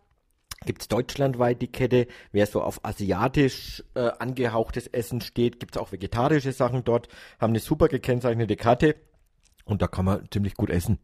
Gibt 0.66 0.82
es 0.82 0.88
deutschlandweit 0.88 1.62
die 1.62 1.72
Kette. 1.72 2.08
Wer 2.32 2.48
so 2.48 2.64
auf 2.64 2.84
asiatisch 2.84 3.84
äh, 3.94 4.10
angehauchtes 4.18 4.88
Essen 4.88 5.22
steht, 5.22 5.60
gibt 5.60 5.76
es 5.76 5.82
auch 5.82 5.92
vegetarische 5.92 6.54
Sachen 6.54 6.84
dort. 6.84 7.08
Haben 7.40 7.52
eine 7.52 7.60
super 7.60 7.88
gekennzeichnete 7.88 8.56
Karte 8.56 8.96
und 9.64 9.84
da 9.84 9.88
kann 9.88 10.06
man 10.06 10.28
ziemlich 10.32 10.56
gut 10.56 10.72
essen. 10.72 10.98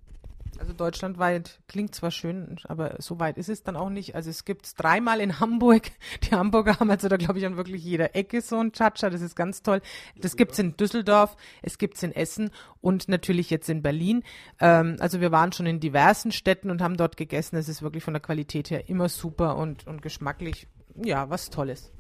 Also 0.62 0.74
deutschlandweit 0.74 1.60
klingt 1.68 1.96
zwar 1.96 2.12
schön, 2.12 2.60
aber 2.66 2.98
so 3.00 3.20
weit 3.20 3.40
ist 3.40 3.50
es 3.50 3.64
dann 3.64 3.76
auch 3.76 3.90
nicht. 3.90 4.14
Also 4.14 4.30
es 4.30 4.46
gibt 4.46 4.68
es 4.68 4.76
dreimal 4.76 5.20
in 5.20 5.40
Hamburg. 5.40 5.90
Die 6.24 6.36
Hamburger 6.36 6.80
haben 6.80 6.92
also 6.92 7.08
da, 7.08 7.18
glaube 7.18 7.40
ich, 7.40 7.48
an 7.48 7.58
wirklich 7.58 7.84
jeder 7.84 8.16
Ecke 8.16 8.42
so 8.42 8.60
ein 8.60 8.72
Chacha. 8.72 9.10
Das 9.10 9.22
ist 9.22 9.36
ganz 9.36 9.64
toll. 9.64 9.82
Das 10.18 10.36
gibt 10.36 10.52
es 10.52 10.60
in 10.60 10.78
Düsseldorf, 10.78 11.36
es 11.64 11.80
gibt 11.80 11.98
es 11.98 12.04
in 12.04 12.12
Essen 12.12 12.52
und 12.80 13.10
natürlich 13.10 13.50
jetzt 13.50 13.70
in 13.70 13.82
Berlin. 13.82 14.22
Ähm, 14.60 14.98
also 15.00 15.20
wir 15.20 15.32
waren 15.32 15.52
schon 15.52 15.66
in 15.66 15.80
diversen 15.80 16.32
Städten 16.32 16.70
und 16.70 16.80
haben 16.84 16.96
dort 16.96 17.18
gegessen. 17.18 17.56
Es 17.56 17.68
ist 17.68 17.82
wirklich 17.82 18.04
von 18.04 18.14
der 18.14 18.22
Qualität 18.22 18.70
her 18.70 18.88
immer 18.88 19.10
super 19.10 19.58
und, 19.58 19.88
und 19.88 20.04
geschmacklich, 20.04 20.68
ja, 20.96 21.28
was 21.32 21.50
Tolles. 21.50 21.92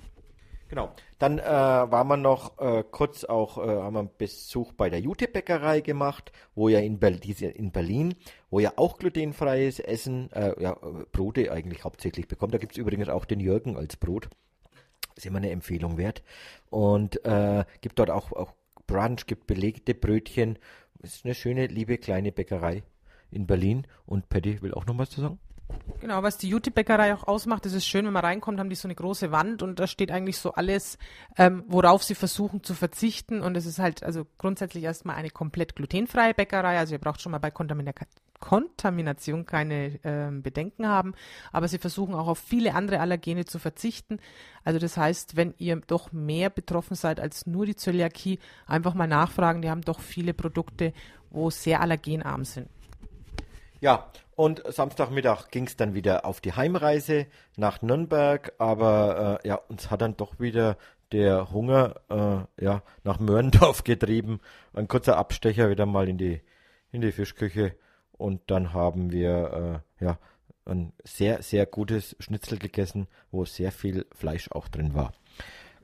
Genau. 0.72 0.90
Dann 1.20 1.38
äh, 1.38 1.44
waren 1.44 2.08
wir 2.08 2.16
noch 2.16 2.58
äh, 2.58 2.86
kurz 2.90 3.26
auch, 3.26 3.58
äh, 3.58 3.68
haben 3.68 3.94
wir 3.94 4.00
einen 4.00 4.10
Besuch 4.18 4.72
bei 4.72 4.90
der 4.90 5.02
Jute-Bäckerei 5.02 5.82
gemacht, 5.82 6.32
wo 6.56 6.70
ja 6.70 6.80
in, 6.80 6.98
Ber 6.98 7.12
in 7.12 7.72
Berlin, 7.74 8.16
wo 8.50 8.62
ja 8.62 8.72
auch 8.78 8.98
glutenfreies 8.98 9.82
Essen, 9.82 10.32
äh, 10.32 10.54
ja, 10.64 10.78
Brote 11.12 11.52
eigentlich 11.52 11.84
hauptsächlich 11.84 12.30
bekommt. 12.30 12.54
Da 12.54 12.58
gibt 12.58 12.72
es 12.72 12.78
übrigens 12.78 13.10
auch 13.10 13.26
den 13.26 13.42
Jürgen 13.42 13.76
als 13.76 13.98
Brot. 13.98 14.30
Ist 15.18 15.26
immer 15.26 15.40
eine 15.40 15.52
Empfehlung 15.52 15.98
wert. 15.98 16.24
Und 16.70 17.26
äh, 17.26 17.66
gibt 17.82 18.00
dort 18.00 18.10
auch, 18.10 18.32
auch 18.32 18.54
Brunch, 18.88 19.26
gibt 19.26 19.48
belegte 19.48 19.94
Brötchen. 19.94 20.58
Ist 21.02 21.26
eine 21.26 21.36
schöne, 21.36 21.68
liebe 21.68 21.98
kleine 21.98 22.32
Bäckerei 22.32 22.84
in 23.30 23.46
Berlin. 23.46 23.88
Und 24.06 24.30
Patty 24.30 24.62
will 24.62 24.74
auch 24.74 24.86
noch 24.86 24.98
was 24.98 25.10
zu 25.10 25.20
sagen. 25.20 25.38
Genau, 26.02 26.24
was 26.24 26.40
die 26.40 26.50
Jute-Bäckerei 26.50 27.14
auch 27.14 27.28
ausmacht, 27.28 27.66
ist 27.68 27.76
es 27.76 27.86
schön, 27.86 28.06
wenn 28.06 28.14
man 28.14 28.26
reinkommt, 28.26 28.60
haben 28.60 28.72
die 28.72 28.76
so 28.76 28.88
eine 28.88 28.96
große 28.96 29.32
Wand 29.32 29.62
und 29.62 29.80
da 29.80 29.86
steht 29.86 30.12
eigentlich 30.12 30.40
so 30.40 30.54
alles, 30.54 30.98
ähm, 31.38 31.64
worauf 31.68 32.04
sie 32.04 32.16
versuchen 32.16 32.64
zu 32.64 32.74
verzichten. 32.74 33.42
Und 33.42 33.56
es 33.56 33.68
ist 33.68 33.78
halt 33.78 34.02
also 34.02 34.26
grundsätzlich 34.40 34.84
erstmal 34.84 35.16
eine 35.16 35.30
komplett 35.30 35.76
glutenfreie 35.76 36.34
Bäckerei. 36.34 36.80
Also 36.80 36.96
ihr 36.96 37.00
braucht 37.00 37.22
schon 37.22 37.32
mal 37.32 37.38
bei 37.38 37.52
Kontamina 37.52 37.92
Kontamination 38.40 39.46
keine 39.46 40.00
ähm, 40.04 40.42
Bedenken 40.42 40.88
haben. 40.88 41.14
Aber 41.52 41.68
sie 41.68 41.78
versuchen 41.78 42.16
auch 42.16 42.28
auf 42.28 42.40
viele 42.40 42.74
andere 42.74 43.00
Allergene 43.00 43.46
zu 43.46 43.60
verzichten. 43.60 44.20
Also 44.64 44.80
das 44.80 44.98
heißt, 44.98 45.38
wenn 45.38 45.54
ihr 45.60 45.76
doch 45.88 46.12
mehr 46.12 46.50
betroffen 46.50 46.96
seid 46.96 47.20
als 47.20 47.46
nur 47.46 47.66
die 47.66 47.76
Zöliakie, 47.76 48.40
einfach 48.66 48.96
mal 48.96 49.08
nachfragen. 49.08 49.62
Die 49.62 49.70
haben 49.70 49.82
doch 49.82 50.00
viele 50.00 50.34
Produkte, 50.34 50.94
wo 51.30 51.52
sehr 51.52 51.80
allergenarm 51.80 52.44
sind. 52.44 52.68
Ja, 53.82 54.12
und 54.36 54.62
Samstagmittag 54.68 55.50
ging 55.50 55.66
es 55.66 55.76
dann 55.76 55.96
wieder 55.96 56.24
auf 56.24 56.40
die 56.40 56.54
Heimreise 56.54 57.26
nach 57.58 57.82
Nürnberg, 57.82 58.54
aber 58.60 59.42
äh, 59.44 59.48
ja, 59.48 59.56
uns 59.56 59.90
hat 59.90 60.02
dann 60.02 60.16
doch 60.16 60.40
wieder 60.40 60.78
der 61.12 61.52
Hunger 61.52 61.96
äh, 62.08 62.64
ja, 62.64 62.84
nach 63.04 63.20
Mörndorf 63.20 63.84
getrieben. 63.84 64.40
Ein 64.74 64.88
kurzer 64.88 65.18
Abstecher 65.18 65.72
wieder 65.72 65.88
mal 65.88 66.08
in 66.08 66.20
die, 66.20 66.42
in 66.92 67.02
die 67.02 67.12
Fischküche 67.12 67.76
und 68.14 68.42
dann 68.52 68.72
haben 68.72 69.12
wir 69.12 69.82
äh, 70.00 70.06
ja, 70.06 70.20
ein 70.66 70.94
sehr, 71.04 71.42
sehr 71.42 71.66
gutes 71.66 72.16
Schnitzel 72.20 72.60
gegessen, 72.60 73.08
wo 73.32 73.46
sehr 73.46 73.72
viel 73.72 74.06
Fleisch 74.14 74.52
auch 74.52 74.68
drin 74.68 74.94
war. 74.94 75.12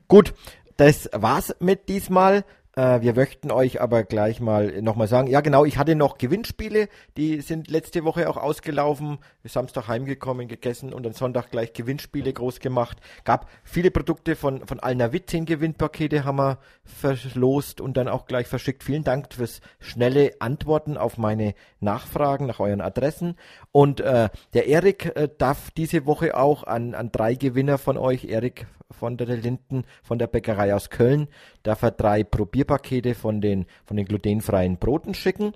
Gut, 0.06 0.34
das 0.76 1.10
war's 1.12 1.56
mit 1.58 1.88
diesmal. 1.88 2.44
Äh, 2.78 3.00
wir 3.00 3.12
möchten 3.14 3.50
euch 3.50 3.80
aber 3.80 4.04
gleich 4.04 4.38
mal 4.38 4.80
nochmal 4.82 5.08
sagen, 5.08 5.26
ja 5.26 5.40
genau, 5.40 5.64
ich 5.64 5.78
hatte 5.78 5.96
noch 5.96 6.16
Gewinnspiele, 6.16 6.88
die 7.16 7.40
sind 7.40 7.68
letzte 7.68 8.04
Woche 8.04 8.30
auch 8.30 8.36
ausgelaufen, 8.36 9.18
Samstag 9.42 9.88
heimgekommen, 9.88 10.46
gegessen 10.46 10.92
und 10.92 11.04
am 11.04 11.12
Sonntag 11.12 11.50
gleich 11.50 11.72
Gewinnspiele 11.72 12.32
groß 12.32 12.60
gemacht. 12.60 12.98
Gab 13.24 13.48
viele 13.64 13.90
Produkte 13.90 14.36
von, 14.36 14.64
von 14.64 14.78
Alnavit, 14.78 15.28
10 15.28 15.44
Gewinnpakete 15.46 16.24
haben 16.24 16.36
wir 16.36 16.58
verlost 16.84 17.80
und 17.80 17.96
dann 17.96 18.06
auch 18.06 18.26
gleich 18.26 18.46
verschickt. 18.46 18.84
Vielen 18.84 19.02
Dank 19.02 19.34
fürs 19.34 19.60
schnelle 19.80 20.34
Antworten 20.38 20.96
auf 20.96 21.18
meine 21.18 21.54
Nachfragen 21.80 22.46
nach 22.46 22.60
euren 22.60 22.80
Adressen. 22.80 23.34
Und 23.72 23.98
äh, 23.98 24.28
der 24.54 24.68
Erik 24.68 25.16
äh, 25.16 25.28
darf 25.36 25.72
diese 25.72 26.06
Woche 26.06 26.36
auch 26.36 26.62
an, 26.62 26.94
an 26.94 27.10
drei 27.10 27.34
Gewinner 27.34 27.76
von 27.76 27.98
euch, 27.98 28.26
Erik 28.26 28.68
von 28.90 29.16
der 29.16 29.26
Linden, 29.26 29.84
von 30.02 30.18
der 30.18 30.26
Bäckerei 30.26 30.74
aus 30.74 30.90
Köln. 30.90 31.28
Darf 31.62 31.82
er 31.82 31.90
drei 31.90 32.24
Probierpakete 32.24 33.14
von 33.14 33.40
den, 33.40 33.66
von 33.84 33.96
den 33.96 34.06
glutenfreien 34.06 34.78
Broten 34.78 35.14
schicken. 35.14 35.52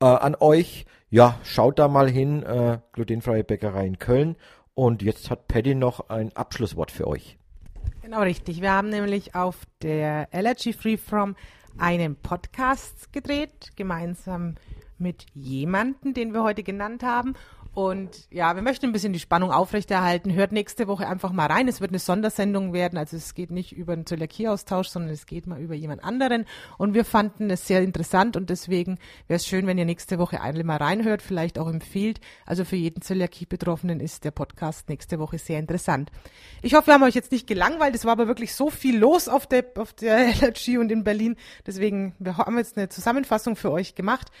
Äh, 0.00 0.06
an 0.06 0.36
euch, 0.40 0.86
ja, 1.10 1.38
schaut 1.42 1.78
da 1.78 1.88
mal 1.88 2.08
hin, 2.08 2.42
äh, 2.42 2.78
glutenfreie 2.92 3.44
Bäckerei 3.44 3.86
in 3.86 3.98
Köln. 3.98 4.36
Und 4.74 5.02
jetzt 5.02 5.30
hat 5.30 5.48
Paddy 5.48 5.74
noch 5.74 6.08
ein 6.08 6.34
Abschlusswort 6.34 6.90
für 6.90 7.06
euch. 7.06 7.36
Genau 8.02 8.22
richtig. 8.22 8.62
Wir 8.62 8.72
haben 8.72 8.88
nämlich 8.88 9.34
auf 9.34 9.58
der 9.82 10.28
Allergy 10.32 10.72
Free 10.72 10.96
From 10.96 11.36
einen 11.78 12.16
Podcast 12.16 13.12
gedreht, 13.12 13.72
gemeinsam 13.76 14.56
mit 14.98 15.26
jemanden, 15.34 16.14
den 16.14 16.32
wir 16.32 16.42
heute 16.42 16.62
genannt 16.62 17.02
haben. 17.02 17.34
Und 17.72 18.26
ja, 18.30 18.56
wir 18.56 18.62
möchten 18.62 18.86
ein 18.86 18.92
bisschen 18.92 19.12
die 19.12 19.20
Spannung 19.20 19.52
aufrechterhalten. 19.52 20.32
Hört 20.34 20.50
nächste 20.50 20.88
Woche 20.88 21.06
einfach 21.06 21.30
mal 21.30 21.46
rein. 21.46 21.68
Es 21.68 21.80
wird 21.80 21.92
eine 21.92 22.00
Sondersendung 22.00 22.72
werden. 22.72 22.98
Also 22.98 23.16
es 23.16 23.34
geht 23.34 23.52
nicht 23.52 23.70
über 23.72 23.92
einen 23.92 24.06
Zöliakie-Austausch, 24.06 24.88
sondern 24.88 25.12
es 25.12 25.24
geht 25.24 25.46
mal 25.46 25.60
über 25.60 25.74
jemand 25.74 26.02
anderen. 26.02 26.46
Und 26.78 26.94
wir 26.94 27.04
fanden 27.04 27.48
es 27.48 27.68
sehr 27.68 27.82
interessant 27.82 28.36
und 28.36 28.50
deswegen 28.50 28.98
wäre 29.28 29.36
es 29.36 29.46
schön, 29.46 29.68
wenn 29.68 29.78
ihr 29.78 29.84
nächste 29.84 30.18
Woche 30.18 30.40
einmal 30.40 30.64
mal 30.64 30.76
reinhört, 30.78 31.22
vielleicht 31.22 31.60
auch 31.60 31.68
empfiehlt. 31.68 32.20
Also 32.44 32.64
für 32.64 32.76
jeden 32.76 33.02
Zöliakie-Betroffenen 33.02 34.00
ist 34.00 34.24
der 34.24 34.32
Podcast 34.32 34.88
nächste 34.88 35.20
Woche 35.20 35.38
sehr 35.38 35.60
interessant. 35.60 36.10
Ich 36.62 36.74
hoffe, 36.74 36.88
wir 36.88 36.94
haben 36.94 37.04
euch 37.04 37.14
jetzt 37.14 37.30
nicht 37.30 37.46
gelangweilt. 37.46 37.94
Es 37.94 38.04
war 38.04 38.12
aber 38.12 38.26
wirklich 38.26 38.52
so 38.52 38.70
viel 38.70 38.98
los 38.98 39.28
auf 39.28 39.46
der, 39.46 39.64
auf 39.76 39.92
der 39.92 40.16
Allergy 40.42 40.76
und 40.76 40.90
in 40.90 41.04
Berlin. 41.04 41.36
Deswegen, 41.68 42.16
wir 42.18 42.36
haben 42.36 42.58
jetzt 42.58 42.76
eine 42.76 42.88
Zusammenfassung 42.88 43.54
für 43.54 43.70
euch 43.70 43.94
gemacht. 43.94 44.32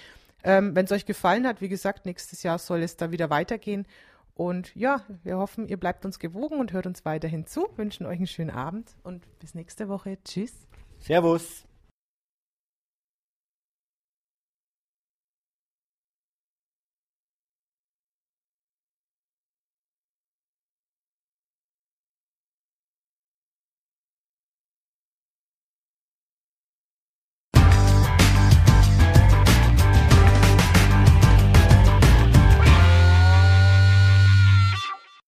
Ähm, 0.44 0.74
Wenn 0.74 0.84
es 0.84 0.92
euch 0.92 1.06
gefallen 1.06 1.46
hat, 1.46 1.60
wie 1.60 1.68
gesagt, 1.68 2.06
nächstes 2.06 2.42
Jahr 2.42 2.58
soll 2.58 2.82
es 2.82 2.96
da 2.96 3.10
wieder 3.10 3.30
weitergehen. 3.30 3.86
Und 4.34 4.74
ja, 4.74 5.04
wir 5.22 5.36
hoffen, 5.36 5.68
ihr 5.68 5.76
bleibt 5.76 6.04
uns 6.06 6.18
gewogen 6.18 6.58
und 6.58 6.72
hört 6.72 6.86
uns 6.86 7.04
weiterhin 7.04 7.46
zu. 7.46 7.66
Wünschen 7.76 8.06
euch 8.06 8.16
einen 8.16 8.26
schönen 8.26 8.50
Abend 8.50 8.96
und 9.02 9.26
bis 9.38 9.54
nächste 9.54 9.88
Woche. 9.88 10.16
Tschüss. 10.24 10.66
Servus. 10.98 11.66